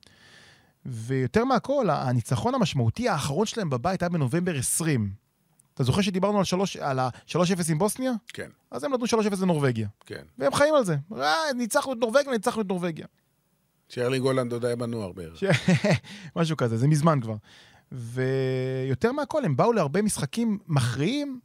ויותר 0.87 1.45
מהכל, 1.45 1.90
הניצחון 1.90 2.55
המשמעותי 2.55 3.09
האחרון 3.09 3.47
שלהם 3.47 3.71
בבית 3.71 4.03
היה 4.03 4.09
בנובמבר 4.09 4.57
20. 4.57 5.12
אתה 5.74 5.85
זוכר 5.85 6.00
שדיברנו 6.00 6.38
על 6.38 6.44
3 6.44 6.76
על 6.76 6.98
ה-3-0 6.98 7.70
עם 7.70 7.78
בוסניה? 7.78 8.12
כן, 8.28 8.48
אז 8.70 8.85
הם 8.85 8.92
נתנו 8.94 9.06
3-0 9.06 9.42
לנורבגיה. 9.42 9.88
כן. 10.06 10.22
והם 10.38 10.54
חיים 10.54 10.74
על 10.74 10.85
זה. 10.85 10.96
אה, 11.16 11.35
ניצחנו 11.56 11.92
את 11.92 11.98
נורבגיה, 11.98 12.33
ניצחנו 12.33 12.62
את 12.62 12.68
נורבגיה. 12.68 13.06
שארלינג 13.88 14.24
הולנד 14.24 14.52
עוד 14.52 14.64
היה 14.64 14.76
בנוער 14.76 15.12
בערך. 15.12 15.42
משהו 16.37 16.56
כזה, 16.56 16.76
זה 16.76 16.88
מזמן 16.88 17.20
כבר. 17.20 17.37
ויותר 17.92 19.12
מהכל, 19.12 19.44
הם 19.44 19.56
באו 19.56 19.72
להרבה 19.72 20.02
משחקים 20.02 20.59
מכריעים 20.66 21.40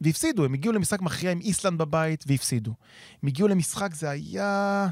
והפסידו. 0.00 0.44
הם 0.44 0.54
הגיעו 0.54 0.74
למשחק 0.74 1.02
מכריע 1.02 1.32
עם 1.32 1.40
איסלנד 1.40 1.78
בבית 1.78 2.24
והפסידו. 2.26 2.74
הם 3.22 3.28
הגיעו 3.28 3.48
למשחק, 3.48 3.94
זה 3.94 4.10
היה... 4.10 4.88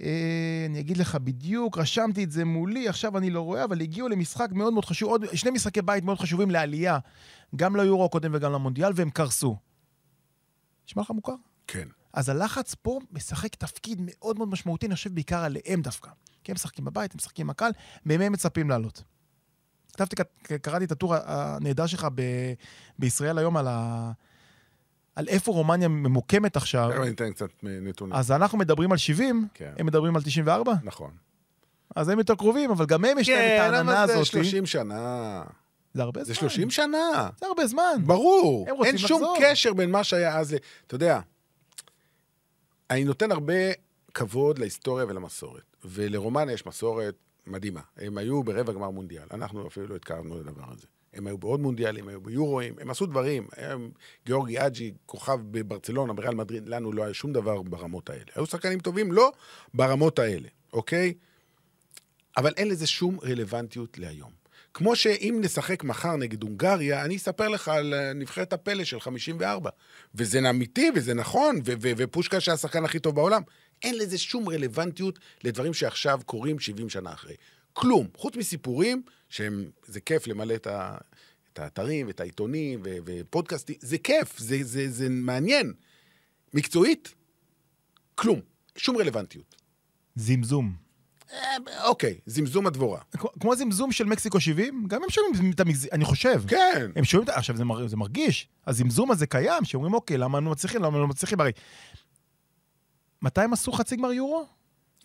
אה, 0.00 0.66
אני 0.68 0.80
אגיד 0.80 0.96
לך 0.96 1.14
בדיוק, 1.14 1.78
רשמתי 1.78 2.24
את 2.24 2.30
זה 2.30 2.44
מולי, 2.44 2.88
עכשיו 2.88 3.18
אני 3.18 3.30
לא 3.30 3.40
רואה, 3.40 3.64
אבל 3.64 3.80
הגיעו 3.80 4.08
למשחק 4.08 4.48
מאוד 4.52 4.72
מאוד 4.72 4.84
חשוב, 4.84 5.08
עוד 5.08 5.24
שני 5.34 5.50
משחקי 5.50 5.82
בית 5.82 6.04
מאוד 6.04 6.18
חשובים 6.18 6.50
לעלייה, 6.50 6.98
גם 7.56 7.76
ליורו 7.76 8.04
הקודם 8.04 8.30
וגם 8.34 8.52
למונדיאל, 8.52 8.92
והם 8.94 9.10
קרסו. 9.10 9.56
נשמע 10.88 11.02
לך 11.02 11.10
מוכר? 11.10 11.34
כן. 11.66 11.88
אז 12.12 12.28
הלחץ 12.28 12.74
פה 12.74 12.98
משחק 13.12 13.54
תפקיד 13.54 14.00
מאוד 14.04 14.38
מאוד 14.38 14.48
משמעותי, 14.48 14.86
אני 14.86 14.94
חושב 14.94 15.14
בעיקר 15.14 15.44
עליהם 15.44 15.82
דווקא. 15.82 16.10
כי 16.44 16.52
הם 16.52 16.54
משחקים 16.54 16.84
בבית, 16.84 17.12
הם 17.12 17.16
משחקים 17.16 17.46
עם 17.46 17.50
הקהל, 17.50 17.72
מהם 18.04 18.20
הם 18.20 18.32
מצפים 18.32 18.70
לעלות. 18.70 19.02
כתבתי, 19.92 20.16
קראתי 20.62 20.84
את 20.84 20.92
הטור 20.92 21.14
הנהדר 21.16 21.86
שלך 21.86 22.06
ב- 22.14 22.52
בישראל 22.98 23.38
היום 23.38 23.56
על, 23.56 23.68
ה... 23.68 24.12
על 25.16 25.28
איפה 25.28 25.52
רומניה 25.52 25.88
ממוקמת 25.88 26.56
עכשיו. 26.56 26.88
תכף 26.90 27.00
אני 27.00 27.10
אתן 27.10 27.32
קצת 27.32 27.48
נתונים. 27.62 28.14
אז 28.14 28.32
אנחנו 28.32 28.58
מדברים 28.58 28.92
על 28.92 28.98
70, 28.98 29.48
כן. 29.54 29.72
הם 29.78 29.86
מדברים 29.86 30.16
על 30.16 30.22
94, 30.22 30.72
נכון. 30.82 31.10
אז 31.96 32.08
הם 32.08 32.18
יותר 32.18 32.34
קרובים, 32.34 32.70
אבל 32.70 32.86
גם 32.86 33.04
הם 33.04 33.18
יש 33.18 33.28
להם 33.28 33.38
את 33.38 33.44
כן, 33.44 33.74
העננה 33.74 34.04
אבל 34.04 34.06
זה 34.06 34.14
הזאת. 34.14 34.26
30 34.26 34.66
שנה. 34.66 35.42
זה 35.94 36.02
הרבה 36.02 36.24
זה 36.24 36.34
זמן. 36.34 36.34
30 36.34 36.70
שנה. 36.70 37.30
זה 37.40 37.46
הרבה 37.46 37.66
זמן. 37.66 37.96
ברור. 38.06 38.66
הם 38.68 38.76
רוצים 38.76 38.90
אין 38.94 38.98
שום 38.98 39.22
לחזור. 39.22 39.36
קשר 39.40 39.72
בין 39.72 39.90
מה 39.90 40.04
שהיה 40.04 40.38
אז 40.38 40.54
ל... 40.54 40.56
אתה 40.86 40.94
יודע, 40.94 41.20
אני 42.90 43.04
נותן 43.04 43.32
הרבה 43.32 43.54
כבוד 44.14 44.58
להיסטוריה 44.58 45.06
ולמסורת. 45.08 45.76
ולרומניה 45.84 46.54
יש 46.54 46.66
מסורת 46.66 47.14
מדהימה. 47.46 47.80
הם 47.96 48.18
היו 48.18 48.42
ברבע 48.42 48.72
גמר 48.72 48.90
מונדיאל. 48.90 49.26
אנחנו 49.30 49.66
אפילו 49.66 49.86
לא 49.86 49.96
התקרבנו 49.96 50.40
לדבר 50.40 50.64
הזה. 50.72 50.86
הם 51.14 51.26
היו 51.26 51.38
בעוד 51.38 51.60
מונדיאלים, 51.60 52.08
היו 52.08 52.20
ביורואים, 52.20 52.74
הם 52.80 52.90
עשו 52.90 53.06
דברים. 53.06 53.46
הם, 53.56 53.90
גיאורגי 54.26 54.66
אג'י, 54.66 54.92
כוכב 55.06 55.38
בברצלונה, 55.50 56.12
בריאל 56.12 56.34
מדריד, 56.34 56.68
לנו 56.68 56.92
לא 56.92 57.04
היה 57.04 57.14
שום 57.14 57.32
דבר 57.32 57.62
ברמות 57.62 58.10
האלה. 58.10 58.24
היו 58.34 58.46
שחקנים 58.46 58.80
טובים? 58.80 59.12
לא 59.12 59.32
ברמות 59.74 60.18
האלה, 60.18 60.48
אוקיי? 60.72 61.14
אבל 62.36 62.52
אין 62.56 62.68
לזה 62.68 62.86
שום 62.86 63.18
רלוונטיות 63.22 63.98
להיום. 63.98 64.44
כמו 64.74 64.96
שאם 64.96 65.38
נשחק 65.40 65.84
מחר 65.84 66.16
נגד 66.16 66.42
הונגריה, 66.42 67.04
אני 67.04 67.16
אספר 67.16 67.48
לך 67.48 67.68
על 67.68 67.94
אה, 67.94 68.12
נבחרת 68.12 68.52
הפלא 68.52 68.84
של 68.84 69.00
54. 69.00 69.70
וזה 70.14 70.50
אמיתי 70.50 70.90
וזה 70.94 71.14
נכון, 71.14 71.56
ו- 71.56 71.72
ו- 71.82 71.92
ופושקה 71.96 72.40
שהשחקן 72.40 72.84
הכי 72.84 72.98
טוב 72.98 73.14
בעולם. 73.14 73.42
אין 73.82 73.98
לזה 73.98 74.18
שום 74.18 74.48
רלוונטיות 74.48 75.18
לדברים 75.44 75.74
שעכשיו 75.74 76.20
קורים 76.26 76.58
70 76.58 76.88
שנה 76.88 77.12
אחרי. 77.12 77.34
כלום, 77.74 78.06
חוץ 78.16 78.36
מסיפורים, 78.36 79.02
שהם, 79.28 79.64
זה 79.86 80.00
כיף 80.00 80.26
למלא 80.26 80.54
את, 80.54 80.66
ה, 80.66 80.96
את 81.52 81.58
האתרים 81.58 82.06
ואת 82.06 82.20
העיתונים 82.20 82.80
ו- 82.84 82.96
ופודקאסטים, 83.04 83.76
זה 83.80 83.98
כיף, 83.98 84.38
זה, 84.38 84.56
זה, 84.62 84.90
זה 84.90 85.08
מעניין. 85.08 85.72
מקצועית, 86.54 87.14
כלום, 88.14 88.40
שום 88.76 88.96
רלוונטיות. 88.96 89.54
זמזום. 90.16 90.74
אה, 91.32 91.56
אוקיי, 91.84 92.18
זמזום 92.26 92.66
הדבורה. 92.66 93.00
כמו- 93.12 93.30
כמו 93.40 93.56
זמזום 93.56 93.92
של 93.92 94.04
מקסיקו 94.04 94.40
70, 94.40 94.84
גם 94.88 95.02
הם 95.02 95.10
שומעים 95.10 95.50
את 95.54 95.60
המגזים, 95.60 95.90
אני 95.92 96.04
חושב. 96.04 96.42
כן. 96.48 96.90
הם 96.96 97.04
שומעים, 97.04 97.30
את- 97.30 97.36
עכשיו 97.36 97.56
זה, 97.56 97.64
מר, 97.64 97.86
זה 97.88 97.96
מרגיש, 97.96 98.48
הזמזום 98.66 99.10
הזה 99.10 99.26
קיים, 99.26 99.64
שאומרים 99.64 99.94
אוקיי, 99.94 100.18
למה 100.18 100.38
הם 100.38 100.44
לא 100.44 100.50
מצליחים, 100.50 100.82
למה 100.82 100.94
הם 100.96 101.02
לא 101.02 101.08
מצליחים, 101.08 101.40
הרי... 101.40 101.52
מתי 103.22 103.40
הם 103.40 103.52
עשו 103.52 103.72
חצי 103.72 103.96
גמר 103.96 104.12
יורו? 104.12 104.46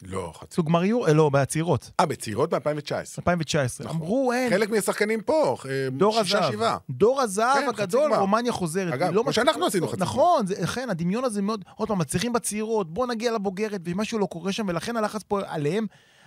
לא, 0.03 0.31
חצי. 0.35 0.47
עשו 0.51 0.63
גמר 0.63 0.83
יורו, 0.83 1.07
אה, 1.07 1.13
לא, 1.13 1.29
בצעירות, 1.29 1.91
אה, 1.99 2.05
בצעירות 2.05 2.49
ב-2019. 2.49 3.19
2019. 3.19 3.87
נכון. 3.87 3.97
אמרו, 4.01 4.33
אין, 4.33 4.49
חלק 4.49 4.69
מהשחקנים 4.69 5.21
פה, 5.21 5.55
אה, 5.69 5.87
דור 5.91 6.23
שישה, 6.23 6.39
הזהב. 6.39 6.51
שבעה. 6.53 6.77
דור 6.89 7.21
הזהב 7.21 7.55
כן, 7.61 7.69
הגדול. 7.69 8.13
רומניה 8.13 8.51
חוזרת. 8.51 8.93
אגב, 8.93 9.11
לא 9.13 9.21
כמו 9.21 9.33
שאנחנו 9.33 9.65
עשינו. 9.65 9.87
חצי 9.87 9.97
גמר. 9.97 10.05
נכון, 10.05 10.45
זה- 10.47 10.55
לכן 10.61 10.89
הדמיון 10.89 11.23
הזה 11.23 11.41
מאוד, 11.41 11.65
עוד 11.75 11.87
פעם, 11.87 11.97
מצליחים 11.97 12.33
בצעירות, 12.33 12.93
בוא 12.93 13.07
נגיע 13.07 13.31
לבוגרת, 13.31 13.81
ומשהו 13.85 14.19
לא 14.19 14.25
קורה 14.25 14.51
שם, 14.51 14.65
ולכן 14.67 14.97
הלחץ 14.97 15.23
פה 15.23 15.39
עליהם, 15.47 15.85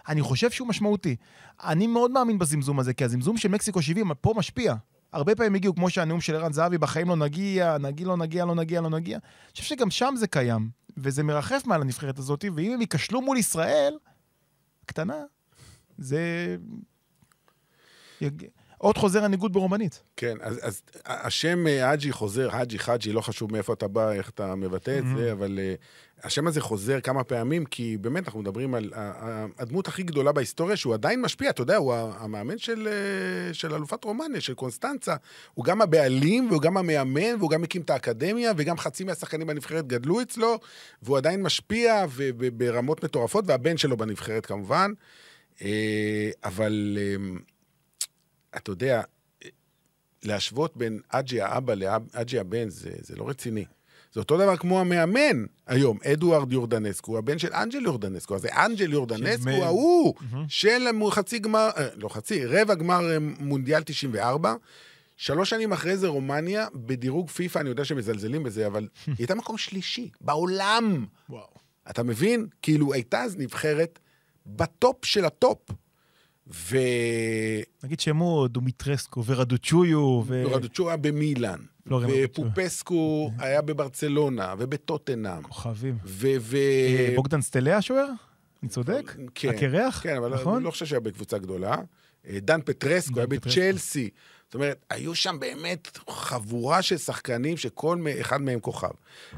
אני 0.09 0.23
חושב 0.23 0.51
שהוא 0.51 0.69
משמעותי. 0.69 1.17
אני 1.65 1.87
מאוד 1.87 2.11
מאמין 2.11 2.39
בזמזום 2.39 2.79
הזה, 2.81 2.93
כי 2.95 3.05
הזמזום 3.05 3.37
של 3.37 3.49
מקסיקו 3.49 3.83
70 3.83 4.11
פה 4.21 4.35
משפיע. 4.37 4.75
הרבה 5.13 5.35
פעמים 5.35 5.55
הגיעו, 5.55 5.75
כמו 5.75 5.91
שהנאום 5.91 6.21
של 6.21 6.35
ערן 6.35 6.53
זהבי, 6.53 6.79
בחיים 6.79 7.09
לא 7.09 7.17
נגיע, 7.17 7.77
נגיע, 7.81 8.07
לא 8.07 8.17
נגיע, 8.17 8.45
לא 8.45 8.55
נגיע, 8.55 8.81
לא 8.81 8.91
נגיע. 8.91 9.17
אני 9.17 9.53
חושב 9.53 9.65
שגם 9.65 9.91
שם 9.91 10.15
זה 10.17 10.27
קיים, 10.27 10.69
וזה 10.97 11.23
מרחף 11.23 11.63
מעל 11.67 11.83
הנבחרת 11.83 12.19
הזאת, 12.19 12.45
ואם 12.55 12.73
הם 12.73 12.81
ייכשלו 12.81 13.23
מול 13.23 13.39
ישראל, 13.39 13.95
קטנה, 14.87 15.23
זה... 15.99 16.57
יג... 18.21 18.45
עוד 18.79 18.99
חוזר 18.99 19.25
הניגוד 19.25 19.53
ברומנית. 19.53 20.03
כן, 20.17 20.37
אז, 20.41 20.61
אז 20.63 20.83
השם 21.07 21.67
אה, 21.67 21.89
האג'י 21.89 22.13
חוזר, 22.13 22.57
האג'י, 22.57 22.79
חאג'י, 22.79 23.13
לא 23.13 23.21
חשוב 23.21 23.53
מאיפה 23.53 23.73
אתה 23.73 23.89
בא, 23.89 24.13
איך 24.13 24.31
אתה 24.31 24.55
מבטא 24.55 24.99
את 24.99 25.05
זה, 25.17 25.33
אבל 25.33 25.59
אה, 25.63 25.75
השם 26.23 26.47
הזה 26.47 26.61
חוזר 26.61 27.01
כמה 27.01 27.25
פעמים, 27.25 27.65
כי 27.65 27.97
באמת 27.97 28.25
אנחנו 28.27 28.41
מדברים 28.41 28.75
על 28.75 28.93
הדמות 29.59 29.89
הכי 29.89 30.03
גדולה 30.03 30.33
בהיסטוריה, 30.33 30.77
שהוא 30.77 30.95
עדיין 30.95 31.21
משפיע, 31.21 31.51
אתה 31.51 31.63
יודע, 31.63 31.77
הוא 31.77 31.95
המאמן 31.95 32.59
של, 32.59 32.89
אה, 32.89 33.55
של 33.55 33.75
אלופת 33.75 34.05
רומניה, 34.05 34.41
של 34.41 34.55
קונסטנצה. 34.55 35.17
הוא 35.55 35.65
גם 35.65 35.83
הבעלים, 35.83 36.51
והוא 36.51 36.63
גם 36.63 36.77
המאמן, 36.77 37.37
והוא 37.39 37.51
גם 37.51 37.65
הקים 37.65 37.83
את 37.83 37.91
האקדמיה, 37.91 38.53
וגם 38.57 38.79
חצי 38.79 39.05
מהשחקנים 39.05 39.47
בנבחרת 39.47 39.87
גדלו 39.87 40.23
אצלו, 40.23 40.59
והוא 41.03 41.17
עדיין 41.17 41.43
משפיע 41.43 42.05
ברמות 42.57 43.05
מטורפות, 43.05 43.45
והבן 43.49 43.77
שלו 43.77 43.97
בנבחרת 43.97 44.47
כמובן. 44.47 44.93
אה, 45.63 46.31
אבל 46.45 46.99
אה, 47.01 47.37
אתה 48.57 48.71
יודע, 48.71 49.03
להשוות 50.23 50.77
בין 50.77 51.01
אג'י 51.09 51.41
האבא 51.41 51.75
לאג'י 51.75 52.39
הבן, 52.39 52.69
זה, 52.69 52.91
זה 53.01 53.17
לא 53.17 53.29
רציני. 53.29 53.65
זה 54.13 54.21
אותו 54.21 54.37
דבר 54.39 54.57
כמו 54.57 54.81
המאמן 54.81 55.45
היום, 55.67 55.99
אדוארד 56.13 56.53
יורדנסקו, 56.53 57.19
הבן 57.19 57.39
של 57.39 57.53
אנג'ל 57.53 57.83
יורדנסקו. 57.85 58.35
אז 58.35 58.43
זה 58.43 58.49
אנג'ל 58.57 58.93
יורדנסקו, 58.93 59.51
של- 59.53 59.63
ההוא, 59.63 60.15
של 60.49 60.89
חצי 61.11 61.39
גמר, 61.39 61.69
אה, 61.77 61.89
לא 61.97 62.09
חצי, 62.09 62.45
רבע 62.47 62.75
גמר 62.75 63.11
אה, 63.11 63.17
מונדיאל 63.21 63.83
94. 63.83 64.55
שלוש 65.17 65.51
שנים 65.51 65.73
אחרי 65.73 65.97
זה 65.97 66.09
רומניה, 66.09 66.67
בדירוג 66.75 67.29
פיפ"א, 67.31 67.59
אני 67.59 67.69
יודע 67.69 67.85
שמזלזלים 67.85 68.43
בזה, 68.43 68.67
אבל 68.67 68.89
היא 69.07 69.15
הייתה 69.19 69.35
מקום 69.35 69.59
שלישי 69.59 70.09
בעולם. 70.21 71.07
וואו. 71.29 71.47
אתה 71.91 72.03
מבין? 72.03 72.47
כאילו, 72.63 72.93
הייתה 72.93 73.23
אז 73.23 73.37
נבחרת 73.37 73.99
בטופ 74.47 75.05
של 75.05 75.25
הטופ. 75.25 75.59
ו... 76.55 76.77
נגיד 77.85 78.01
שמות, 78.01 78.53
דומיטרסקו 78.53 79.25
ורדוצ'ויו, 79.25 80.23
ו... 80.27 80.45
רדוצ'ו 80.51 80.89
היה 80.89 80.97
במילאן. 80.97 81.59
ופופסקו 81.87 83.31
היה 83.39 83.63
בברצלונה, 83.63 84.55
ובטוטנהאם, 84.59 85.43
כוכבים. 85.43 85.97
ו... 86.05 86.27
אה, 86.57 87.13
בוגדן 87.17 87.41
סטלאה 87.41 87.77
השוער? 87.77 88.09
אני 88.63 88.71
צודק? 88.71 89.13
כן. 89.35 89.49
הקרח? 89.49 90.01
כן, 90.03 90.17
אבל 90.17 90.35
נכון? 90.35 90.57
אני 90.57 90.65
לא 90.65 90.71
חושב 90.71 90.87
שהיה 90.87 91.01
בקבוצה 91.01 91.39
גדולה. 91.39 91.77
אה, 92.29 92.39
דן 92.41 92.61
פטרסקו 92.65 93.19
היה. 93.21 93.27
בצ'לסי. 93.27 94.11
זאת 94.47 94.55
אומרת, 94.55 94.85
היו 94.91 95.15
שם 95.15 95.37
באמת 95.41 95.99
חבורה 96.09 96.83
של 96.83 96.97
שחקנים 96.99 97.57
שכל 97.57 97.99
אחד 98.21 98.43
מהם 98.43 98.61
כוכב. 98.61 98.89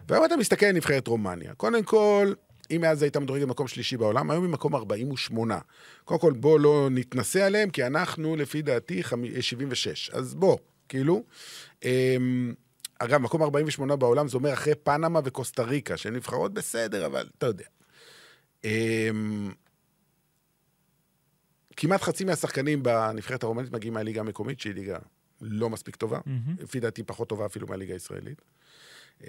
והיום 0.09 0.25
אתה 0.25 0.37
מסתכל 0.37 0.67
על 0.67 0.73
נבחרת 0.73 1.07
רומניה. 1.09 1.55
קודם 1.55 1.83
כל, 1.83 2.33
אם 2.71 2.79
מאז 2.81 3.03
היית 3.03 3.17
מדורג 3.17 3.43
במקום 3.43 3.69
שלישי 3.69 3.97
בעולם, 3.97 4.31
היום 4.31 4.45
היא 4.45 4.53
מקום 4.53 4.75
48. 4.75 5.59
קודם 6.05 6.21
כל, 6.21 6.33
בוא 6.33 6.61
לא 6.61 6.89
נתנסה 6.91 7.47
עליהם, 7.47 7.71
כי 7.71 7.87
אנחנו, 7.87 8.37
לפי 8.37 8.63
דעתי, 8.63 9.03
חמ- 9.05 9.41
76. 9.41 10.11
אז 10.11 10.35
בוא, 10.35 10.57
כאילו. 10.89 11.23
אמ, 11.85 12.55
אגב, 12.99 13.21
מקום 13.21 13.43
48 13.43 13.97
בעולם, 13.97 14.29
זה 14.29 14.37
אומר 14.37 14.53
אחרי 14.53 14.75
פנמה 14.75 15.21
וקוסטה 15.25 15.63
ריקה, 15.63 15.97
שהן 15.97 16.15
נבחרות 16.17 16.55
בסדר, 16.55 17.07
אבל 17.07 17.29
אתה 17.39 17.47
יודע. 17.47 17.65
אמ, 18.65 19.53
כמעט 21.77 22.03
חצי 22.03 22.25
מהשחקנים 22.25 22.83
בנבחרת 22.83 23.43
הרומנית 23.43 23.73
מגיעים 23.73 23.95
מהליגה 23.95 24.21
המקומית, 24.21 24.61
שהיא 24.61 24.75
ליגה 24.75 24.99
לא 25.41 25.71
מספיק 25.71 25.97
טובה. 25.97 26.21
לפי 26.59 26.81
דעתי 26.81 27.03
פחות 27.03 27.29
טובה 27.29 27.47
אפילו 27.47 27.67
מהליגה 27.67 27.95
הישראלית. 27.95 28.43
אמ, 29.27 29.29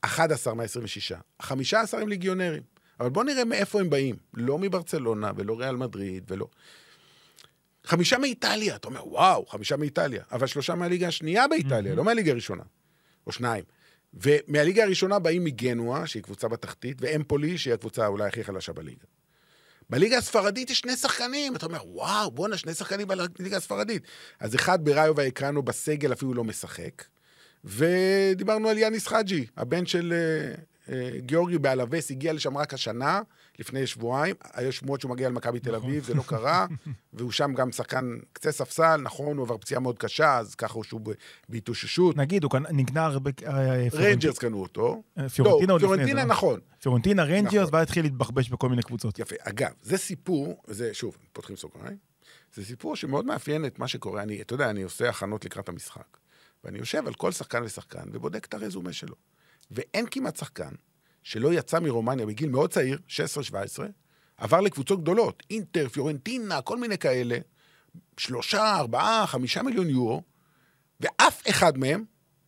11 0.00 0.54
מה-26, 0.54 1.14
15 1.42 2.00
הם 2.00 2.08
ליגיונרים. 2.08 2.62
אבל 3.00 3.08
בואו 3.08 3.24
נראה 3.24 3.44
מאיפה 3.44 3.80
הם 3.80 3.90
באים. 3.90 4.16
לא 4.34 4.58
מברצלונה 4.58 5.32
ולא 5.36 5.58
ריאל 5.58 5.76
מדריד 5.76 6.24
ולא... 6.32 6.48
חמישה 7.88 8.18
מאיטליה, 8.18 8.76
אתה 8.76 8.88
אומר, 8.88 9.08
וואו, 9.08 9.46
חמישה 9.46 9.76
מאיטליה. 9.76 10.22
אבל 10.32 10.46
שלושה 10.46 10.74
מהליגה 10.74 11.08
השנייה 11.08 11.48
באיטליה, 11.48 11.94
לא 11.94 12.04
מהליגה 12.04 12.32
הראשונה. 12.32 12.62
או 13.26 13.32
שניים. 13.32 13.64
ומהליגה 14.14 14.84
הראשונה 14.84 15.18
באים 15.18 15.44
מגנואה, 15.44 16.06
שהיא 16.06 16.22
קבוצה 16.22 16.48
בתחתית, 16.48 16.96
ואמפולי, 17.00 17.58
שהיא 17.58 17.74
הקבוצה 17.74 18.06
אולי 18.06 18.28
הכי 18.28 18.44
חלשה 18.44 18.72
בליגה. 18.72 19.04
בליגה 19.90 20.18
הספרדית 20.18 20.70
יש 20.70 20.78
שני 20.78 20.96
שחקנים. 20.96 21.56
אתה 21.56 21.66
אומר, 21.66 21.80
וואו, 21.86 22.30
בואנה, 22.30 22.56
שני 22.56 22.74
שחקנים 22.74 23.08
בליגה 23.08 23.56
הספררדית. 23.56 24.02
אז 24.40 24.54
אחד 24.54 24.84
בראיו 24.84 25.16
וייקאנו 25.16 25.62
בסגל 25.62 26.12
אפילו 26.12 26.34
לא 26.34 26.44
משחק. 26.44 27.04
ודיברנו 27.64 28.68
על 28.68 28.78
יאניס 28.78 29.06
חאג'י, 29.06 29.46
הבן 29.56 29.86
של 29.86 30.12
אה, 30.12 30.54
גיאורגי 31.18 31.58
באלאבס, 31.58 32.10
הגיע 32.10 32.32
לשם 32.32 32.56
רק 32.56 32.74
השנה, 32.74 33.20
לפני 33.58 33.86
שבועיים. 33.86 34.34
היו 34.52 34.72
שמועות 34.72 35.00
שהוא 35.00 35.10
מגיע 35.10 35.28
למכבי 35.28 35.60
תל 35.60 35.74
אביב, 35.74 36.04
זה 36.04 36.14
לא 36.14 36.22
קרה. 36.26 36.66
והוא 37.12 37.32
שם 37.32 37.54
גם 37.54 37.72
שחקן 37.72 38.18
קצה 38.32 38.52
ספסל, 38.52 38.96
נכון, 38.96 39.36
הוא 39.36 39.44
עבר 39.44 39.58
פציעה 39.58 39.80
מאוד 39.80 39.98
קשה, 39.98 40.38
אז 40.38 40.54
ככה 40.54 40.74
הוא 40.74 40.84
שהוא 40.84 41.00
בהתאוששות. 41.48 42.16
נגיד, 42.16 42.44
הוא 42.44 42.52
נקנה 42.70 43.04
הרבה... 43.04 43.30
אה, 43.46 43.86
ריינג'רס 43.92 44.38
קנו 44.38 44.62
אותו. 44.62 45.02
אה, 45.18 45.28
פיורנטינה 45.28 45.72
עוד 45.72 45.82
לפני 45.82 45.94
פיורנטינה 45.96 46.20
זה, 46.20 46.26
לא? 46.26 46.32
נכון. 46.34 46.60
פיורנטינה, 46.82 47.22
ריינג'רס, 47.22 47.54
נכון. 47.54 47.74
ואז 47.74 47.82
התחיל 47.82 48.04
להתבחבש 48.04 48.48
בכל 48.48 48.68
מיני 48.68 48.82
קבוצות. 48.82 49.18
יפה. 49.18 49.36
אגב, 49.40 49.70
זה 49.82 49.98
סיפור, 49.98 50.62
זה, 50.66 50.94
שוב, 50.94 51.16
פותחים 51.32 51.56
סוגריים, 51.56 51.96
זה 52.54 52.64
סיפור 52.64 52.96
שמאוד 52.96 53.26
מאפיין 53.26 53.64
את 53.64 53.78
מה 53.78 53.88
שקורה. 53.88 54.22
אני, 54.22 54.42
אתה 54.42 54.54
יודע, 54.54 54.70
אני 54.70 54.82
עושה 54.82 55.08
הכנות 55.08 55.44
לקראת 55.44 55.68
המשחק, 55.68 56.16
ואני 56.64 56.78
יושב 56.78 57.06
על 57.06 57.14
כל 57.14 57.32
שחקן 57.32 57.62
ושחקן 57.62 58.04
ובודק 58.12 58.46
את 58.46 58.54
הרזומה 58.54 58.92
שלו. 58.92 59.14
ואין 59.70 60.06
כמעט 60.10 60.36
שחקן 60.36 60.70
שלא 61.22 61.54
יצא 61.54 61.80
מרומניה 61.80 62.26
בגיל 62.26 62.48
מאוד 62.48 62.72
צעיר, 62.72 62.98
16-17, 63.08 63.12
עבר 64.36 64.60
לקבוצות 64.60 65.02
גדולות, 65.02 65.42
אינטר, 65.50 65.88
פיורנטינה, 65.88 66.62
כל 66.62 66.78
מיני 66.78 66.98
כאלה, 66.98 67.38
שלושה, 68.16 68.76
ארבעה, 68.76 69.26
חמישה 69.26 69.62
מיליון 69.62 69.90
יורו, 69.90 70.22
ואף 71.00 71.42
אחד 71.50 71.78
מהם 71.78 72.04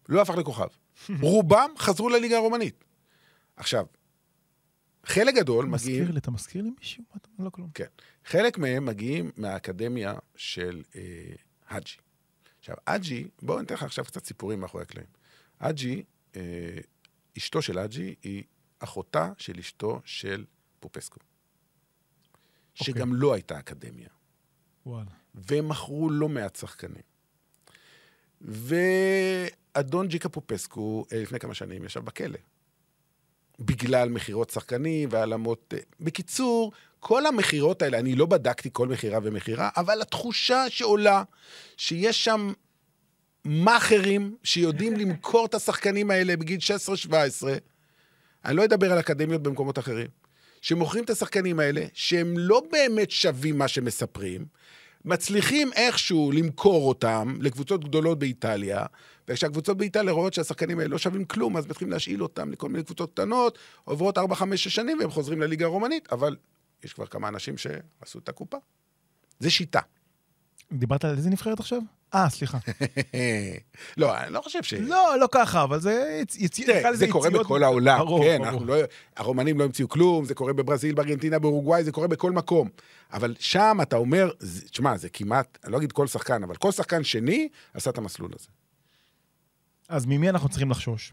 לא 0.08 0.22
הפך 0.22 0.34
לכוכב. 0.34 0.66
רובם 1.20 1.70
חזרו 1.78 2.08
לליגה 2.08 2.36
הרומנית. 2.36 2.84
עכשיו, 3.56 3.86
חלק 5.06 5.34
גדול 5.34 5.64
מגיעים... 5.66 6.00
מזכיר 6.00 6.12
לי, 6.14 6.18
אתה 6.18 6.30
מזכיר 6.30 6.62
לי 6.62 6.70
מישהו? 6.78 7.04
מה 7.10 7.16
אתה- 7.20 7.28
לא 7.38 7.50
כלום. 7.50 7.68
כן. 7.74 7.84
חלק 8.24 8.58
מהם 8.58 8.84
מגיעים 8.86 9.30
מהאקדמיה 9.36 10.14
של 10.36 10.82
אה, 10.96 11.00
האג'י. 11.68 11.96
עכשיו, 12.58 12.76
האג'י, 12.86 13.28
בואו 13.42 13.58
אני 13.58 13.66
אתן 13.66 13.74
לך 13.74 13.82
עכשיו 13.82 14.04
קצת 14.04 14.24
סיפורים 14.26 14.60
מאחורי 14.60 14.82
הקלעים. 14.82 15.08
האג'י, 15.60 16.02
אה, 16.36 16.40
אשתו 17.40 17.62
של 17.62 17.78
האג'י 17.78 18.14
היא 18.22 18.42
אחותה 18.78 19.32
של 19.38 19.58
אשתו 19.58 20.00
של 20.04 20.44
פופסקו. 20.80 21.18
שגם 22.74 23.14
לו 23.14 23.34
הייתה 23.34 23.58
אקדמיה. 23.58 24.08
וואלה. 24.86 25.10
והם 25.34 25.68
מכרו 25.68 26.10
לא 26.10 26.28
מעט 26.28 26.56
שחקנים. 26.56 27.02
ואדון 28.40 30.08
ג'יקה 30.08 30.28
פופסקו, 30.28 31.04
אה, 31.12 31.22
לפני 31.22 31.40
כמה 31.40 31.54
שנים, 31.54 31.84
ישב 31.84 32.00
בכלא. 32.00 32.38
בגלל 33.58 34.08
מכירות 34.08 34.50
שחקנים 34.50 35.08
והעלמות... 35.12 35.74
אה, 35.76 35.78
בקיצור, 36.00 36.72
כל 37.00 37.26
המכירות 37.26 37.82
האלה, 37.82 37.98
אני 37.98 38.14
לא 38.14 38.26
בדקתי 38.26 38.68
כל 38.72 38.88
מכירה 38.88 39.18
ומכירה, 39.22 39.70
אבל 39.76 40.02
התחושה 40.02 40.70
שעולה 40.70 41.22
שיש 41.76 42.24
שם 42.24 42.52
מאכערים 43.44 44.36
שיודעים 44.42 44.96
למכור 44.96 45.46
את 45.46 45.54
השחקנים 45.54 46.10
האלה 46.10 46.36
בגיל 46.36 46.58
16-17, 47.08 47.12
אני 48.44 48.56
לא 48.56 48.64
אדבר 48.64 48.92
על 48.92 49.00
אקדמיות 49.00 49.42
במקומות 49.42 49.78
אחרים, 49.78 50.08
שמוכרים 50.60 51.04
את 51.04 51.10
השחקנים 51.10 51.60
האלה, 51.60 51.84
שהם 51.92 52.38
לא 52.38 52.62
באמת 52.72 53.10
שווים 53.10 53.58
מה 53.58 53.68
שמספרים, 53.68 54.44
מצליחים 55.04 55.72
איכשהו 55.72 56.32
למכור 56.32 56.88
אותם 56.88 57.38
לקבוצות 57.40 57.84
גדולות 57.84 58.18
באיטליה, 58.18 58.86
וכשהקבוצות 59.28 59.76
באיטליה 59.76 60.12
רואות 60.12 60.34
שהשחקנים 60.34 60.78
האלה 60.78 60.90
לא 60.90 60.98
שווים 60.98 61.24
כלום, 61.24 61.56
אז 61.56 61.66
מתחילים 61.66 61.92
להשאיל 61.92 62.22
אותם 62.22 62.52
לכל 62.52 62.68
מיני 62.68 62.84
קבוצות 62.84 63.12
קטנות, 63.12 63.58
עוברות 63.84 64.18
4, 64.18 64.34
5, 64.34 64.64
6 64.64 64.74
שנים 64.74 64.98
והם 64.98 65.10
חוזרים 65.10 65.40
לליגה 65.40 65.66
הרומנית, 65.66 66.12
אבל 66.12 66.36
יש 66.84 66.92
כבר 66.92 67.06
כמה 67.06 67.28
אנשים 67.28 67.54
שעשו 67.58 68.18
את 68.18 68.28
הקופה. 68.28 68.56
זה 69.38 69.50
שיטה. 69.50 69.80
דיברת 70.72 71.04
על 71.04 71.16
איזה 71.16 71.30
נבחרת 71.30 71.60
עכשיו? 71.60 71.80
אה, 72.14 72.30
סליחה. 72.30 72.58
לא, 73.96 74.18
אני 74.18 74.32
לא 74.32 74.40
חושב 74.40 74.62
ש... 74.62 74.74
לא, 74.74 75.14
לא 75.20 75.28
ככה, 75.32 75.62
אבל 75.62 75.80
זה... 75.80 76.22
תראה, 76.52 76.96
זה 76.96 77.08
קורה 77.08 77.30
בכל 77.30 77.62
העולם, 77.62 78.06
כן, 78.22 78.42
לא, 78.66 78.74
הרומנים 79.16 79.58
לא 79.58 79.64
המציאו 79.64 79.88
כלום, 79.88 80.24
זה 80.24 80.34
קורה 80.34 80.52
בברזיל, 80.52 80.94
בארגנטינה, 80.94 81.38
באורוגוואי, 81.38 81.84
זה 81.84 81.92
קורה 81.92 82.08
בכל 82.08 82.32
מקום. 82.32 82.68
אבל 83.12 83.34
שם 83.38 83.78
אתה 83.82 83.96
אומר, 83.96 84.30
תשמע, 84.70 84.96
זה 84.96 85.08
כמעט, 85.08 85.58
אני 85.64 85.72
לא 85.72 85.78
אגיד 85.78 85.92
כל 85.92 86.06
שחקן, 86.06 86.42
אבל 86.42 86.56
כל 86.56 86.72
שחקן 86.72 87.04
שני 87.04 87.48
עשה 87.74 87.90
את 87.90 87.98
המסלול 87.98 88.30
הזה. 88.38 88.48
אז 89.88 90.06
ממי 90.06 90.30
אנחנו 90.30 90.48
צריכים 90.48 90.70
לחשוש? 90.70 91.12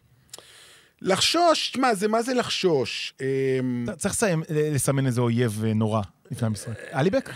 לחשוש, 1.02 1.70
תשמע, 1.70 1.94
זה 1.94 2.08
מה 2.08 2.22
זה 2.22 2.34
לחשוש? 2.34 3.14
אמ, 3.22 3.86
צריך 3.98 4.16
לסמן 4.50 5.06
איזה 5.06 5.22
אויב 5.22 5.64
אה, 5.66 5.74
נורא 5.74 6.02
לפני 6.32 6.48
המשחק. 6.48 6.74
אליבק? 6.94 7.30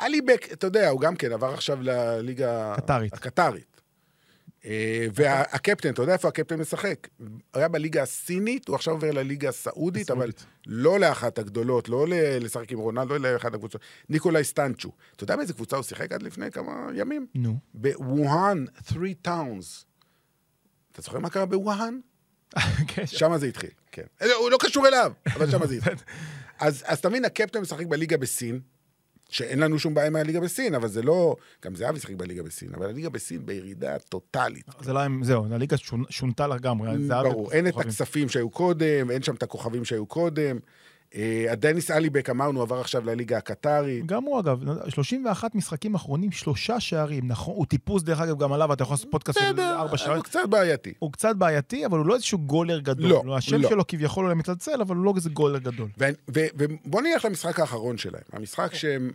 אליבק, 0.00 0.48
אתה 0.52 0.66
יודע, 0.66 0.88
הוא 0.88 1.00
גם 1.00 1.16
כן 1.16 1.32
עבר 1.32 1.54
עכשיו 1.54 1.82
לליגה... 1.82 2.74
קטרית. 2.76 3.12
הקטרית. 3.12 3.76
אה, 4.66 5.06
והקפטן, 5.14 5.90
אתה 5.90 6.02
יודע 6.02 6.12
איפה 6.12 6.28
הקפטן 6.28 6.60
משחק? 6.60 7.08
הוא 7.18 7.28
היה 7.54 7.68
בליגה 7.68 8.02
הסינית, 8.02 8.68
הוא 8.68 8.74
עכשיו 8.76 8.94
עובר 8.94 9.10
לליגה 9.10 9.48
הסעודית, 9.48 10.10
אבל. 10.10 10.32
לא 10.66 11.00
לאחת 11.00 11.38
הגדולות, 11.38 11.88
לא 11.88 12.06
לשחק 12.40 12.72
עם 12.72 12.78
רונלדו, 12.78 13.18
לא 13.18 13.32
לאחת 13.32 13.54
הקבוצות. 13.54 13.80
ניקולאי 14.08 14.44
סטנצ'ו. 14.44 14.92
אתה 15.16 15.24
יודע 15.24 15.36
באיזה 15.36 15.52
קבוצה 15.52 15.76
הוא 15.76 15.82
שיחק 15.82 16.12
עד 16.12 16.22
לפני 16.22 16.50
כמה 16.50 16.88
ימים? 16.94 17.26
נו. 17.34 17.58
בווהאן, 17.74 18.64
three 18.88 19.26
towns. 19.26 19.84
אתה 20.92 21.02
זוכר 21.02 21.18
מה 21.18 21.30
קרה 21.30 21.46
בווהאן? 21.46 21.98
כן, 22.88 23.06
שם 23.06 23.36
זה 23.36 23.46
התחיל, 23.46 23.70
כן. 23.92 24.02
אה, 24.22 24.34
הוא 24.34 24.50
לא 24.50 24.58
קשור 24.60 24.88
אליו, 24.88 25.12
אבל 25.26 25.50
שם 25.50 25.66
זה 25.66 25.74
התחיל. 25.74 25.94
אז, 26.58 26.84
אז 26.86 26.98
אתה 26.98 27.08
מבין, 27.08 27.24
הקפטן 27.24 27.60
משחק 27.60 27.86
בליגה 27.86 28.16
בסין, 28.16 28.60
שאין 29.28 29.58
לנו 29.58 29.78
שום 29.78 29.94
בעיה 29.94 30.10
מהליגה 30.10 30.40
בסין, 30.40 30.74
אבל 30.74 30.88
זה 30.88 31.02
לא... 31.02 31.36
גם 31.64 31.74
זהבי 31.74 32.00
שיחק 32.00 32.14
בליגה 32.14 32.42
בסין, 32.42 32.68
אבל 32.74 32.86
הליגה 32.86 33.08
בסין 33.10 33.46
בירידה 33.46 33.98
טוטאלית. 33.98 34.64
זה 34.80 34.92
לא, 34.92 35.00
זהו, 35.22 35.44
הליגה 35.50 35.76
שונ- 35.76 36.06
שונתה 36.10 36.46
לגמרי. 36.46 36.90
זה 37.06 37.14
ברור, 37.22 37.52
אין 37.52 37.66
את. 37.68 37.76
הכספים 37.76 38.28
שהיו 38.28 38.50
קודם, 38.50 39.10
אין 39.10 39.22
שם 39.22 39.34
את 39.34 39.42
הכוכבים 39.42 39.84
שהיו 39.84 40.06
קודם. 40.06 40.58
אה, 41.16 41.52
הדניס 41.52 41.90
אליבק, 41.90 42.30
אמרנו, 42.30 42.62
עבר 42.62 42.80
עכשיו 42.80 43.04
לליגה 43.04 43.38
הקטרית. 43.38 44.06
גם 44.06 44.22
הוא 44.24 44.40
אגב, 44.40 44.60
31 44.88 45.54
משחקים 45.54 45.94
אחרונים, 45.94 46.32
שלושה 46.32 46.80
שערים, 46.80 47.28
נכון, 47.28 47.54
הוא 47.54 47.66
טיפוס 47.66 48.02
דרך 48.02 48.20
אגב, 48.20 48.38
גם 48.38 48.52
עליו, 48.52 48.72
אתה 48.72 48.82
יכול 48.82 48.94
לעשות 48.94 49.10
פודקאסט 49.10 49.38
של 49.38 49.60
ארבע 49.60 49.96
שעות. 49.96 50.16
הוא 50.16 50.24
קצת 50.24 50.40
בעייתי. 50.48 50.92
הוא 50.98 51.12
קצת 51.12 51.36
בעייתי, 51.36 51.86
אבל 51.86 51.98
הוא 51.98 52.06
לא 52.06 52.14
איזשהו 52.14 52.38
גולר 52.38 52.80
גדול. 52.80 53.10
לא, 53.10 53.22
לא, 53.26 53.36
השם. 53.36 53.62
שלו 53.68 53.86
כביכול 53.86 54.24
אולי 54.24 54.34
מצלצל, 54.34 54.80
אבל 54.80 54.96
הוא 54.96 55.04
לא 55.04 55.12
איזה 55.16 55.30
גולר 55.30 55.58
גדול. 55.58 55.88
ובוא 56.28 57.02
נלך 57.02 57.24
למשחק 57.24 57.60
האחרון 57.60 57.98
שלהם. 57.98 58.22
המשחק 58.32 58.74
שהם... 58.74 59.10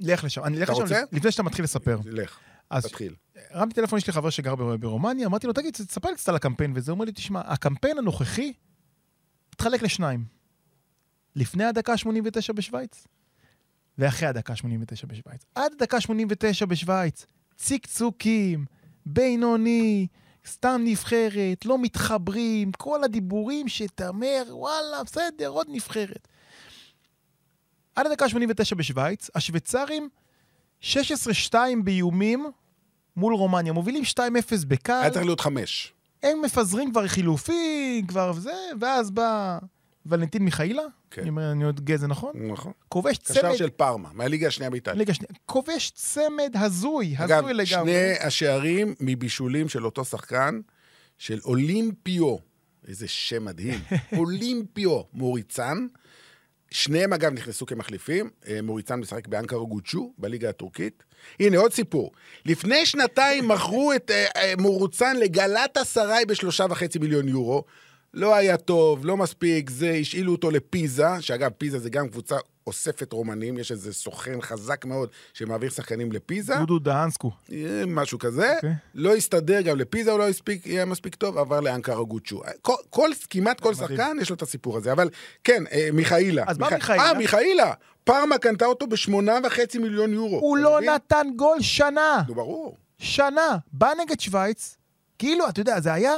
לך 0.00 0.24
לשם, 0.24 0.44
אני 0.44 0.58
אלך 0.58 0.70
לשם? 0.70 0.84
לפני 1.12 1.30
שאתה 1.30 1.42
מתחיל 1.42 1.64
לספר. 1.64 1.98
לך, 2.04 2.38
אז 2.70 2.86
תתחיל. 2.86 3.14
הרמתי 3.50 3.74
טלפון, 3.74 3.98
יש 3.98 4.06
לי 4.06 4.12
חבר 4.12 4.30
שגר 4.30 4.54
ברומניה, 4.54 5.26
אמרתי 5.26 5.46
לו, 5.46 5.52
תגיד, 5.52 5.74
תספר 5.74 6.08
לי 6.08 6.14
קצת 6.14 6.28
על 6.28 6.36
הקמפיין, 6.36 6.72
וזה 6.74 6.90
הוא 6.90 6.96
אומר 6.96 7.04
לי, 7.04 7.12
תשמע, 7.12 7.40
הקמפיין 7.44 7.98
הנוכחי 7.98 8.52
מתחלק 9.54 9.82
לשניים. 9.82 10.39
לפני 11.36 11.64
הדקה 11.64 11.92
ה-89 11.92 12.52
בשוויץ, 12.54 13.06
ואחרי 13.98 14.28
הדקה 14.28 14.52
ה-89 14.52 15.06
בשוויץ. 15.06 15.44
עד 15.54 15.72
הדקה 15.72 16.00
89 16.00 16.66
בשוויץ, 16.66 17.26
ציקצוקים, 17.56 18.64
בינוני, 19.06 20.06
סתם 20.46 20.80
נבחרת, 20.84 21.64
לא 21.64 21.78
מתחברים, 21.78 22.72
כל 22.72 23.04
הדיבורים 23.04 23.68
שאתה 23.68 24.08
אומר, 24.08 24.42
וואלה, 24.48 25.04
בסדר, 25.04 25.48
עוד 25.48 25.66
נבחרת. 25.70 26.28
עד 27.96 28.06
הדקה 28.06 28.24
ה-89 28.24 28.74
בשוויץ, 28.76 29.30
השוויצרים 29.34 30.08
16-2 30.82 31.54
באיומים 31.84 32.50
מול 33.16 33.34
רומניה, 33.34 33.72
מובילים 33.72 34.02
2-0 34.02 34.16
בקל, 34.68 34.92
היה 34.92 35.10
צריך 35.10 35.24
להיות 35.24 35.40
חמש. 35.40 35.92
הם 36.22 36.42
מפזרים 36.42 36.90
כבר 36.90 37.06
חילופים, 37.08 38.06
כבר 38.06 38.32
זה, 38.32 38.70
ואז 38.80 39.10
בא 39.10 39.58
ולנטין 40.06 40.42
מיכאילה, 40.42 40.82
כן. 41.10 41.20
אני 41.20 41.30
אומר, 41.30 41.52
אני 41.52 41.64
עוד 41.64 41.80
גזע, 41.80 42.06
נכון? 42.06 42.32
נכון. 42.52 42.72
כובש 42.88 43.18
קשר 43.18 43.40
צמד, 43.40 43.56
של 43.56 43.70
פארמה, 43.70 44.08
מהליגה 44.12 44.46
השנייה 44.46 44.70
באיטליה. 44.70 44.96
ליגה 44.96 45.14
שנייה, 45.14 45.32
כובש 45.46 45.90
צמד 45.94 46.54
הזוי, 46.54 47.14
אגב, 47.18 47.38
הזוי 47.38 47.54
לגמרי. 47.54 47.92
שני 47.92 48.26
השערים 48.26 48.94
מבישולים 49.00 49.68
של 49.68 49.84
אותו 49.84 50.04
שחקן, 50.04 50.60
של 51.18 51.38
אולימפיו, 51.44 52.36
איזה 52.88 53.08
שם 53.08 53.44
מדהים, 53.44 53.80
אולימפיו 54.18 55.00
מוריצן. 55.12 55.86
שניהם 56.70 57.12
אגב 57.12 57.32
נכנסו 57.32 57.66
כמחליפים, 57.66 58.30
אה, 58.48 58.62
מוריצן 58.62 59.00
משחק 59.00 59.28
באנקרה 59.28 59.58
גוצ'ו, 59.64 60.12
בליגה 60.18 60.48
הטורקית. 60.48 61.04
הנה 61.40 61.58
עוד 61.58 61.72
סיפור. 61.72 62.12
לפני 62.44 62.86
שנתיים 62.86 63.48
מכרו 63.48 63.92
את 63.92 64.10
אה, 64.10 64.26
אה, 64.36 64.54
מוריצן 64.58 65.16
לגלת 65.16 65.76
אסריי 65.76 66.26
בשלושה 66.26 66.66
וחצי 66.70 66.98
מיליון 66.98 67.28
יורו, 67.28 67.64
לא 68.14 68.34
היה 68.34 68.56
טוב, 68.56 69.06
לא 69.06 69.16
מספיק, 69.16 69.70
זה, 69.70 69.90
השאילו 69.90 70.32
אותו 70.32 70.50
לפיזה, 70.50 71.06
שאגב, 71.20 71.50
פיזה 71.58 71.78
זה 71.78 71.90
גם 71.90 72.08
קבוצה 72.08 72.36
אוספת 72.66 73.12
רומנים, 73.12 73.58
יש 73.58 73.72
איזה 73.72 73.92
סוכן 73.92 74.40
חזק 74.40 74.84
מאוד 74.84 75.08
שמעביר 75.34 75.70
שחקנים 75.70 76.12
לפיזה, 76.12 76.54
דודו 76.56 76.78
דהנסקו. 76.78 77.30
משהו 77.86 78.18
כזה. 78.18 78.54
אוקיי. 78.56 78.72
לא 78.94 79.14
הסתדר, 79.16 79.60
גם 79.60 79.76
לפיזה 79.76 80.10
הוא 80.10 80.18
לא 80.18 80.28
הספיק, 80.28 80.66
יהיה 80.66 80.84
מספיק 80.84 81.14
טוב, 81.14 81.38
עבר 81.38 81.60
לאנקרה 81.60 82.04
גוצ'ו. 82.04 82.42
כל, 82.62 82.74
כל, 82.90 83.10
כמעט 83.30 83.60
כל 83.60 83.70
מדהים. 83.72 83.88
שחקן 83.88 84.16
יש 84.20 84.30
לו 84.30 84.36
את 84.36 84.42
הסיפור 84.42 84.76
הזה, 84.76 84.92
אבל 84.92 85.08
כן, 85.44 85.62
אה, 85.72 85.88
מיכאילה. 85.92 86.44
אז 86.46 86.58
מה 86.58 86.68
מיכ- 86.68 86.74
מיכאילה? 86.74 87.02
אה, 87.08 87.14
מיכאילה. 87.14 87.72
פרמה 88.04 88.38
קנתה 88.38 88.64
אותו 88.66 88.86
בשמונה 88.86 89.38
וחצי 89.46 89.78
מיליון 89.78 90.12
יורו. 90.12 90.38
הוא 90.38 90.56
לא 90.58 90.76
מבין? 90.76 90.90
נתן 90.90 91.26
גול 91.36 91.60
שנה. 91.60 92.22
נו, 92.28 92.34
ברור. 92.34 92.76
שנה. 92.98 93.56
בא 93.72 93.90
נגד 94.02 94.20
שווייץ, 94.20 94.76
כאילו, 95.18 95.48
אתה 95.48 95.60
יודע, 95.60 95.80
זה 95.80 95.92
היה 95.92 96.14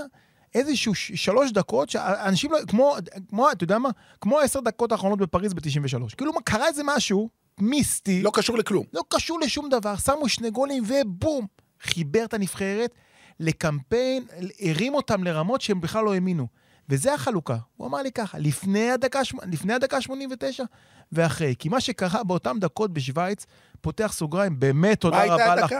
איזשהו 0.54 0.94
שלוש 0.94 1.52
דקות 1.52 1.90
שאנשים 1.90 2.52
לא... 2.52 2.58
כמו, 2.68 2.96
כמו, 3.28 3.50
אתה 3.50 3.64
יודע 3.64 3.78
מה? 3.78 3.88
כמו 4.20 4.40
העשר 4.40 4.60
דקות 4.60 4.92
האחרונות 4.92 5.18
בפריז 5.18 5.54
ב-93. 5.54 6.16
כאילו, 6.16 6.32
קרה 6.44 6.66
איזה 6.66 6.82
משהו 6.84 7.28
מיסטי. 7.60 8.22
לא 8.22 8.30
קשור 8.34 8.58
לכלום. 8.58 8.84
לא 8.92 9.02
קשור 9.08 9.40
לשום 9.40 9.68
דבר, 9.68 9.96
שמו 9.96 10.28
שני 10.28 10.50
גולים 10.50 10.82
ובום, 10.86 11.46
חיבר 11.80 12.24
את 12.24 12.34
הנבחרת 12.34 12.94
לקמפיין, 13.40 14.24
הרים 14.60 14.94
אותם 14.94 15.24
לרמות 15.24 15.60
שהם 15.60 15.80
בכלל 15.80 16.04
לא 16.04 16.14
האמינו. 16.14 16.46
וזה 16.92 17.14
החלוקה. 17.14 17.56
הוא 17.76 17.88
אמר 17.88 18.02
לי 18.02 18.12
ככה, 18.12 18.38
לפני 18.38 18.90
הדקה, 18.90 19.20
לפני 19.52 19.72
הדקה 19.72 20.00
89 20.00 20.64
ואחרי. 21.12 21.54
כי 21.58 21.68
מה 21.68 21.80
שקרה 21.80 22.24
באותן 22.24 22.60
דקות 22.60 22.92
בשוויץ, 22.92 23.46
פותח 23.80 24.12
סוגריים, 24.14 24.60
באמת 24.60 25.00
תודה 25.00 25.24
רבה 25.24 25.52
הייתה 25.52 25.54
לך. 25.54 25.72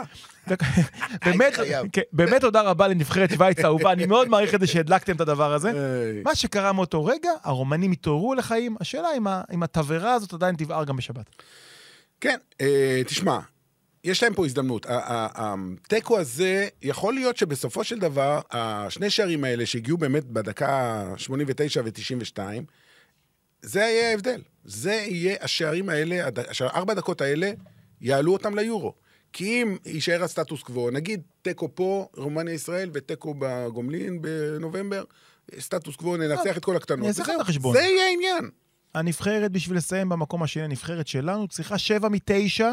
הדקה? 0.47 0.67
באמת. 1.27 1.53
כן, 1.93 2.03
באמת 2.13 2.41
תודה 2.41 2.63
רבה 2.63 2.89
לנבחרת 2.89 3.31
שוויץ 3.31 3.59
האהובה, 3.59 3.93
אני 3.93 4.07
מאוד 4.07 4.29
מעריך 4.29 4.55
את 4.55 4.61
זה 4.61 4.67
שהדלקתם 4.67 5.17
את 5.17 5.21
הדבר 5.21 5.53
הזה. 5.55 5.73
מה 6.25 6.35
שקרה 6.35 6.73
מאותו 6.73 7.05
רגע, 7.05 7.31
הרומנים 7.45 7.93
התעוררו 7.93 8.35
לחיים, 8.35 8.77
השאלה 8.81 9.09
אם 9.53 9.63
התבערה 9.63 10.15
הזאת 10.15 10.33
עדיין 10.33 10.57
תבער 10.57 10.85
גם 10.85 10.97
בשבת. 10.97 11.27
כן, 12.21 12.37
אה, 12.61 13.03
תשמע, 13.07 13.39
יש 14.05 14.23
להם 14.23 14.35
פה 14.35 14.47
הזדמנות. 14.47 14.87
התיקו 14.89 16.19
הזה, 16.19 16.69
יכול 16.83 17.15
להיות 17.15 17.37
שבסופו 17.37 17.85
של 17.85 17.99
דבר, 17.99 18.41
השני 18.51 19.11
שערים 19.11 19.45
האלה 19.45 19.67
שהגיעו 19.67 19.99
באמת 19.99 20.25
בדקה 20.25 21.05
89 21.17 21.83
ו-92, 21.85 22.39
זה 23.63 23.81
יהיה 23.81 24.11
ההבדל. 24.11 24.43
זה 24.65 24.93
יהיה 24.93 25.37
השערים 25.41 25.89
האלה, 25.89 26.29
ארבע 26.61 26.95
דקות 26.95 27.21
האלה, 27.21 27.53
יעלו 28.01 28.33
אותם 28.33 28.55
ליורו. 28.59 28.95
כי 29.33 29.63
אם 29.63 29.77
יישאר 29.87 30.25
הסטטוס 30.25 30.63
קוו, 30.63 30.91
נגיד 30.91 31.23
תיקו 31.43 31.75
פה, 31.75 32.09
רומניה-ישראל, 32.17 32.91
ותיקו 32.93 33.35
בגומלין 33.39 34.23
בנובמבר, 34.23 35.05
סטטוס 35.59 35.97
קוו, 35.97 36.17
ננצח 36.17 36.57
את 36.57 36.65
כל 36.65 36.77
הקטנות. 36.77 37.09
וזהו. 37.09 37.25
את 37.37 37.41
החשבון. 37.41 37.77
זה 37.77 37.83
יהיה 37.83 38.07
העניין. 38.07 38.51
הנבחרת, 38.95 39.53
בשביל 39.53 39.77
לסיים 39.77 40.09
במקום 40.09 40.43
השני, 40.43 40.63
הנבחרת 40.63 41.07
שלנו, 41.07 41.49
צריכה 41.49 41.79
שבע 41.79 42.09
מתשע, 42.09 42.73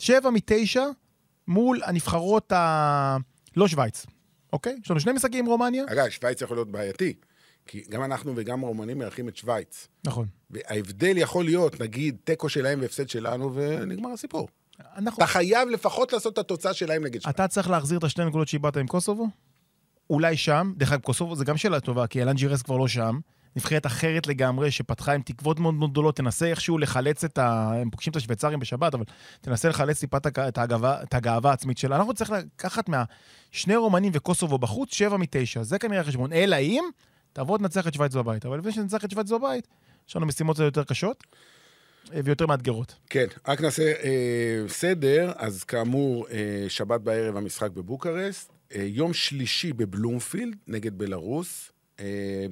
שבע 0.00 0.30
מתשע, 0.30 0.84
מול 1.48 1.80
הנבחרות 1.84 2.52
ה... 2.52 3.16
לא 3.56 3.68
שווייץ, 3.68 4.06
אוקיי? 4.52 4.76
יש 4.84 4.90
לנו 4.90 5.00
שני 5.00 5.12
משחקים 5.12 5.44
עם 5.44 5.46
רומניה. 5.46 5.84
אגב, 5.88 6.08
שווייץ 6.08 6.42
יכול 6.42 6.56
להיות 6.56 6.70
בעייתי, 6.70 7.14
כי 7.66 7.84
גם 7.90 8.04
אנחנו 8.04 8.32
וגם 8.36 8.64
הרומנים 8.64 8.98
מארחים 8.98 9.28
את 9.28 9.36
שווייץ. 9.36 9.88
נכון. 10.04 10.26
וההבדל 10.50 11.16
יכול 11.16 11.44
להיות, 11.44 11.80
נגיד, 11.80 12.16
תיקו 12.24 12.48
שלהם 12.48 12.80
והפסד 12.80 13.08
שלנו, 13.08 13.54
ונגמר 13.54 14.10
הסיפור. 14.10 14.48
אנחנו... 14.96 15.24
אתה 15.24 15.32
חייב 15.32 15.68
לפחות 15.68 16.12
לעשות 16.12 16.32
את 16.32 16.38
התוצאה 16.38 16.74
שלהם 16.74 17.04
נגד 17.04 17.20
שווייץ. 17.20 17.34
אתה 17.34 17.48
צריך 17.48 17.70
להחזיר 17.70 17.98
את 17.98 18.04
השתי 18.04 18.24
נקודות 18.24 18.48
שאיבדת 18.48 18.76
עם 18.76 18.86
קוסובו? 18.86 19.28
אולי 20.10 20.36
שם. 20.36 20.72
דרך 20.76 20.92
אגב, 20.92 21.00
קוסובו 21.00 21.36
זה 21.36 21.44
גם 21.44 21.56
שאלה 21.56 21.80
טובה, 21.80 22.06
כי 22.06 22.22
אלן 22.22 22.34
ג'ירס 22.34 22.62
כבר 22.62 22.76
לא 22.76 22.88
שם. 22.88 23.20
נבחרת 23.56 23.86
אחרת 23.86 24.26
לגמרי, 24.26 24.70
שפתחה 24.70 25.12
עם 25.12 25.22
תקוות 25.22 25.60
מאוד 25.60 25.74
מאוד 25.74 25.90
גדולות, 25.90 26.16
תנסה 26.16 26.46
איכשהו 26.46 26.78
לחלץ 26.78 27.24
את 27.24 27.38
ה... 27.38 27.72
הם 27.74 27.90
פוגשים 27.90 28.10
את 28.10 28.16
השוויצרים 28.16 28.60
בשבת, 28.60 28.94
אבל 28.94 29.04
תנסה 29.40 29.68
לחלץ 29.68 30.00
טיפה 30.00 30.16
את 30.16 30.26
הג- 30.26 30.38
את 30.38 30.58
הגאווה, 30.58 31.02
את 31.02 31.14
הגאווה 31.14 31.50
העצמית 31.50 31.78
שלה. 31.78 31.96
אנחנו 31.96 32.14
צריכים 32.14 32.36
לקחת 32.36 32.88
מהשני 32.88 33.76
רומנים 33.76 34.12
וקוסובו 34.14 34.58
בחוץ, 34.58 34.94
שבע 34.94 35.16
מתשע. 35.16 35.62
זה 35.62 35.78
כנראה 35.78 36.00
החשבון. 36.00 36.32
אלא 36.32 36.56
אם 36.56 36.84
תבוא 37.32 37.58
תנצח 37.58 37.88
את 37.88 37.94
שווייץ 37.94 38.14
בבית. 38.14 38.46
אבל 38.46 38.58
לפני 38.58 38.72
שננצח 38.72 39.04
את 39.04 39.10
שווייץ 39.10 39.30
בבית, 39.30 39.68
יש 40.08 40.16
לנו 40.16 40.26
משימות 40.26 40.58
יותר 40.58 40.84
קשות 40.84 41.24
אה, 42.14 42.20
ויותר 42.24 42.46
מאתגרות. 42.46 42.94
כן, 43.10 43.26
רק 43.48 43.60
נעשה 43.60 43.82
אה, 44.02 44.64
סדר, 44.68 45.32
אז 45.36 45.64
כאמור, 45.64 46.26
אה, 46.30 46.64
שבת 46.68 47.00
בערב 47.00 47.36
המשחק 47.36 47.70
בבוקרשט, 47.70 48.48
אה, 48.74 48.82
יום 48.82 49.12
שלישי 49.12 49.72
בבלומפילד 49.72 50.56
נגד 50.68 50.98
בלרוס, 50.98 51.69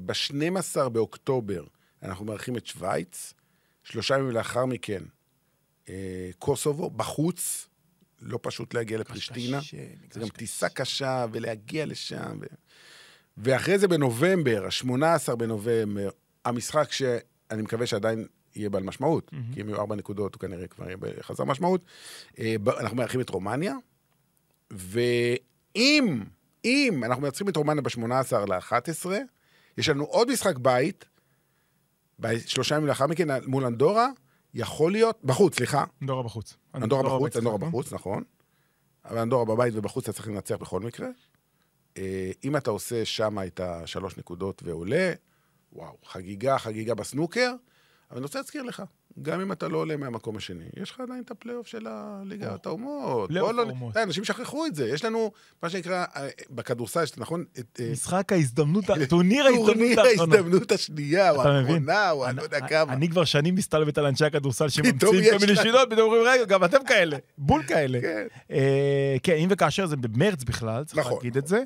ב-12 0.07 0.89
באוקטובר 0.89 1.65
אנחנו 2.03 2.25
מארחים 2.25 2.57
את 2.57 2.67
שווייץ, 2.67 3.35
שלושה 3.83 4.15
ימים 4.15 4.31
לאחר 4.31 4.67
מכן 4.67 5.03
אה, 5.89 6.31
קוסובו, 6.39 6.91
בחוץ, 6.91 7.69
לא 8.21 8.39
פשוט 8.43 8.75
להגיע 8.75 8.99
לפרישטינה. 8.99 9.61
קשה, 9.61 9.77
זה 10.13 10.21
גם 10.21 10.29
טיסה 10.29 10.69
קשה, 10.69 11.27
ולהגיע 11.33 11.87
לשם. 11.87 12.39
ו... 12.41 12.47
ואחרי 13.37 13.79
זה 13.79 13.89
בנובמבר, 13.89 14.65
ה-18 14.65 15.37
בנובמבר, 15.37 16.11
המשחק 16.45 16.93
שאני 16.93 17.63
מקווה 17.63 17.87
שעדיין 17.87 18.27
יהיה 18.57 18.71
בעל 18.71 18.83
משמעות, 18.83 19.31
mm-hmm. 19.31 19.55
כי 19.55 19.61
אם 19.61 19.69
יהיו 19.69 19.81
ארבע 19.81 19.97
נקודות, 19.97 20.35
הוא 20.35 20.41
כנראה 20.41 20.67
כבר 20.67 20.85
יהיה 20.85 20.97
בחזר 20.97 21.45
משמעות. 21.45 21.85
אה, 22.39 22.55
אנחנו 22.81 22.97
מארחים 22.97 23.21
את 23.21 23.31
רומניה, 23.31 23.75
ואם, 24.71 26.25
אם 26.65 27.05
אנחנו 27.05 27.23
מנצחים 27.23 27.49
את 27.49 27.57
רומניה 27.57 27.83
ב-18 27.83 28.37
ל-11, 28.37 29.07
יש 29.79 29.89
לנו 29.89 30.05
עוד 30.05 30.31
משחק 30.31 30.59
בית, 30.59 31.05
בשלושה 32.19 32.75
ימים 32.75 32.87
לאחר 32.87 33.07
מכן, 33.07 33.29
מול 33.47 33.65
אנדורה, 33.65 34.09
יכול 34.55 34.93
להיות, 34.93 35.19
בחוץ, 35.25 35.57
סליחה, 35.57 35.85
אנדורה 36.03 36.23
בחוץ. 36.23 36.57
אנדורה 36.75 37.03
בחוץ, 37.03 37.37
אנדורה 37.37 37.57
נכון? 37.57 37.69
בחוץ, 37.69 37.93
נכון. 37.93 38.23
אבל 39.05 39.19
אנדורה 39.19 39.45
בבית 39.45 39.75
ובחוץ 39.77 40.05
אתה 40.05 40.13
צריך 40.13 40.29
לנצח 40.29 40.57
בכל 40.57 40.81
מקרה. 40.81 41.09
אה, 41.97 42.31
אם 42.45 42.57
אתה 42.57 42.71
עושה 42.71 43.05
שם 43.05 43.39
את 43.47 43.61
השלוש 43.61 44.17
נקודות 44.17 44.63
ועולה, 44.65 45.13
וואו, 45.73 45.97
חגיגה, 46.05 46.59
חגיגה 46.59 46.95
בסנוקר. 46.95 47.53
אבל 48.11 48.19
אני 48.19 48.25
רוצה 48.25 48.39
להזכיר 48.39 48.63
לך, 48.63 48.83
גם 49.23 49.41
אם 49.41 49.53
אתה 49.53 49.69
לא 49.69 49.79
עולה 49.79 49.97
מהמקום 49.97 50.37
השני, 50.37 50.65
יש 50.83 50.91
לך 50.91 51.01
עדיין 51.01 51.23
את 51.23 51.31
הפלייאוף 51.31 51.67
של 51.67 51.87
הליגת 51.91 52.67
האומות. 52.67 53.29
פלייאוף 53.29 53.51
בוא 53.51 53.63
לא- 53.63 53.69
האומות. 53.69 53.95
די, 53.95 54.03
אנשים 54.03 54.25
שכחו 54.25 54.67
את 54.67 54.75
זה. 54.75 54.89
יש 54.89 55.05
לנו, 55.05 55.33
מה 55.63 55.71
שנקרא, 55.71 56.05
אה, 56.17 56.29
בכדורסל, 56.51 57.05
נכון? 57.17 57.45
את, 57.59 57.81
אה, 57.83 57.91
משחק 57.93 58.33
ההזדמנות, 58.33 58.85
טורניר 59.09 59.45
ההזדמנות 59.47 59.67
טורניר 59.67 60.01
האחרונה. 60.01 60.35
ההזדמנות 60.37 60.73
השנייה, 60.73 61.31
או? 61.31 61.43
האחרונה, 61.43 62.11
או 62.11 62.27
אני 62.27 62.37
לא 62.37 62.43
יודע 62.43 62.69
כמה. 62.69 62.93
אני 62.93 63.09
כבר 63.09 63.25
שנים 63.25 63.55
מסתלבט 63.55 63.99
על 63.99 64.07
אנשי 64.07 64.25
הכדורסל 64.25 64.69
שממציאים 64.69 65.25
כל 65.33 65.47
מיני 65.47 65.57
שיטות, 65.57 65.91
פתאום 65.91 66.01
אומרים, 66.13 66.23
רגע, 66.27 66.45
גם 66.45 66.65
אתם 66.65 66.85
כאלה, 66.87 67.17
בול 67.39 67.63
כאלה. 67.63 68.01
כן. 68.01 68.27
אה, 68.51 69.17
כן, 69.23 69.35
אם 69.35 69.49
וכאשר 69.51 69.87
זה 69.87 69.97
במרץ 69.97 70.45
בכלל, 70.45 70.85
צריך 70.85 70.99
נכון, 70.99 71.19
להגיד 71.19 71.37
את 71.37 71.47
זה. 71.47 71.63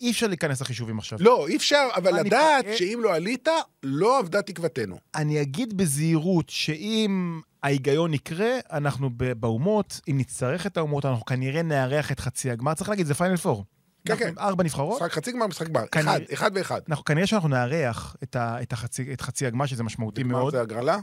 ואי 0.00 0.10
אפשר 0.10 0.26
להיכנס 0.26 0.60
לחישובים 0.60 0.98
עכשיו. 0.98 1.18
לא, 1.22 1.46
אי 1.48 1.56
אפשר, 1.56 1.88
אבל 1.96 2.14
אני 2.18 2.28
לדעת 2.28 2.64
טועה. 2.64 2.76
שאם 2.76 3.00
לא 3.02 3.14
עלית, 3.14 3.48
לא 3.82 4.20
אבדה 4.20 4.42
תקוותנו. 4.42 4.98
אני 5.14 5.42
אגיד 5.42 5.76
בזהירות 5.76 6.48
שאם 6.50 7.40
ההיגיון 7.62 8.14
יקרה, 8.14 8.50
אנחנו 8.72 9.10
באומות, 9.16 10.00
אם 10.10 10.18
נצטרך 10.18 10.66
את 10.66 10.76
האומות, 10.76 11.04
אנחנו 11.04 11.24
כנראה 11.24 11.62
נארח 11.62 12.12
את 12.12 12.20
חצי 12.20 12.50
הגמר. 12.50 12.74
צריך 12.74 12.90
להגיד, 12.90 13.06
זה 13.06 13.14
פיינל 13.14 13.36
פור. 13.36 13.64
כן, 14.06 14.16
כן. 14.16 14.34
ארבע 14.38 14.64
נבחרות. 14.64 15.02
משחק 15.02 15.12
חצי 15.12 15.32
גמר, 15.32 15.46
משחק 15.46 15.66
גמר. 15.68 15.86
כנראה- 15.86 16.16
אחד, 16.16 16.32
אחד 16.32 16.50
ואחד. 16.54 16.80
אנחנו, 16.88 17.04
כנראה 17.04 17.26
שאנחנו 17.26 17.48
נארח 17.48 18.16
את, 18.22 18.36
ה, 18.36 18.62
את, 18.62 18.72
החצי, 18.72 19.12
את 19.12 19.20
חצי 19.20 19.46
הגמר, 19.46 19.66
שזה 19.66 19.82
משמעותי 19.82 20.22
מאוד. 20.22 20.52
זה 20.52 20.60
הגרלה? 20.60 20.98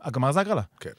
הגמר 0.00 0.32
זה 0.32 0.40
הגרלה. 0.40 0.62
כן. 0.80 0.90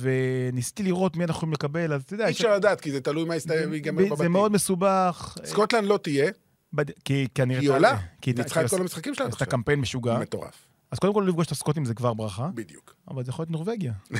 וניסיתי 0.00 0.82
לראות 0.82 1.16
מי 1.16 1.24
אנחנו 1.24 1.36
יכולים 1.38 1.52
לקבל, 1.52 1.92
אז 1.92 2.02
אתה 2.02 2.14
יודע... 2.14 2.26
אי 2.26 2.32
אפשר 2.32 2.54
לדעת, 2.54 2.80
כי 2.80 2.92
זה 2.92 3.00
תלוי 3.00 3.24
מה 3.24 3.36
יסתיים 3.36 3.70
ויגמר 3.70 4.02
זה 4.02 4.08
בבתים. 4.10 4.32
מאוד 4.32 4.52
מסובך. 4.52 5.36
סקוטלנד 5.44 5.84
לא 5.88 5.98
תהיה, 6.02 6.30
בד- 6.72 6.90
כי 7.04 7.26
כי 7.34 7.42
אני... 7.42 7.58
היא 7.58 7.70
עולה, 7.70 7.96
כי 8.20 8.30
היא 8.30 8.36
ניצחה 8.38 8.60
את 8.64 8.70
כל 8.70 8.80
המשחקים 8.80 9.14
שלה 9.14 9.24
עד 9.26 9.32
עשתה 9.32 9.44
עכשיו. 9.44 9.58
קמפיין 9.58 9.80
משוגע. 9.80 10.18
מטורף. 10.18 10.66
אז 10.90 10.98
קודם 10.98 11.14
כל 11.14 11.20
לא 11.20 11.26
לפגוש 11.26 11.46
את 11.46 11.52
הסקוטים 11.52 11.84
זה 11.84 11.94
כבר 11.94 12.14
ברכה, 12.14 12.48
בדיוק. 12.54 12.94
אבל 13.08 13.24
זה 13.24 13.30
יכול 13.30 13.42
להיות 13.42 13.50
נורבגיה. 13.50 13.92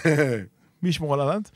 מי 0.82 0.88
ישמור 0.88 1.14
על 1.14 1.20
הלנד? 1.20 1.48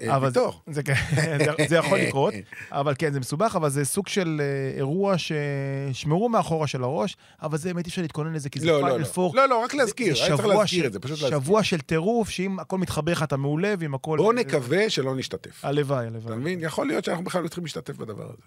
אה, 0.00 0.18
ויטור. 0.22 0.60
זה, 0.70 0.82
כן, 0.82 0.94
זה, 1.58 1.66
זה 1.68 1.76
יכול 1.76 1.98
לקרות, 1.98 2.34
אבל 2.70 2.94
כן, 2.98 3.12
זה 3.12 3.20
מסובך, 3.20 3.56
אבל 3.56 3.70
זה 3.70 3.84
סוג 3.84 4.08
של 4.08 4.40
אה, 4.40 4.76
אירוע 4.76 5.14
ששמרו 5.18 6.28
מאחורה 6.28 6.66
של 6.66 6.82
הראש, 6.82 7.16
אבל 7.42 7.58
זה 7.58 7.68
באמת 7.74 7.86
אי 7.86 7.90
אפשר 7.90 8.02
להתכונן 8.02 8.32
לזה, 8.32 8.50
כי 8.50 8.60
זה 8.60 8.66
לא, 8.66 8.80
לא, 8.80 8.86
פיינל 8.86 8.98
לא. 9.00 9.04
פור. 9.04 9.36
לא, 9.36 9.48
לא, 9.48 9.64
רק 9.64 9.74
להזכיר. 9.74 10.14
היה 10.24 10.36
צריך 10.36 10.48
להזכיר 10.48 10.86
את 10.86 10.92
זה, 10.92 11.00
פשוט 11.00 11.20
להזכיר. 11.22 11.40
שבוע 11.40 11.62
של 11.62 11.80
טירוף, 11.80 12.28
שאם 12.30 12.60
הכל 12.60 12.78
מתחבר 12.78 13.12
לך 13.12 13.22
אתה 13.22 13.36
מעולה, 13.36 13.74
ואם 13.78 13.94
הכל... 13.94 14.16
בואו 14.18 14.32
נקווה 14.32 14.90
שלא 14.90 15.16
נשתתף. 15.16 15.64
הלוואי, 15.64 16.06
אתה 16.08 16.14
הלוואי. 16.16 16.36
מבין? 16.36 16.60
יכול 16.60 16.86
להיות 16.86 17.04
שאנחנו 17.04 17.24
בכלל 17.24 17.42
לא 17.42 17.48
צריכים 17.48 17.64
להשתתף 17.64 17.96
בדבר 17.96 18.24
הזה. 18.24 18.42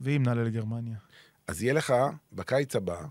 ואם 0.00 0.22
נעלה 0.22 0.42
לגרמניה. 0.44 0.96
אז 1.48 1.62
יהיה 1.62 1.72
לך 1.74 1.94
בקיץ 2.32 2.76
הבא 2.76 3.02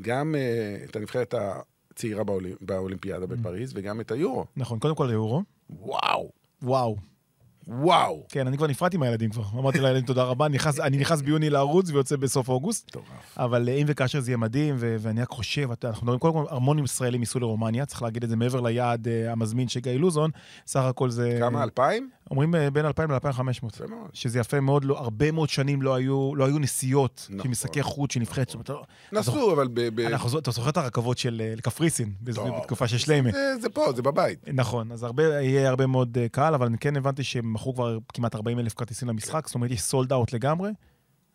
גם 0.00 0.34
אה, 0.34 0.84
את 0.84 0.96
הנבחרת 0.96 1.34
הצעירה 1.34 2.22
באולימ- 2.24 2.56
באולימפיאדה 2.60 3.26
בפריז, 3.26 3.72
וגם 3.76 4.00
את 4.00 4.10
היורו. 4.10 4.46
נכון, 4.56 4.78
קודם 4.78 4.94
כל 4.94 5.08
היורו. 5.10 5.42
וואו. 5.70 6.30
וואו. 6.62 6.96
וואו. 7.68 8.26
כן, 8.28 8.46
אני 8.46 8.56
כבר 8.56 8.66
נפרדתי 8.66 8.96
מהילדים 8.96 9.30
כבר. 9.30 9.42
אמרתי 9.58 9.80
לילדים 9.80 10.04
תודה 10.06 10.22
רבה, 10.22 10.48
נכנס- 10.48 10.80
אני 10.80 10.96
נכנס 10.96 11.20
ביוני 11.22 11.50
לערוץ 11.50 11.90
ויוצא 11.90 12.16
בסוף 12.16 12.48
אוגוסט. 12.48 12.88
מטורף. 12.88 13.06
אבל 13.38 13.68
אה, 13.68 13.74
אם 13.74 13.84
וכאשר 13.88 14.20
זה 14.20 14.30
יהיה 14.30 14.36
מדהים, 14.36 14.74
ו- 14.78 14.96
ואני 14.98 15.22
רק 15.22 15.28
חושב, 15.30 15.68
אנחנו 15.84 16.04
מדברים, 16.04 16.18
קודם 16.18 16.34
כל, 16.34 16.44
המון 16.50 16.78
ישראלים 16.78 17.20
ייסעו 17.20 17.40
לרומניה, 17.40 17.86
צריך 17.86 18.02
להגיד 18.02 18.22
את 18.24 18.28
זה 18.28 18.36
מעבר 18.36 18.60
ליעד 18.60 19.08
אה, 19.08 19.32
המזמין 19.32 19.68
של 19.68 19.80
גיא 19.80 19.92
לוזון, 19.92 20.30
סך 20.66 20.80
הכל 20.80 21.10
זה... 21.10 21.36
כמה? 21.40 21.62
אלפיים? 21.62 22.10
אומרים 22.30 22.54
אה, 22.54 22.70
בין 22.70 22.84
2,000 22.86 23.10
ל-2,500. 23.10 23.18
יפה 23.66 23.86
מאוד. 23.86 24.10
שזה 24.12 24.38
יפה 24.38 24.60
מאוד, 24.60 24.84
לא, 24.84 24.98
הרבה 24.98 25.30
מאוד 25.30 25.48
שנים 25.48 25.82
לא 25.82 25.94
היו, 25.94 26.34
לא 26.36 26.44
היו 26.44 26.58
נסיעות 26.58 27.26
נכון. 27.30 27.42
של 27.42 27.48
משחקי 27.48 27.82
חוץ, 27.82 28.12
של 28.12 28.20
נבחרת. 28.20 28.48
זאת 28.48 28.54
אומרת, 28.54 28.68
לא- 28.70 28.84
נסעו, 29.12 29.52
אבל 29.52 29.68
ב... 29.74 29.80
ב- 29.94 30.00
אנחנו 30.00 30.38
אתה 30.38 30.50
זוכר 30.50 30.70
את 30.70 30.76
הרכבות 30.76 31.18
של 31.18 31.42
טוב. 32.50 32.60
בתקופה 32.60 32.88
של 32.88 32.98
שליימה. 32.98 33.30
זה- 33.30 33.54
זה 33.60 33.68
פה, 33.68 33.92
זה 33.96 34.02
בבית. 34.02 34.38
נכון, 34.52 34.92
אז 34.92 35.02
הרבה, 35.02 35.22
יהיה 35.40 35.68
הרבה 35.68 35.86
מאוד 35.86 36.18
קהל, 36.32 36.54
אבל 36.54 36.66
אני 36.66 36.78
כן 36.78 36.96
הבנתי 36.96 37.24
שהם 37.24 37.53
מכרו 37.54 37.74
כבר 37.74 37.98
כמעט 38.14 38.34
40 38.34 38.58
אלף 38.58 38.74
כרטיסים 38.74 39.08
למשחק, 39.08 39.46
זאת 39.46 39.54
אומרת, 39.54 39.70
יש 39.70 39.80
סולד 39.82 40.12
אאוט 40.12 40.32
לגמרי. 40.32 40.70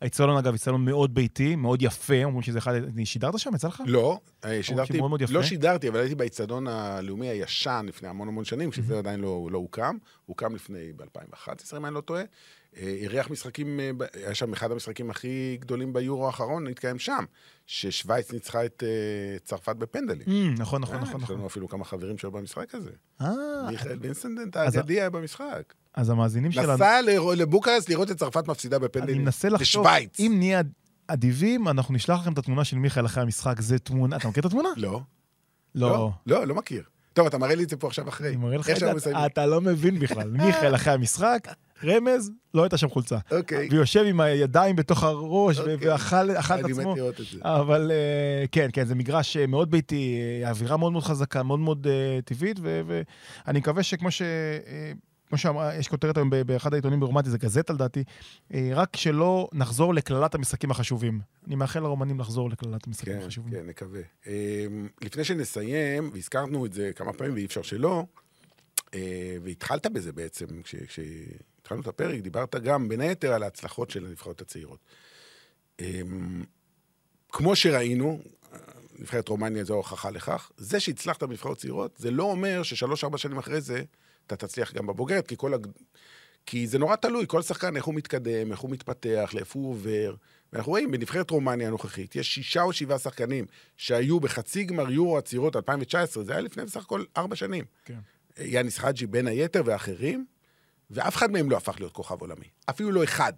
האיצטדיון, 0.00 0.36
אגב, 0.36 0.52
איצטדיון 0.52 0.84
מאוד 0.84 1.14
ביתי, 1.14 1.56
מאוד 1.56 1.82
יפה, 1.82 2.24
אומרים 2.24 2.42
שזה 2.42 2.58
אחד... 2.58 2.72
שידרת 3.04 3.38
שם? 3.38 3.54
יצא 3.54 3.68
לך? 3.68 3.82
לא, 3.86 4.18
אה, 4.44 4.62
שידרתי, 4.62 4.98
מאוד 4.98 5.08
מאוד 5.10 5.20
יפה. 5.22 5.32
לא 5.32 5.42
שידרתי, 5.42 5.88
אבל 5.88 6.00
הייתי 6.00 6.14
באיצטדיון 6.14 6.66
הלאומי 6.66 7.28
הישן 7.28 7.84
לפני 7.88 8.08
המון 8.08 8.28
המון 8.28 8.44
שנים, 8.44 8.70
כשזה 8.70 8.98
עדיין 8.98 9.20
לא 9.20 9.48
לא 9.50 9.58
הוקם. 9.58 9.96
הוקם 10.26 10.54
לפני, 10.54 10.92
ב-2011, 10.96 11.76
אם 11.76 11.86
אני 11.86 11.94
לא 11.94 12.00
טועה. 12.00 12.22
אה, 12.76 12.82
אירח 12.82 13.30
משחקים, 13.30 13.80
אה, 13.80 13.90
היה 14.14 14.34
שם 14.34 14.52
אחד 14.52 14.72
המשחקים 14.72 15.10
הכי 15.10 15.56
גדולים 15.60 15.92
ביורו 15.92 16.26
האחרון, 16.26 16.66
התקיים 16.66 16.98
שם, 16.98 17.24
ששווייץ 17.66 18.32
ניצחה 18.32 18.64
את 18.64 18.82
צרפת 19.44 19.76
בפנדלים. 19.76 20.26
נכון, 20.58 20.82
נכון, 20.82 20.96
נכון. 20.96 21.16
יש 21.16 21.22
נכון. 21.22 21.36
לנו 21.36 21.46
אפילו 21.46 21.68
כמה 21.68 21.84
חברים 21.84 22.18
שהיו 22.18 22.30
במשחק 22.30 22.74
הזה. 22.74 22.90
אה, 23.20 23.26
מיכאל 23.70 23.98
וינסנדנט 24.00 24.56
אז- 24.56 24.76
האגדי 24.76 25.00
היה 25.00 25.10
במשחק. 25.10 25.74
אז 25.94 26.10
המאזינים 26.10 26.52
שלנו... 26.52 26.74
נסע 26.74 27.00
לבוקרסט 27.36 27.88
לראות 27.88 28.10
את 28.10 28.16
צרפת 28.16 28.48
מפסידה 28.48 28.76
אני 28.76 28.84
בפנדלים. 28.84 29.22
מנסה 29.22 29.48
לחשוב, 29.48 29.86
לשוויץ. 29.86 30.20
אם 30.20 30.34
נהיה 30.38 30.60
אדיבים, 31.06 31.68
אנחנו 31.68 31.94
נשלח 31.94 32.20
לכם 32.20 32.32
את 32.32 32.38
התמונה 32.38 32.64
של 32.64 32.76
מיכאל 32.76 33.06
אחרי 33.06 33.22
המשחק. 33.22 33.60
זה 33.60 33.78
תמונה... 33.78 34.16
אתה 34.16 34.28
מכיר 34.28 34.40
את 34.40 34.44
התמונה? 34.44 34.68
לא. 34.76 35.00
לא. 35.74 36.10
לא, 36.26 36.46
לא 36.46 36.54
מכיר. 36.54 36.82
טוב, 37.12 37.26
אתה 37.26 37.38
מראה 37.38 37.54
לי 37.54 37.64
את 37.64 37.68
זה 37.68 37.76
פה 37.76 37.86
עכשיו 37.86 38.08
אחרי. 38.08 38.28
אני 38.28 38.36
מראה 38.36 38.56
לך 38.56 38.70
את 38.70 39.00
זה. 39.00 39.26
אתה 39.26 39.46
לא 39.46 39.60
מבין 39.60 39.98
בכלל. 39.98 40.30
מיכאל 40.46 40.74
אחרי 40.74 40.92
המשחק, 40.92 41.48
רמז, 41.84 42.30
לא 42.54 42.62
הייתה 42.62 42.76
שם 42.76 42.88
חולצה. 42.88 43.18
אוקיי. 43.30 43.68
ויושב 43.70 44.04
עם 44.06 44.20
הידיים 44.20 44.76
בתוך 44.76 45.02
הראש, 45.02 45.58
אוקיי. 45.58 45.76
ואכל 45.80 46.30
אכל 46.30 46.54
את 46.54 46.64
אני 46.64 46.72
עצמו. 46.72 46.92
מת 46.92 46.98
לראות 46.98 47.20
את 47.20 47.26
זה. 47.32 47.38
אבל 47.42 47.90
אה, 47.90 48.46
כן, 48.52 48.68
כן, 48.72 48.86
זה 48.86 48.94
מגרש 48.94 49.36
אה, 49.36 49.46
מאוד 49.46 49.70
ביתי, 49.70 50.18
אה, 50.42 50.50
אווירה 50.50 50.76
מאוד 50.76 50.92
מאוד 50.92 51.04
חזקה, 51.04 51.42
מאוד 51.42 51.60
מאוד 51.60 51.86
טבעית, 52.24 52.60
ואני 52.62 53.58
מקווה 53.58 53.82
שכמו 53.82 54.10
ש... 54.10 54.22
כמו 55.30 55.38
שאמרה, 55.38 55.74
יש 55.76 55.88
כותרת 55.88 56.16
היום 56.16 56.30
באחד 56.46 56.72
העיתונים 56.72 57.00
ברומנטי, 57.00 57.30
זה 57.30 57.38
גזטה 57.38 57.72
לדעתי, 57.72 58.04
אה, 58.54 58.70
רק 58.74 58.96
שלא 58.96 59.48
נחזור 59.52 59.94
לקללת 59.94 60.34
המשחקים 60.34 60.70
החשובים. 60.70 61.20
אני 61.46 61.54
מאחל 61.54 61.80
לרומנים 61.80 62.20
לחזור 62.20 62.50
לקללת 62.50 62.86
המשחקים 62.86 63.12
כן, 63.12 63.22
החשובים. 63.22 63.52
כן, 63.52 63.66
נקווה. 63.66 64.00
אמ, 64.26 64.88
לפני 65.02 65.24
שנסיים, 65.24 66.10
והזכרנו 66.12 66.66
את 66.66 66.72
זה 66.72 66.90
כמה 66.96 67.12
פעמים 67.12 67.34
ואי 67.34 67.44
אפשר 67.44 67.62
שלא, 67.62 68.04
אה, 68.94 69.36
והתחלת 69.42 69.86
בזה 69.86 70.12
בעצם, 70.12 70.46
כש- 70.62 70.74
כשהתחלנו 70.74 71.80
את 71.80 71.86
הפרק, 71.86 72.20
דיברת 72.20 72.54
גם 72.54 72.88
בין 72.88 73.00
היתר 73.00 73.32
על 73.32 73.42
ההצלחות 73.42 73.90
של 73.90 74.06
הנבחרות 74.06 74.40
הצעירות. 74.40 74.80
אמ, 75.80 76.44
כמו 77.32 77.56
שראינו, 77.56 78.20
נבחרת 78.98 79.28
רומניה 79.28 79.64
זו 79.64 79.74
ההוכחה 79.74 80.10
לכך, 80.10 80.50
זה 80.56 80.80
שהצלחת 80.80 81.22
בנבחרות 81.22 81.58
צעירות, 81.58 81.96
זה 81.98 82.10
לא 82.10 82.22
אומר 82.22 82.62
ששלוש-ארבע 82.62 83.18
שנים 83.18 83.38
אחרי 83.38 83.60
זה 83.60 83.82
אתה 84.32 84.46
תצליח 84.46 84.72
גם 84.72 84.86
בבוגרת, 84.86 85.26
כי 85.26 85.34
כל 85.36 85.54
הג... 85.54 85.66
כי 86.46 86.66
זה 86.66 86.78
נורא 86.78 86.96
תלוי, 86.96 87.24
כל 87.28 87.42
שחקן, 87.42 87.76
איך 87.76 87.84
הוא 87.84 87.94
מתקדם, 87.94 88.52
איך 88.52 88.60
הוא 88.60 88.70
מתפתח, 88.70 89.30
לאיפה 89.34 89.58
הוא 89.58 89.70
עובר. 89.70 90.14
ואנחנו 90.52 90.70
רואים, 90.70 90.90
בנבחרת 90.90 91.30
רומניה 91.30 91.68
הנוכחית, 91.68 92.16
יש 92.16 92.34
שישה 92.34 92.62
או 92.62 92.72
שבעה 92.72 92.98
שחקנים 92.98 93.44
שהיו 93.76 94.20
בחצי 94.20 94.64
גמר 94.64 94.90
יורו 94.90 95.18
הצעירות 95.18 95.56
2019, 95.56 96.24
זה 96.24 96.32
היה 96.32 96.40
לפני 96.40 96.64
בסך 96.64 96.82
הכל 96.82 97.04
ארבע 97.16 97.36
שנים. 97.36 97.64
כן. 97.84 97.98
יאניס 98.38 98.78
חאג'י 98.78 99.06
בין 99.06 99.26
היתר 99.26 99.62
ואחרים, 99.64 100.26
ואף 100.90 101.16
אחד 101.16 101.30
מהם 101.30 101.50
לא 101.50 101.56
הפך 101.56 101.80
להיות 101.80 101.92
כוכב 101.92 102.20
עולמי. 102.20 102.46
אפילו 102.70 102.92
לא 102.92 103.04
אחד. 103.04 103.32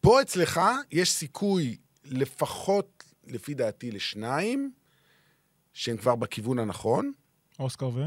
פה 0.00 0.22
אצלך 0.22 0.60
יש 0.92 1.12
סיכוי 1.12 1.76
לפחות, 2.04 3.04
לפי 3.26 3.54
דעתי, 3.54 3.90
לשניים, 3.90 4.72
שהם 5.72 5.96
כבר 5.96 6.14
בכיוון 6.14 6.58
הנכון, 6.58 7.12
אוסקר 7.58 7.88
ו... 7.94 8.02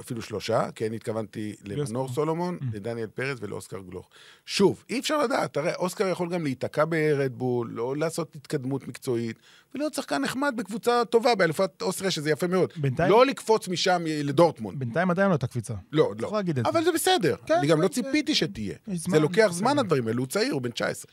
אפילו 0.00 0.22
שלושה, 0.22 0.68
כן, 0.74 0.92
התכוונתי 0.92 1.56
למנור 1.64 2.02
אוסקר. 2.02 2.14
סולומון, 2.14 2.58
לדניאל 2.72 3.06
פרץ 3.06 3.38
ולאוסקר 3.40 3.80
גלוך. 3.90 4.08
שוב, 4.46 4.84
אי 4.90 4.98
אפשר 4.98 5.18
לדעת, 5.22 5.54
תראה, 5.54 5.74
אוסקר 5.74 6.08
יכול 6.08 6.28
גם 6.32 6.42
להיתקע 6.44 6.84
ברדבול, 6.88 7.70
לא 7.72 7.96
לעשות 7.96 8.36
התקדמות 8.36 8.88
מקצועית, 8.88 9.38
ולהיות 9.74 9.94
שחקן 9.94 10.22
נחמד 10.22 10.54
בקבוצה 10.56 11.02
טובה, 11.10 11.34
באלופת 11.34 11.82
אוסטריה, 11.82 12.10
שזה 12.10 12.30
יפה 12.30 12.46
מאוד. 12.46 12.72
בינתיים- 12.76 13.10
לא 13.10 13.26
לקפוץ 13.26 13.68
משם 13.68 14.02
לדורטמונד. 14.06 14.78
בינתיים 14.78 15.10
עדיין 15.10 15.28
לא 15.28 15.32
הייתה 15.32 15.46
קפיצה. 15.46 15.74
לא, 15.92 16.12
לא. 16.18 16.40
את. 16.40 16.66
אבל 16.66 16.84
זה 16.84 16.92
בסדר. 16.92 17.36
כן, 17.46 17.54
אני 17.54 17.66
גם 17.66 17.82
לא 17.82 17.88
ציפיתי 17.88 18.34
שתהיה. 18.34 18.74
זה 18.94 19.18
לוקח. 19.18 19.48
זמן, 19.50 19.78
הדברים 19.78 20.06
האלו, 20.08 20.18
הוא 20.22 20.26
צעיר, 20.28 20.52
הוא 20.52 20.62
בן 20.62 20.70
19. 20.70 21.12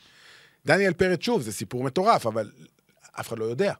דניאל 0.66 0.92
פרץ, 0.92 1.22
שוב, 1.22 1.42
זה 1.42 1.52
סיפור 1.52 1.84
מטורף, 1.84 2.26
אבל 2.26 2.50
אף 3.20 3.28
אחד 3.28 3.38
לא 3.38 3.44
יודע. 3.44 3.72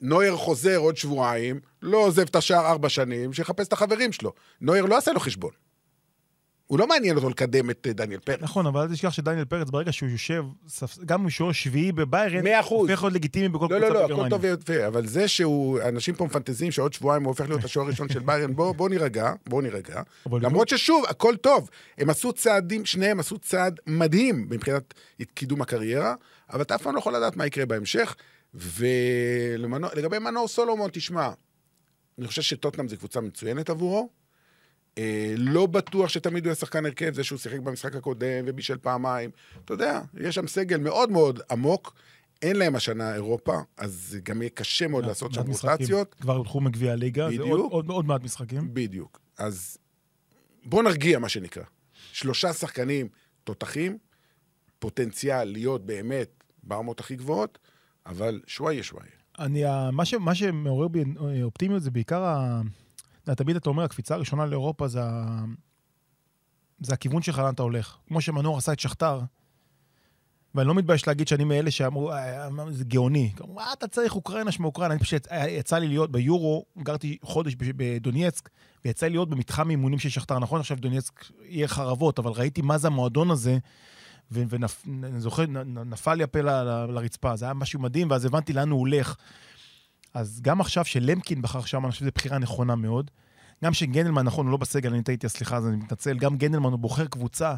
נויר 0.00 0.36
חוזר 0.36 0.76
עוד 0.76 0.96
שבועיים, 0.96 1.60
לא 1.82 1.98
עוזב 1.98 2.22
את 2.22 2.36
השער 2.36 2.66
ארבע 2.66 2.88
שנים, 2.88 3.32
שיחפש 3.32 3.68
את 3.68 3.72
החברים 3.72 4.12
שלו. 4.12 4.32
נויר 4.60 4.84
לא 4.84 4.96
עשה 4.98 5.12
לו 5.12 5.20
חשבון. 5.20 5.50
הוא 6.68 6.78
לא 6.78 6.86
מעניין 6.86 7.16
אותו 7.16 7.28
לקדם 7.28 7.70
את 7.70 7.86
אה, 7.86 7.92
דניאל 7.92 8.20
פרץ. 8.20 8.38
נכון, 8.42 8.66
אבל 8.66 8.80
אל 8.80 8.88
תשכח 8.88 9.12
שדניאל 9.12 9.44
פרץ, 9.44 9.70
ברגע 9.70 9.92
שהוא 9.92 10.08
יושב, 10.08 10.44
גם 11.04 11.18
אם 11.18 11.24
הוא 11.24 11.30
שוער 11.30 11.52
שביעי 11.52 11.92
בביירן. 11.92 12.42
הופך 12.90 13.02
להיות 13.02 13.14
לגיטימי 13.14 13.48
בכל 13.48 13.64
לא, 13.70 13.78
קבוצה 13.78 13.88
לא, 13.88 14.00
לא, 14.00 14.06
בגרמניה. 14.06 14.26
הכל 14.26 14.30
טוב 14.30 14.44
ויפה, 14.44 14.86
אבל 14.86 15.06
זה 15.06 15.28
שהוא, 15.28 15.80
אנשים 15.80 16.14
פה 16.14 16.24
מפנטזים 16.24 16.70
שעוד 16.70 16.92
שבועיים 16.92 17.22
הוא 17.22 17.30
הופך 17.30 17.48
להיות 17.48 17.64
השוער 17.64 17.86
הראשון 17.86 18.08
של 18.08 18.18
ביירן, 18.18 18.54
בוא, 18.54 18.72
בוא 18.72 18.88
נירגע, 18.88 19.32
בוא 19.46 19.62
נירגע. 19.62 20.02
למרות 20.32 20.68
ששוב, 20.68 21.04
הכל 21.08 21.36
טוב. 21.36 21.70
הם 21.98 22.10
עשו 22.10 22.32
צעדים, 22.32 22.84
שניהם 22.84 23.20
עשו 23.20 23.38
צעד 23.38 23.80
מדהים 23.86 24.46
מבחינת 24.50 24.94
קידום 25.34 25.62
הקריירה, 25.62 26.14
אבל 26.52 26.62
אתה 26.62 26.74
אף 26.74 26.82
פעם 26.82 26.94
לא 26.94 26.98
יכול 26.98 27.16
לדעת 27.16 27.36
מה 27.36 27.46
יקרה 27.46 27.66
בהמשך. 27.66 28.14
ולגבי 28.54 30.18
מנור 30.18 30.48
סולומון, 30.48 30.90
תשמע, 30.92 31.30
אני 32.18 32.26
חושב 32.26 32.42
שטוטנאם 32.42 32.88
זו 32.88 32.96
קבוצה 32.96 33.20
מצוינת 33.20 33.70
עבורו. 33.70 34.08
אה, 34.98 35.34
לא 35.36 35.66
בטוח 35.66 36.08
שתמיד 36.08 36.44
הוא 36.44 36.50
יהיה 36.50 36.54
שחקן 36.54 36.86
הרכב, 36.86 37.14
זה 37.14 37.24
שהוא 37.24 37.38
שיחק 37.38 37.58
במשחק 37.60 37.94
הקודם 37.96 38.44
ובישל 38.46 38.78
פעמיים. 38.78 39.30
אתה 39.64 39.74
יודע, 39.74 40.00
יש 40.20 40.34
שם 40.34 40.46
סגל 40.46 40.76
מאוד 40.80 41.10
מאוד 41.10 41.40
עמוק. 41.50 41.94
אין 42.42 42.56
להם 42.56 42.76
השנה 42.76 43.14
אירופה, 43.14 43.58
אז 43.76 44.18
גם 44.22 44.42
יהיה 44.42 44.50
קשה 44.50 44.88
מאוד 44.88 45.06
לעשות 45.06 45.32
שם. 45.34 45.40
רוטציות. 45.72 46.14
כבר 46.14 46.36
הולכו 46.36 46.60
מגביע 46.60 46.92
הליגה, 46.92 47.28
זה. 47.36 47.42
עוד- 47.42 47.72
עוד- 47.72 47.88
עוד 47.88 48.04
מעט 48.06 48.22
משחקים. 48.22 48.74
בדיוק. 48.74 49.20
אז 49.38 49.78
בוא 50.64 50.82
נרגיע, 50.82 51.18
מה 51.18 51.28
שנקרא. 51.28 51.62
שלושה 52.12 52.52
שחקנים 52.52 53.08
תותחים, 53.44 53.98
פוטנציאל 54.78 55.44
להיות 55.44 55.86
באמת 55.86 56.44
ברמות 56.62 57.00
הכי 57.00 57.16
גבוהות, 57.16 57.58
אבל 58.08 58.40
שוואיה 58.46 58.82
שוואיה. 58.82 59.10
אני, 59.38 59.62
מה, 59.92 60.04
ש, 60.04 60.14
מה 60.14 60.34
שמעורר 60.34 60.88
בי 60.88 61.04
אה, 61.20 61.42
אופטימיות 61.42 61.82
זה 61.82 61.90
בעיקר, 61.90 62.24
ה, 62.24 62.60
תמיד 63.36 63.56
אתה 63.56 63.70
אומר, 63.70 63.82
הקפיצה 63.82 64.14
הראשונה 64.14 64.46
לאירופה 64.46 64.88
זה, 64.88 65.02
ה, 65.02 65.44
זה 66.80 66.94
הכיוון 66.94 67.22
שלך 67.22 67.38
לאן 67.38 67.54
אתה 67.54 67.62
הולך. 67.62 67.96
כמו 68.08 68.20
שמנור 68.20 68.58
עשה 68.58 68.72
את 68.72 68.80
שכתר, 68.80 69.20
ואני 70.54 70.68
לא 70.68 70.74
מתבייש 70.74 71.06
להגיד 71.06 71.28
שאני 71.28 71.44
מאלה 71.44 71.70
שאמרו, 71.70 72.12
"אה, 72.12 72.44
אה, 72.44 72.50
זה 72.70 72.84
גאוני. 72.84 73.32
מה 73.54 73.72
אתה 73.72 73.88
צריך 73.88 74.14
אוקראינה 74.14 74.52
שמאוקראינה? 74.52 74.94
אני 74.94 75.00
פשוט, 75.00 75.28
יצא 75.48 75.78
לי 75.78 75.88
להיות 75.88 76.12
ביורו, 76.12 76.64
גרתי 76.82 77.18
חודש 77.22 77.54
בדונייצק, 77.58 78.48
ויצא 78.84 79.06
לי 79.06 79.12
להיות 79.12 79.30
במתחם 79.30 79.70
אימונים 79.70 79.98
של 79.98 80.08
שכתר. 80.08 80.38
נכון, 80.38 80.60
עכשיו 80.60 80.76
דונייצק 80.76 81.24
יהיה 81.44 81.68
חרבות, 81.68 82.18
אבל 82.18 82.30
ראיתי 82.30 82.62
מה 82.62 82.78
זה 82.78 82.86
המועדון 82.86 83.30
הזה. 83.30 83.58
ואני 84.30 84.66
זוכר, 85.20 85.44
נפל 85.66 86.14
לי 86.14 86.22
הפה 86.22 86.40
לרצפה, 86.88 87.36
זה 87.36 87.44
היה 87.44 87.54
משהו 87.54 87.80
מדהים, 87.80 88.10
ואז 88.10 88.24
הבנתי 88.24 88.52
לאן 88.52 88.70
הוא 88.70 88.80
הולך. 88.80 89.16
אז 90.14 90.40
גם 90.42 90.60
עכשיו 90.60 90.84
שלמקין 90.84 91.42
בחר 91.42 91.64
שם, 91.64 91.84
אני 91.84 91.90
חושב 91.90 92.00
שזו 92.00 92.10
בחירה 92.14 92.38
נכונה 92.38 92.74
מאוד. 92.74 93.10
גם 93.64 93.74
שגנדלמן, 93.74 94.22
נכון, 94.22 94.46
הוא 94.46 94.52
לא 94.52 94.56
בסגל, 94.56 94.92
אני 94.92 95.02
טעיתי, 95.02 95.28
סליחה, 95.28 95.56
אז 95.56 95.66
אני 95.66 95.76
מתנצל, 95.76 96.18
גם 96.18 96.36
גנדלמן 96.36 96.70
הוא 96.70 96.78
בוחר 96.78 97.06
קבוצה 97.06 97.54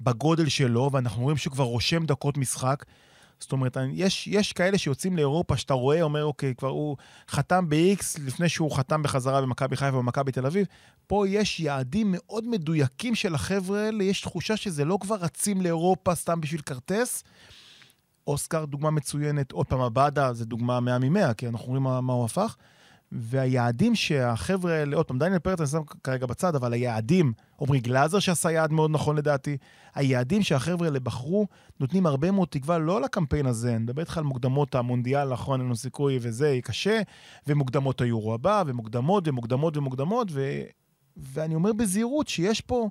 בגודל 0.00 0.48
שלו, 0.48 0.90
ואנחנו 0.92 1.22
רואים 1.22 1.36
שהוא 1.36 1.52
כבר 1.52 1.64
רושם 1.64 2.06
דקות 2.06 2.38
משחק. 2.38 2.84
זאת 3.40 3.52
אומרת, 3.52 3.76
יש, 3.92 4.26
יש 4.26 4.52
כאלה 4.52 4.78
שיוצאים 4.78 5.16
לאירופה, 5.16 5.56
שאתה 5.56 5.74
רואה, 5.74 6.02
אומר, 6.02 6.24
אוקיי, 6.24 6.54
כבר 6.54 6.68
הוא 6.68 6.96
חתם 7.28 7.68
ב-X 7.68 8.20
לפני 8.24 8.48
שהוא 8.48 8.76
חתם 8.76 9.02
בחזרה 9.02 9.42
במכבי 9.42 9.76
חיפה 9.76 9.96
ובמכבי 9.96 10.32
תל 10.32 10.46
אביב. 10.46 10.66
פה 11.06 11.28
יש 11.28 11.60
יעדים 11.60 12.14
מאוד 12.16 12.46
מדויקים 12.46 13.14
של 13.14 13.34
החבר'ה 13.34 13.80
האלה, 13.80 14.04
יש 14.04 14.20
תחושה 14.20 14.56
שזה 14.56 14.84
לא 14.84 14.98
כבר 15.00 15.16
רצים 15.16 15.60
לאירופה 15.60 16.14
סתם 16.14 16.40
בשביל 16.40 16.60
כרטס. 16.60 17.24
אוסקר, 18.26 18.64
דוגמה 18.64 18.90
מצוינת, 18.90 19.52
עוד 19.52 19.66
פעם, 19.66 19.80
עבדה 19.80 20.32
זה 20.32 20.44
דוגמה 20.44 20.80
100 20.80 20.98
מ-100, 20.98 21.34
כי 21.34 21.48
אנחנו 21.48 21.66
רואים 21.66 21.82
מה, 21.82 22.00
מה 22.00 22.12
הוא 22.12 22.24
הפך. 22.24 22.56
והיעדים 23.12 23.94
שהחבר'ה 23.94 24.72
האלה, 24.72 24.96
עוד 24.96 25.06
פעם, 25.06 25.18
דניאל 25.18 25.38
פרץ 25.38 25.60
אני 25.60 25.68
שם 25.68 25.82
כרגע 26.04 26.26
בצד, 26.26 26.54
אבל 26.54 26.72
היעדים, 26.72 27.32
עמרי 27.60 27.80
גלאזר 27.80 28.18
שעשה 28.18 28.50
יעד 28.50 28.72
מאוד 28.72 28.90
נכון 28.90 29.16
לדעתי, 29.16 29.56
היעדים 29.94 30.42
שהחבר'ה 30.42 30.86
האלה 30.86 31.00
בחרו 31.00 31.46
נותנים 31.80 32.06
הרבה 32.06 32.30
מאוד 32.30 32.48
תקווה 32.48 32.78
לא 32.78 33.00
לקמפיין 33.00 33.46
הזה, 33.46 33.70
אני 33.70 33.78
מדבר 33.78 34.00
איתך 34.00 34.18
על 34.18 34.24
מוקדמות 34.24 34.74
המונדיאל, 34.74 35.32
נכון, 35.32 35.60
אין 35.60 35.66
לנו 35.66 35.76
סיכוי 35.76 36.18
וזה 36.22 36.48
יהיה 36.48 36.60
קשה, 36.60 37.00
ומוקדמות 37.46 38.00
היורו 38.00 38.34
הבא, 38.34 38.62
ומוקדמות 38.66 39.28
ומוקדמות 39.28 39.76
ומוקדמות, 39.76 40.28
ו... 40.30 40.60
ואני 41.16 41.54
אומר 41.54 41.72
בזהירות 41.72 42.28
שיש 42.28 42.60
פה... 42.60 42.88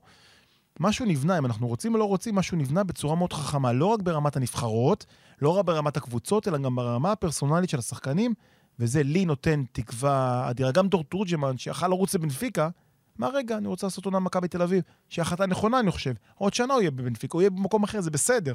משהו 0.80 1.06
נבנה, 1.06 1.38
אם 1.38 1.46
אנחנו 1.46 1.68
רוצים 1.68 1.94
או 1.94 2.00
לא 2.00 2.04
רוצים, 2.04 2.36
משהו 2.36 2.58
נבנה 2.58 2.84
בצורה 2.84 3.16
מאוד 3.16 3.34
חכמה, 3.34 3.74
לא 3.74 3.86
רק 3.86 4.02
ברמת 4.02 4.36
הנבחרות, 4.36 5.06
לא 5.42 5.50
רק 5.50 5.66
ברמת 5.66 5.98
הקבוצות, 5.98 6.48
אלא 6.48 6.58
גם 6.58 6.76
ברמה 6.76 7.12
הפרסונלית 7.12 7.70
של 7.70 7.80
השחקנים, 7.80 8.34
וזה 8.80 9.04
לי 9.04 9.26
נותן 9.26 9.64
תקווה 9.72 10.48
אדירה. 10.50 10.72
גם 10.72 10.88
דור 10.88 11.04
תורג'מן, 11.04 11.58
שיכל 11.58 11.88
לרוץ 11.88 12.16
לבנפיקה, 12.16 12.70
מה 13.18 13.30
רגע, 13.34 13.58
אני 13.58 13.68
רוצה 13.68 13.88
לעשות 13.88 14.06
עונה 14.06 14.20
במכבי 14.20 14.48
תל 14.48 14.62
אביב, 14.62 14.84
שהיא 15.10 15.22
החלטה 15.22 15.46
נכונה, 15.46 15.80
אני 15.80 15.92
חושב. 15.92 16.14
עוד 16.36 16.54
שנה 16.54 16.74
הוא 16.74 16.82
יהיה 16.82 16.92
בבנפיקה, 16.92 17.34
הוא 17.34 17.42
יהיה 17.42 17.50
במקום 17.50 17.84
אחר, 17.84 18.02
זה 18.02 18.12
בסדר. 18.12 18.54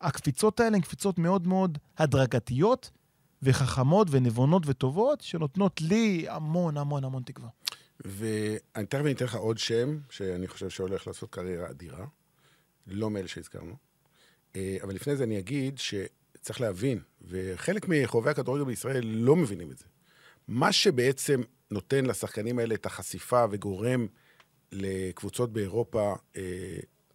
הקפיצות 0.00 0.60
האלה 0.60 0.76
הן 0.76 0.82
קפיצות 0.82 1.18
מאוד 1.18 1.46
מאוד 1.46 1.78
הדרגתיות, 1.98 2.90
וחכמות 3.42 4.08
ונבונות 4.10 4.62
וטובות, 4.66 5.20
שנותנות 5.20 5.80
לי 5.80 6.26
המון 6.28 6.76
המון 6.76 7.04
המון 7.04 7.22
תקווה. 7.22 7.48
ואני 8.00 8.86
תכף 8.88 9.04
אתן 9.10 9.24
לך 9.24 9.34
עוד 9.34 9.58
שם, 9.58 9.98
שאני 10.10 10.48
חושב 10.48 10.70
שהולך 10.70 11.06
לעשות 11.06 11.30
קריירה 11.30 11.70
אדירה, 11.70 12.06
לא 12.86 13.10
מאלה 13.10 13.28
שהזכרנו. 13.28 13.74
אה, 14.56 14.76
אבל 14.82 14.94
לפני 14.94 15.16
זה 15.16 15.24
אני 15.24 15.38
אגיד 15.38 15.78
שצריך 16.46 16.60
להבין, 16.60 17.00
וחלק 17.28 17.86
מחובבי 17.88 18.30
הכדורגל 18.30 18.64
בישראל 18.64 19.06
לא 19.06 19.36
מבינים 19.36 19.70
את 19.70 19.78
זה. 19.78 19.84
מה 20.48 20.72
שבעצם 20.72 21.40
נותן 21.70 22.06
לשחקנים 22.06 22.58
האלה 22.58 22.74
את 22.74 22.86
החשיפה 22.86 23.44
וגורם 23.50 24.06
לקבוצות 24.72 25.52
באירופה 25.52 26.14
אה, 26.36 26.42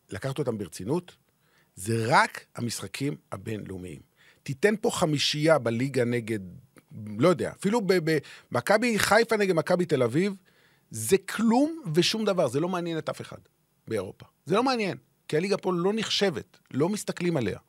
לקחת 0.09 0.39
אותם 0.39 0.57
ברצינות, 0.57 1.15
זה 1.75 2.05
רק 2.07 2.45
המשחקים 2.55 3.15
הבינלאומיים. 3.31 3.99
תיתן 4.43 4.73
פה 4.81 4.89
חמישייה 4.91 5.59
בליגה 5.59 6.05
נגד, 6.05 6.39
לא 7.17 7.27
יודע, 7.27 7.51
אפילו 7.59 7.81
במכבי 7.85 8.99
חיפה 8.99 9.37
נגד 9.37 9.55
מכבי 9.55 9.85
תל 9.85 10.03
אביב, 10.03 10.33
זה 10.89 11.17
כלום 11.17 11.81
ושום 11.93 12.25
דבר, 12.25 12.47
זה 12.47 12.59
לא 12.59 12.69
מעניין 12.69 12.97
את 12.97 13.09
אף 13.09 13.21
אחד 13.21 13.39
באירופה. 13.87 14.25
זה 14.45 14.55
לא 14.55 14.63
מעניין, 14.63 14.97
כי 15.27 15.37
הליגה 15.37 15.57
פה 15.57 15.73
לא 15.75 15.91
נחשבת, 15.95 16.57
לא 16.71 16.89
מסתכלים 16.89 17.37
עליה. 17.37 17.59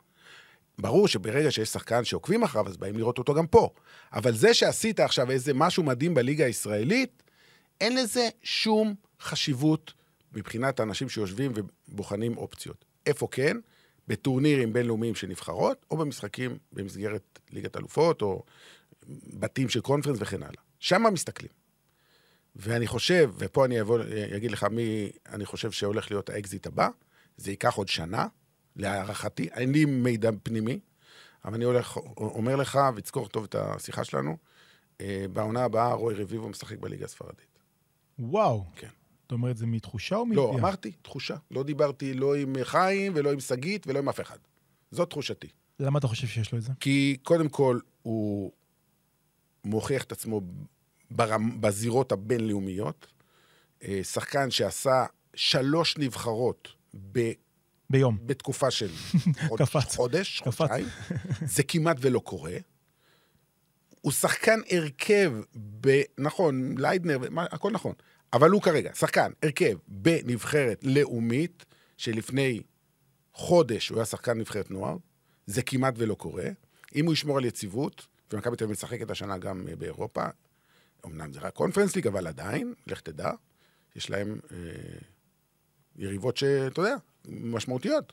ברור 0.79 1.09
שברגע 1.09 1.51
שיש 1.51 1.69
שחקן 1.69 2.05
שעוקבים 2.05 2.43
אחריו, 2.43 2.69
אז 2.69 2.77
באים 2.77 2.99
לראות 2.99 3.19
אותו 3.19 3.35
גם 3.35 3.47
פה. 3.47 3.71
אבל 4.13 4.35
זה 4.35 4.55
שעשית 4.55 5.01
עכשיו 5.01 5.31
איזה 5.31 5.55
משהו 5.55 5.83
מדהים 5.83 6.15
בליגה 6.15 6.47
הישראלית, 6.47 7.23
אין 7.81 7.97
לזה 7.97 8.29
שום 8.43 8.95
חשיבות 9.21 9.93
מבחינת 10.33 10.81
האנשים 10.81 11.09
שיושבים 11.09 11.53
ובוחנים 11.55 12.37
אופציות. 12.37 12.85
איפה 13.07 13.29
כן? 13.31 13.57
בטורנירים 14.09 14.73
בינלאומיים 14.73 15.15
של 15.15 15.27
נבחרות, 15.27 15.87
או 15.91 15.97
במשחקים 15.97 16.59
במסגרת 16.73 17.39
ליגת 17.51 17.77
אלופות, 17.77 18.23
או 18.23 18.43
בתים 19.35 19.69
של 19.69 19.81
קונפרנס 19.81 20.19
וכן 20.21 20.43
הלאה. 20.43 20.63
שם 20.79 21.03
מסתכלים. 21.13 21.53
ואני 22.57 22.87
חושב, 22.87 23.31
ופה 23.39 23.65
אני 23.65 23.81
אבוא, 23.81 23.99
אגיד 24.37 24.51
לך 24.51 24.65
מי 24.65 25.11
אני 25.29 25.45
חושב 25.45 25.71
שהולך 25.71 26.11
להיות 26.11 26.31
האקזיט 26.31 26.67
הבא, 26.67 26.89
זה 27.37 27.51
ייקח 27.51 27.75
עוד 27.75 27.89
שנה, 27.89 28.27
להערכתי, 28.77 29.49
אין 29.49 29.73
לי 29.73 29.85
מידע 29.85 30.31
פנימי, 30.43 30.81
אבל 31.45 31.55
אני 31.55 31.65
הולך, 31.65 31.97
אומר 32.17 32.57
לך, 32.57 32.79
ותזכור 32.97 33.29
טוב 33.29 33.45
את 33.45 33.55
השיחה 33.55 34.05
שלנו, 34.05 34.37
אה, 35.01 35.25
בעונה 35.33 35.65
הבאה 35.65 35.93
רוי 35.93 36.15
רביבו 36.15 36.49
משחק 36.49 36.79
בליגה 36.79 37.05
הספרדית. 37.05 37.59
וואו. 38.19 38.65
כן. 38.77 38.89
זאת 39.23 39.33
אומרת, 39.33 39.57
זה 39.57 39.67
מתחושה 39.67 40.17
או 40.17 40.27
מידיעה? 40.27 40.47
לא, 40.47 40.55
אמרתי, 40.59 40.93
תחושה. 41.03 41.37
לא 41.51 41.63
דיברתי 41.63 42.15
לא 42.15 42.35
עם 42.35 42.57
חיים 42.63 43.13
ולא 43.15 43.33
עם 43.33 43.41
שגית 43.41 43.87
ולא 43.87 43.99
עם 43.99 44.09
אף 44.09 44.21
אחד. 44.21 44.39
זאת 44.91 45.11
תחושתי. 45.11 45.49
למה 45.81 45.99
אתה 45.99 46.07
חושב 46.07 46.27
שיש 46.27 46.53
לו 46.53 46.59
את 46.59 46.63
זה? 46.63 46.73
כי 46.81 47.17
קודם 47.23 47.49
כל, 47.49 47.79
הוא 48.03 48.53
מוכיח 49.65 50.05
את 50.05 50.13
עצמו 50.13 50.41
ברמ, 51.11 51.61
בזירות 51.61 52.13
הבינלאומיות. 52.13 53.07
אה, 53.85 54.01
שחקן 54.05 54.51
שעשה 54.51 55.07
שלוש 55.35 55.99
נבחרות 55.99 56.69
ב... 57.13 57.33
ביום. 57.93 58.19
בתקופה 58.27 58.71
של. 58.71 58.91
חודש, 59.97 60.41
קפץ. 60.41 60.55
חודשיים. 60.57 60.87
זה 61.55 61.63
כמעט 61.63 61.97
ולא 62.01 62.19
קורה. 62.19 62.57
הוא 64.01 64.13
שחקן 64.13 64.61
הרכב 64.71 65.33
ב... 65.81 66.03
נכון, 66.19 66.75
ליידנר, 66.79 67.19
מה- 67.31 67.47
הכל 67.51 67.71
נכון. 67.71 67.93
אבל 68.33 68.51
הוא 68.51 68.63
כרגע 68.63 68.91
שחקן 68.95 69.31
הרכב 69.43 69.77
בנבחרת 69.89 70.79
לאומית, 70.83 71.65
שלפני 71.97 72.61
חודש 73.35 73.89
הוא 73.89 73.99
היה 73.99 74.05
שחקן 74.05 74.39
נבחרת 74.39 74.71
נוער. 74.71 74.97
זה 75.47 75.63
כמעט 75.63 75.95
ולא 75.97 76.15
קורה. 76.15 76.45
אם 76.95 77.05
הוא 77.07 77.13
ישמור 77.13 77.39
על 77.39 77.45
יציבות, 77.45 78.07
ומכבי 78.33 78.57
תל 78.57 78.65
אביב 78.65 78.73
משחקת 78.77 79.11
השנה 79.11 79.39
גם 79.39 79.69
אה, 79.69 79.77
באירופה, 79.77 80.25
אמנם 81.07 81.33
זה 81.33 81.41
רק 81.41 81.55
קונפרנס 81.55 81.97
ליג, 81.97 82.07
אבל 82.07 82.27
עדיין, 82.27 82.75
לך 82.87 83.01
תדע, 83.01 83.31
יש 83.97 84.11
להם 84.11 84.41
אה, 84.53 84.57
יריבות 85.97 86.37
שאתה 86.37 86.81
יודע, 86.81 86.97
משמעותיות 87.29 88.13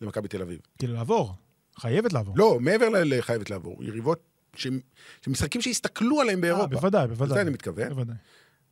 למכבי 0.00 0.28
תל 0.28 0.42
אביב. 0.42 0.60
כאילו, 0.78 0.94
לעבור. 0.94 1.34
חייבת 1.78 2.12
לעבור. 2.12 2.34
לא, 2.38 2.60
מעבר 2.60 2.88
לחייבת 2.88 3.50
לעבור, 3.50 3.84
יריבות, 3.84 4.20
ש... 4.56 4.66
שמשחקים 5.24 5.60
שהסתכלו 5.60 6.20
עליהם 6.20 6.38
אה, 6.38 6.42
באירופה. 6.42 6.66
בוודאי, 6.66 7.06
בוודאי. 7.06 7.32
לזה 7.32 7.40
אני 7.40 7.50
מתכוון. 7.50 7.88
בוודאי. 7.88 8.16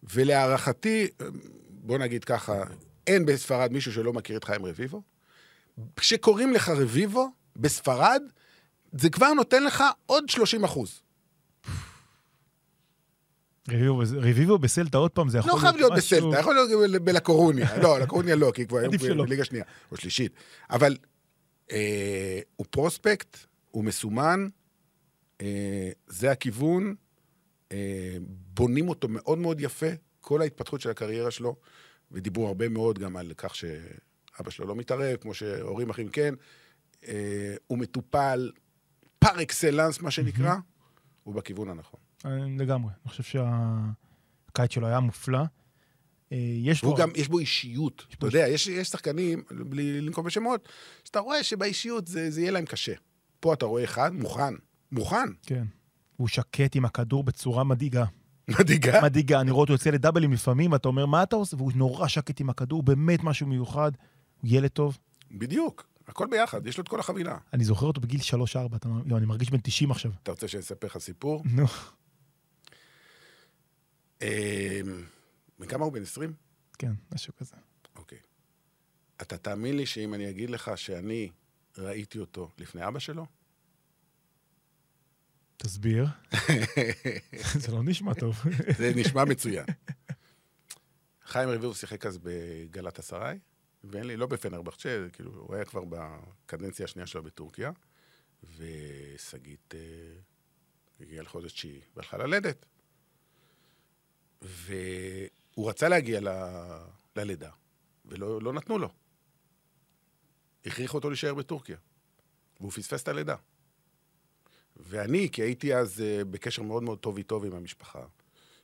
ולהערכתי, 0.03 1.09
בוא 1.71 1.99
נגיד 1.99 2.25
ככה, 2.25 2.63
אין 3.07 3.27
בספרד 3.27 3.73
מישהו 3.73 3.93
שלא 3.93 4.13
מכיר 4.13 4.37
את 4.37 4.45
חיים 4.45 4.67
רביבו. 4.67 5.03
כשקוראים 5.97 6.53
לך 6.53 6.69
רביבו, 6.69 7.29
בספרד, 7.57 8.23
זה 8.93 9.11
כבר 9.11 9.33
נותן 9.33 9.65
לך 9.65 9.85
עוד 10.07 10.29
30 10.29 10.65
אחוז. 10.65 11.03
רביבו- 14.17 14.59
בסלטה 14.59 14.99
עוד 14.99 15.11
פעם, 15.11 15.29
זה 15.29 15.39
יכול 15.39 15.53
לא 15.53 15.57
חייב 15.57 15.77
להיות 15.77 15.93
משהו- 15.93 16.19
בסלטה, 16.21 16.41
יכול 16.41 16.55
להיות 16.55 17.03
בלקורוניה. 17.03 17.77
לא, 17.83 18.01
לקורוניה 18.01 18.37
לא, 18.37 18.53
כי 18.55 18.67
כבר 18.67 18.79
היום. 18.79 18.95
בליגה 19.25 19.45
שנייה, 19.45 19.65
או 19.93 19.97
שלישית. 19.97 20.33
אבל 20.71 20.97
אה, 21.73 22.41
הוא 22.57 22.67
פרוספקט, 22.71 23.37
הוא 23.71 23.85
מסומן, 23.85 24.49
אה, 25.41 25.91
זה 26.07 26.31
הכיוון, 26.31 26.95
אה, 27.73 28.17
בונים 28.55 28.89
אותו 28.89 29.09
מאוד 29.09 29.39
מאוד 29.39 29.61
יפה, 29.61 29.87
כל 30.21 30.43
ההתפתחות 30.43 30.81
של 30.81 30.91
הקריירה 30.91 31.31
שלו, 31.31 31.57
ודיברו 32.13 32.47
הרבה 32.47 32.69
מאוד 32.69 32.99
גם 32.99 33.17
על 33.17 33.33
כך 33.37 33.55
שאבא 33.55 34.51
שלו 34.51 34.67
לא 34.67 34.77
מתערב, 34.77 35.17
כמו 35.17 35.35
שהורים 35.35 35.91
אחרים 35.91 36.09
כן. 36.09 36.35
הוא 37.67 37.79
מטופל 37.79 38.51
פר 39.19 39.43
אקסלנס, 39.43 40.01
מה 40.01 40.11
שנקרא, 40.11 40.55
הוא 41.29 41.35
בכיוון 41.35 41.69
הנכון. 41.71 42.01
אה, 42.27 42.31
לגמרי. 42.59 42.91
אני 43.05 43.11
חושב 43.11 43.23
שהקיץ 43.23 44.73
שלו 44.73 44.87
היה 44.87 45.01
מופלא. 45.01 45.39
אה, 46.33 46.37
יש 46.63 46.83
לו... 46.85 46.95
גם, 46.95 47.11
יש 47.17 47.29
בו 47.29 47.39
אישיות. 47.39 48.07
אתה 48.19 48.27
יודע, 48.27 48.49
יש, 48.49 48.67
יש 48.67 48.89
שחקנים, 48.89 49.43
בלי 49.51 50.01
לנקוב 50.01 50.27
בשמות, 50.27 50.69
שאתה 51.05 51.21
רואה 51.21 51.43
שבאישיות 51.43 52.07
זה, 52.07 52.31
זה 52.31 52.41
יהיה 52.41 52.51
להם 52.51 52.65
קשה. 52.65 52.93
פה 53.41 53.55
אתה 53.55 53.67
רואה 53.67 53.85
אחד, 53.85 54.13
מוכן. 54.15 54.55
מוכן. 54.93 55.29
כן. 55.43 55.65
הוא 56.17 56.29
שקט 56.29 56.77
עם 56.77 56.85
הכדור 56.85 57.25
בצורה 57.25 57.65
מדאיגה. 57.65 58.05
מדאיגה. 58.49 59.01
מדאיגה, 59.03 59.41
אני 59.41 59.51
רואה 59.51 59.61
אותו 59.61 59.73
יוצא 59.73 59.91
לדאבלים 59.91 60.33
לפעמים, 60.33 60.75
אתה 60.75 60.89
אומר, 60.89 61.07
מה 61.07 61.23
אתה 61.23 61.37
עושה? 61.37 61.57
והוא 61.57 61.73
נורא 61.75 62.09
שקט 62.09 62.41
עם 62.41 62.51
הכדור, 62.51 62.83
באמת 62.83 63.25
משהו 63.25 63.47
מיוחד. 63.47 63.93
הוא 64.41 64.51
ילד 64.53 64.71
טוב. 64.71 64.99
בדיוק. 65.31 65.87
הכל 66.09 66.27
ביחד, 66.31 66.67
יש 66.67 66.79
לו 66.79 66.83
את 66.83 66.89
כל 66.89 67.01
החבילה. 67.01 67.39
אני 67.53 67.65
זוכר 67.65 67.87
אותו 67.87 68.01
בגיל 68.01 68.21
3-4, 68.21 68.77
אתה 68.77 68.89
יואו, 69.07 69.19
אני 69.19 69.27
מרגיש 69.27 69.51
בן 69.51 69.61
90 69.61 69.91
עכשיו. 69.91 70.13
אתה 70.23 70.31
רוצה 70.31 70.49
שאני 70.49 70.61
אספר 70.61 70.87
לך 70.87 70.99
סיפור? 70.99 71.43
נו. 71.45 71.65
אה, 74.23 74.81
בן 75.59 75.67
כמה 75.67 75.85
הוא? 75.85 75.93
בן 75.93 76.03
20? 76.03 76.33
כן, 76.79 76.93
משהו 77.15 77.33
כזה. 77.37 77.57
אוקיי. 77.97 78.19
אתה 79.23 79.39
תאמין 79.39 79.77
לי 79.77 79.87
שאם 79.87 80.15
אני 80.15 80.31
אגיד 80.31 80.51
לך 80.51 80.71
שאני 80.77 81.31
ראיתי 81.79 82.19
אותו 82.19 82.51
לפני 82.59 82.89
אבא 82.89 82.99
שלו? 82.99 83.27
תסביר. 85.57 86.07
זה 87.63 87.73
לא 87.73 87.83
נשמע 87.83 88.15
טוב. 88.15 88.43
זה 88.79 88.93
נשמע 88.97 89.25
מצוין. 89.25 89.65
חיים 91.25 91.49
רביבו 91.49 91.75
שיחק 91.75 92.07
אז 92.07 92.19
בגלת 92.23 92.99
אסריי, 92.99 93.39
ואין 93.85 94.07
לי, 94.07 94.17
לא 94.17 94.27
בפנרבחצ'ה, 94.27 95.07
כאילו, 95.13 95.33
הוא 95.33 95.55
היה 95.55 95.65
כבר 95.65 95.83
בקדנציה 95.89 96.85
השנייה 96.85 97.07
שלו 97.07 97.23
בטורקיה, 97.23 97.71
ושגית 98.57 99.75
אה, 99.75 99.81
הגיעה 101.01 101.23
לחודש 101.23 101.53
תשיעי 101.53 101.81
והלכה 101.97 102.17
ללדת. 102.17 102.67
והוא 104.43 105.69
רצה 105.71 105.89
להגיע 105.89 106.21
ל... 106.21 106.29
ללידה, 107.17 107.51
ולא 108.05 108.43
לא 108.43 108.53
נתנו 108.53 108.79
לו. 108.79 108.89
הכריחו 110.67 110.97
אותו 110.97 111.11
להישאר 111.11 111.35
בטורקיה, 111.35 111.77
והוא 112.61 112.71
פספס 112.71 113.03
את 113.03 113.09
הלידה. 113.09 113.37
ואני, 114.77 115.29
כי 115.33 115.43
הייתי 115.43 115.75
אז 115.75 116.01
אה, 116.01 116.25
בקשר 116.25 116.63
מאוד 116.63 116.83
מאוד 116.83 116.99
טוב 116.99 117.17
איתו 117.17 117.43
ועם 117.43 117.53
המשפחה, 117.55 118.07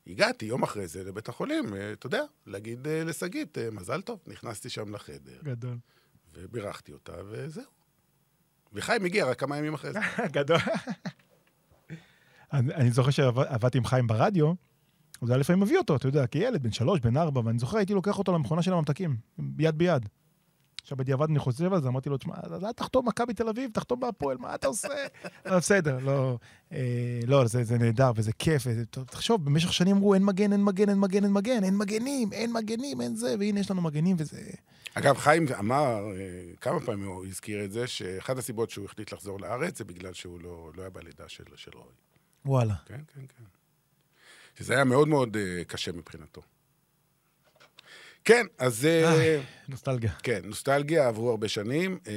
הגעתי 0.07 0.44
יום 0.44 0.62
אחרי 0.62 0.86
זה 0.86 1.05
לבית 1.05 1.28
החולים, 1.28 1.74
אה, 1.74 1.92
אתה 1.92 2.07
יודע, 2.07 2.22
להגיד 2.46 2.86
אה, 2.86 3.05
לשגית, 3.05 3.59
אה, 3.59 3.68
מזל 3.72 4.02
טוב, 4.02 4.20
נכנסתי 4.26 4.68
שם 4.68 4.94
לחדר, 4.94 5.38
גדול. 5.44 5.76
ובירכתי 6.34 6.92
אותה, 6.92 7.12
וזהו. 7.28 7.64
וחיים 8.72 9.05
הגיע 9.05 9.26
רק 9.26 9.40
כמה 9.40 9.57
ימים 9.57 9.74
אחרי 9.74 9.92
זה. 9.92 9.98
גדול. 10.32 10.59
אני 12.52 12.74
אני 12.74 12.90
זוכר 12.90 13.11
שעבדתי 13.11 13.78
עם 13.78 13.84
חיים 13.84 14.07
ברדיו, 14.07 14.52
אז 15.22 15.30
היה 15.30 15.38
לפעמים 15.38 15.62
מביא 15.62 15.78
אותו, 15.78 15.96
אתה 15.96 16.09
יודע, 16.09 16.26
כילד, 16.26 16.62
בן 16.62 16.72
שלוש, 16.72 17.00
בן 17.00 17.16
ארבע, 17.16 17.40
ואני 17.44 17.59
זוכר, 17.59 17.76
הייתי 17.76 17.94
לוקח 17.94 18.18
אותו 18.18 18.32
למכונה 18.32 18.62
של 18.62 18.72
הממתקים, 18.72 19.16
יד 19.59 19.78
ביד. 19.78 20.09
עכשיו 20.85 20.99
בדיעבד 20.99 21.26
אני 21.30 21.39
חושב 21.39 21.72
על 21.72 21.82
זה, 21.82 21.89
אמרתי 21.89 22.09
לו, 22.09 22.16
תשמע, 22.16 22.35
אז 22.43 22.64
אל 22.64 22.72
תחתום 22.72 23.09
מכבי 23.09 23.35
תל 23.35 23.49
אביב, 23.49 23.70
תחתום 23.74 24.01
בהפועל, 24.01 24.37
מה 24.39 24.55
אתה 24.55 24.66
עושה? 24.66 24.89
אבל 25.47 25.59
בסדר, 25.59 25.99
לא, 25.99 26.39
אה, 26.72 27.20
לא, 27.26 27.47
זה, 27.47 27.64
זה 27.64 27.78
נהדר 27.78 28.12
וזה 28.16 28.32
כיף. 28.32 28.62
וזה, 28.66 28.87
תחשוב, 28.87 29.45
במשך 29.45 29.72
שנים 29.72 29.97
אמרו, 29.97 30.14
אין 30.14 30.24
מגן, 30.24 30.53
אין 30.53 30.64
מגן, 30.64 30.89
אין 30.89 30.99
מגן, 30.99 31.24
אין 31.24 31.32
מגן, 31.32 31.64
אין 31.64 31.76
מגנים, 31.76 32.32
אין 32.32 32.53
מגנים, 32.53 33.01
אין 33.01 33.16
זה, 33.16 33.35
והנה 33.39 33.61
יש 33.61 33.70
לנו 33.70 33.82
מגנים 33.82 34.16
וזה... 34.18 34.41
אגב, 34.95 35.16
חיים 35.16 35.47
אמר, 35.59 36.05
אה, 36.16 36.55
כמה 36.61 36.80
פעמים 36.80 37.07
הוא 37.07 37.26
הזכיר 37.26 37.64
את 37.64 37.72
זה, 37.72 37.87
שאחת 37.87 38.39
הסיבות 38.39 38.70
שהוא 38.70 38.85
החליט 38.85 39.12
לחזור 39.12 39.41
לארץ 39.41 39.78
זה 39.78 39.85
בגלל 39.85 40.12
שהוא 40.12 40.41
לא, 40.41 40.70
לא 40.76 40.82
היה 40.82 40.91
בלידה 40.91 41.28
של, 41.28 41.45
של 41.57 41.70
רוי. 41.74 41.93
וואלה. 42.45 42.74
כן, 42.87 43.01
כן, 43.14 43.20
כן. 43.20 43.45
שזה 44.59 44.74
היה 44.74 44.85
מאוד 44.85 45.09
מאוד 45.09 45.37
uh, 45.37 45.64
קשה 45.64 45.93
מבחינתו. 45.93 46.43
כן, 48.25 48.47
אז... 48.59 48.85
איי, 48.85 49.39
Uh, 49.39 49.43
נוסטלגיה. 49.68 50.12
כן, 50.22 50.41
נוסטלגיה, 50.45 51.09
עברו 51.09 51.31
הרבה 51.31 51.49
שנים, 51.49 51.99
uh, 52.05 52.09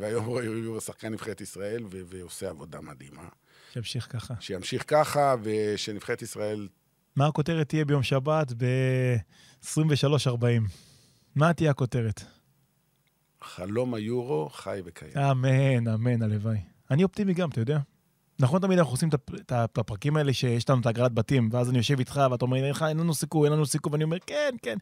והיום 0.00 0.24
הוא 0.66 0.80
שחקן 0.80 1.12
נבחרת 1.12 1.40
ישראל 1.40 1.84
ועושה 1.90 2.50
עבודה 2.50 2.80
מדהימה. 2.80 3.28
שימשיך 3.72 4.08
ככה. 4.12 4.34
שימשיך 4.40 4.84
ככה, 4.86 5.34
ושנבחרת 5.42 6.22
ישראל... 6.22 6.68
מה 7.16 7.26
הכותרת 7.26 7.68
תהיה 7.68 7.84
ביום 7.84 8.02
שבת 8.02 8.52
ב-23.40? 8.56 10.44
מה 11.34 11.52
תהיה 11.52 11.70
הכותרת? 11.70 12.20
חלום 13.42 13.94
היורו 13.94 14.48
חי 14.48 14.80
וקיים. 14.84 15.18
אמן, 15.18 15.88
אמן, 15.88 16.22
הלוואי. 16.22 16.58
אני 16.90 17.02
אופטימי 17.04 17.34
גם, 17.34 17.50
אתה 17.50 17.60
יודע. 17.60 17.78
נכון 18.40 18.60
תמיד 18.60 18.78
אנחנו 18.78 18.92
עושים 18.92 19.08
את 19.52 19.78
הפרקים 19.78 20.16
האלה 20.16 20.32
שיש 20.32 20.70
לנו 20.70 20.80
את 20.80 20.86
הגרלת 20.86 21.12
בתים, 21.12 21.48
ואז 21.52 21.70
אני 21.70 21.78
יושב 21.78 21.98
איתך 21.98 22.20
ואתה 22.30 22.44
אומר, 22.44 22.56
אין 22.56 22.70
לך, 22.70 22.84
אין 22.88 22.96
לנו 22.96 23.14
סיכוי, 23.14 23.48
אין 23.48 23.52
לנו 23.52 23.66
סיכוי, 23.66 23.92
ואני 23.92 24.04
אומר, 24.04 24.18
כן, 24.26 24.54
כן. 24.62 24.76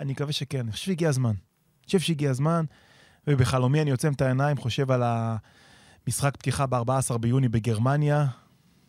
אני 0.00 0.12
מקווה 0.12 0.32
שכן, 0.32 0.58
אני 0.58 0.72
חושב 0.72 0.84
שהגיע 0.84 1.08
הזמן. 1.08 1.30
אני 1.30 1.86
חושב 1.86 1.98
שהגיע 1.98 2.30
הזמן, 2.30 2.64
ובחלומי 3.26 3.82
אני 3.82 3.90
עוצם 3.90 4.12
את 4.12 4.20
העיניים, 4.20 4.56
חושב 4.56 4.90
על 4.90 5.02
המשחק 6.06 6.36
פתיחה 6.36 6.66
ב-14 6.66 7.18
ביוני 7.18 7.48
בגרמניה. 7.48 8.26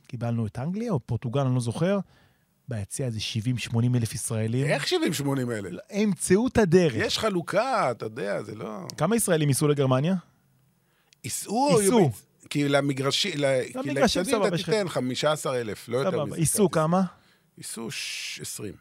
קיבלנו 0.08 0.46
את 0.46 0.60
אנגליה 0.60 0.92
או 0.92 1.00
פורטוגל, 1.00 1.42
אני 1.42 1.56
לא 1.56 1.60
זוכר. 1.60 2.00
ביציע 2.68 3.06
איזה 3.06 3.20
70-80 3.70 3.78
אלף 3.96 4.14
ישראלים. 4.14 4.66
איך 4.66 4.86
70-80 4.86 4.94
אלה? 5.52 5.80
הם 5.90 6.02
ימצאו 6.02 6.48
את 6.48 6.58
הדרך. 6.58 6.94
יש 6.96 7.20
חלוקה, 7.20 7.92
אתה 7.92 8.06
יודע, 8.06 8.44
זה 8.44 8.56
לא... 8.56 8.88
כמה 8.98 9.16
ישראלים 9.16 9.50
ייסעו 9.50 9.68
לגרמניה? 9.68 10.16
ייסעו 11.24 11.74
או... 11.74 11.82
ייסעו. 11.82 12.12
כי 12.50 12.70
למגרשים, 12.70 13.32
סבבה, 14.24 14.48
אתה 14.48 14.58
תיתן 14.58 14.90
15,000, 14.90 15.90
לא 15.90 15.98
יותר. 15.98 16.26
מזה. 16.26 16.40
ייסעו 16.40 16.72
כמה? 16.72 17.02
ייסעו 17.58 17.92
ש- 17.92 18.40
20. 18.42 18.74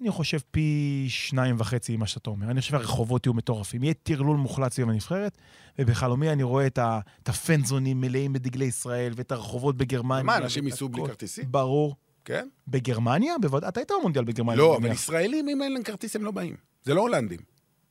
אני 0.00 0.10
חושב 0.10 0.38
פי 0.50 1.06
שניים 1.08 1.56
וחצי 1.58 1.96
ממה 1.96 2.06
שאתה 2.06 2.30
אומר. 2.30 2.50
אני 2.50 2.60
חושב 2.60 2.70
שהרחובות 2.72 3.26
יהיו 3.26 3.34
מטורפים. 3.34 3.82
יהיה 3.82 3.94
טרלול 3.94 4.36
מוחלט 4.36 4.72
סביב 4.72 4.88
הנבחרת, 4.88 5.38
ובחלומי 5.78 6.30
אני 6.30 6.42
רואה 6.42 6.66
את, 6.66 6.78
ה, 6.78 7.00
את 7.22 7.28
הפנזונים 7.28 8.00
מלאים 8.00 8.32
בדגלי 8.32 8.64
ישראל, 8.64 9.12
ואת 9.16 9.32
הרחובות 9.32 9.76
בגרמניה. 9.76 10.22
מה, 10.22 10.36
אנשים 10.36 10.66
ייסעו 10.66 10.88
בלי. 10.88 11.02
כרטיסים? 11.06 11.44
ברור. 11.52 11.96
כן? 12.24 12.48
בגרמניה? 12.68 13.34
בוודאי. 13.42 13.68
אתה 13.68 13.80
היית 13.80 13.90
במונדיאל 14.00 14.24
בגרמניה. 14.24 14.58
לא, 14.58 14.76
אבל. 14.76 14.90
ישראלים, 14.92 15.48
אם 15.48 15.62
אין 15.62 15.72
להם 15.72 15.82
כרטיס, 15.82 16.16
הם 16.16 16.24
לא 16.24 16.30
באים. 16.30 16.56
זה 16.82 16.94
לא 16.94 17.00
הולנדים. 17.00 17.38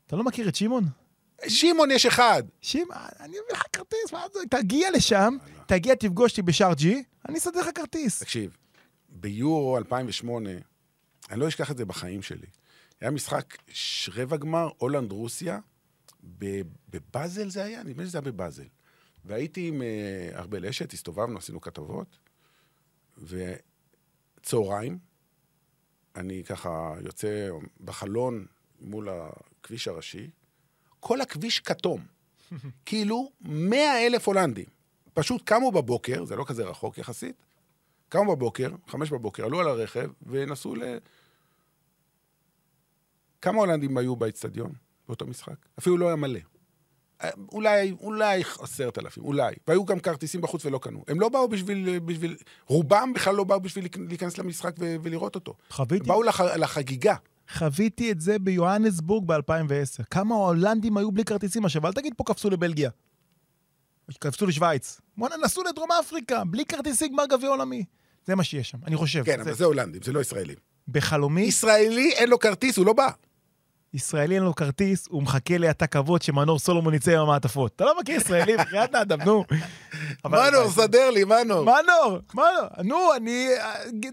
אתה 0.08 0.16
לא 0.16 0.24
מכיר 0.24 0.50
את 0.50 0.56
שמעון? 0.56 0.84
שמעון 1.48 1.92
יש 1.92 2.06
אחד. 2.06 2.44
שמעון, 2.62 2.90
אני 3.20 3.38
אביא 3.40 3.54
לך 3.54 3.64
כרטיס, 3.74 4.12
מה 4.12 4.26
זה? 4.34 4.40
תגיע 4.50 4.92
לשם, 4.92 5.38
תגיע, 5.66 5.96
תפגוש 5.96 6.32
אותי 6.32 6.42
בשער 6.42 6.74
ג'י, 6.74 7.04
אני 7.30 7.38
אסדר 7.38 7.60
לך 7.60 7.68
כרטיס. 7.76 8.20
תקשיב, 8.20 8.58
ביורו 9.10 9.78
2008, 9.78 10.50
אני 11.32 11.40
לא 11.40 11.48
אשכח 11.48 11.72
את 11.72 11.78
זה 11.78 11.86
בחיים 11.86 12.22
שלי. 12.22 12.48
היה 13.02 13.12
משחק 13.12 13.58
רבע 14.16 14.38
גמר, 14.38 14.70
הולנד-רוסיה, 14.78 15.60
בבאזל 16.90 17.50
זה 17.50 17.64
היה? 17.64 17.84
נדמה 17.84 18.04
לי 18.04 18.10
שזה 18.10 18.18
היה 18.18 18.32
בבאזל. 18.32 18.68
והייתי 19.26 19.68
עם 19.68 19.82
אה, 19.82 20.30
ארבל 20.40 20.66
אשת, 20.66 20.94
הסתובבנו, 20.94 21.38
עשינו 21.38 21.62
כתבות, 21.62 22.18
וצהריים, 23.18 25.00
אני 26.16 26.44
ככה 26.44 26.94
יוצא 27.06 27.50
בחלון 27.84 28.46
מול 28.82 29.10
הכביש 29.10 29.88
הראשי, 29.88 30.30
כל 31.00 31.22
הכביש 31.22 31.60
כתום. 31.60 32.02
כאילו, 32.86 33.32
מאה 33.42 34.06
אלף 34.06 34.28
הולנדים. 34.28 34.66
פשוט 35.14 35.42
קמו 35.46 35.72
בבוקר, 35.72 36.26
זה 36.26 36.36
לא 36.36 36.44
כזה 36.48 36.64
רחוק 36.64 36.98
יחסית, 36.98 37.36
קמו 38.10 38.36
בבוקר, 38.36 38.70
חמש 38.88 39.10
בבוקר, 39.10 39.46
עלו 39.46 39.60
על 39.60 39.68
הרכב 39.68 40.10
ונסעו 40.22 40.76
ל... 40.76 40.84
כמה 43.42 43.58
הולנדים 43.58 43.98
היו 43.98 44.16
באצטדיון 44.16 44.72
באותו 45.08 45.28
משחק? 45.28 45.56
אפילו 45.80 45.98
לא 45.98 46.08
היה 46.08 46.16
מלא. 46.16 46.40
אה, 47.24 47.30
אולי, 47.52 47.92
אולי 48.00 48.44
עשרת 48.60 48.98
אלפים, 48.98 49.24
אולי. 49.24 49.56
והיו 49.68 49.86
גם 49.86 50.00
כרטיסים 50.00 50.42
בחוץ 50.42 50.66
ולא 50.66 50.78
קנו. 50.78 51.04
הם 51.08 51.20
לא 51.20 51.30
באו 51.30 51.48
בשביל, 51.48 52.00
בשביל... 52.00 52.38
רובם 52.68 53.12
בכלל 53.16 53.36
לא 53.36 53.44
באו 53.44 53.60
בשביל 53.60 53.88
להיכנס 54.08 54.38
למשחק 54.38 54.76
ו- 54.80 54.96
ולראות 55.04 55.36
אותו. 55.36 55.54
חוויתי, 55.70 56.08
באו 56.08 56.24
לח... 56.24 56.42
לחגיגה. 56.42 57.16
חוויתי 57.54 58.12
את 58.12 58.22
זה 58.22 58.40
ביוהנסבורג 58.40 59.26
ב-2010. 59.28 60.04
כמה 60.12 60.36
הולנדים 60.36 60.98
היו 60.98 61.12
בלי 61.12 61.26
כרטיסים 61.26 61.66
עכשיו, 61.66 61.88
אל 61.88 61.94
תגיד 61.94 62.14
פה 62.18 62.24
קפצו 62.24 62.50
לבלגיה. 62.50 62.90
קפצו 64.20 64.46
לשוויץ. 64.46 65.02
בואנה, 65.18 65.36
נסעו 65.44 65.64
לדרום 65.64 65.90
אפריקה, 65.92 66.44
בלי 66.44 66.66
כרטיסים 66.66 67.12
גמר 67.14 67.26
גביע 67.26 67.50
עולמי. 67.50 67.84
זה 68.26 68.36
מה 68.36 68.44
שיש 68.44 68.70
שם, 68.70 68.78
אני 68.88 68.96
חושב. 68.96 69.24
כן, 69.26 69.36
זה- 69.44 69.50
אבל 69.50 69.54
זה 69.54 69.66
הולנדים, 69.66 70.02
זה 70.02 70.12
לא 70.12 70.20
ישראלים. 70.20 70.56
בחלומי, 70.88 71.42
ישראלי, 71.42 72.12
אין 72.14 72.30
לו 72.30 72.40
כרטיס, 72.40 72.78
הוא 72.78 72.86
לא 72.86 72.94
בא. 72.94 73.08
ישראלי 73.94 74.36
אין 74.36 74.44
לו 74.44 74.56
כרטיס, 74.56 75.08
הוא 75.08 75.24
מחכה 75.24 75.58
להטה 75.58 75.88
כבוד 75.88 76.22
שמנור 76.22 76.60
סולומון 76.60 76.94
יצא 76.94 77.12
עם 77.12 77.20
המעטפות. 77.20 77.76
אתה 77.76 77.86
לא 77.86 78.00
מכיר 78.00 78.16
ישראלי, 78.16 78.58
בחייאת 78.58 78.96
האדם, 78.96 79.22
נו. 79.22 79.44
מנור, 80.26 80.72
סדר 80.72 81.10
לי, 81.10 81.24
מנור. 81.24 81.66
מנור, 81.66 82.20
מנור, 82.34 82.84
נו, 82.84 83.16
אני, 83.16 83.48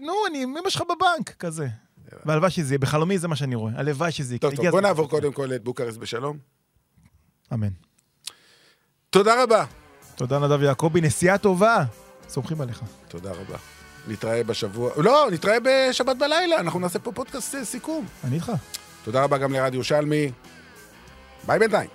נו, 0.01 0.13
אני 0.29 0.43
עם 0.43 0.57
אמא 0.57 0.69
שלך 0.69 0.81
בבנק, 0.81 1.29
כזה. 1.39 1.67
והלוואי 2.27 2.49
שזה 2.49 2.73
יהיה, 2.73 2.79
בחלומי 2.79 3.17
זה 3.17 3.27
מה 3.27 3.35
שאני 3.35 3.55
רואה. 3.55 3.71
הלוואי 3.75 4.11
שזה 4.11 4.35
יקרה. 4.35 4.51
טוב, 4.51 4.57
טוב, 4.57 4.69
בוא. 4.69 4.81
נעבור 4.81 5.09
קודם 5.09 5.33
כל 5.33 5.53
את 5.53 5.63
בוקרשט 5.63 5.97
בשלום. 5.97 6.37
אמן. 7.53 7.69
תודה 9.09 9.43
רבה. 9.43 9.65
תודה 10.15 10.39
נדב 10.39 10.61
יעקבי, 10.61 11.01
נסיעה 11.01 11.37
טובה. 11.37 11.83
סומכים 12.29 12.61
עליך. 12.61 12.81
תודה 13.07 13.31
רבה. 13.31 13.57
נתראה 14.07 14.43
בשבוע... 14.43 14.91
לא, 14.97 15.27
נתראה 15.31 15.57
בשבת 15.63 16.17
בלילה, 16.17 16.59
אנחנו 16.59 16.79
נעשה 16.79 16.99
פה 16.99 17.11
פודקאסט 17.11 17.55
אה, 17.55 17.65
סיכום. 17.65 18.05
אני 18.23 18.35
איתך. 18.35 18.51
תודה 19.03 19.23
רבה 19.23 19.37
גם 19.37 19.53
לרדיו 19.53 19.75
ירושלמי. 19.75 20.31
ביי 21.47 21.59
בינתיים. 21.59 21.89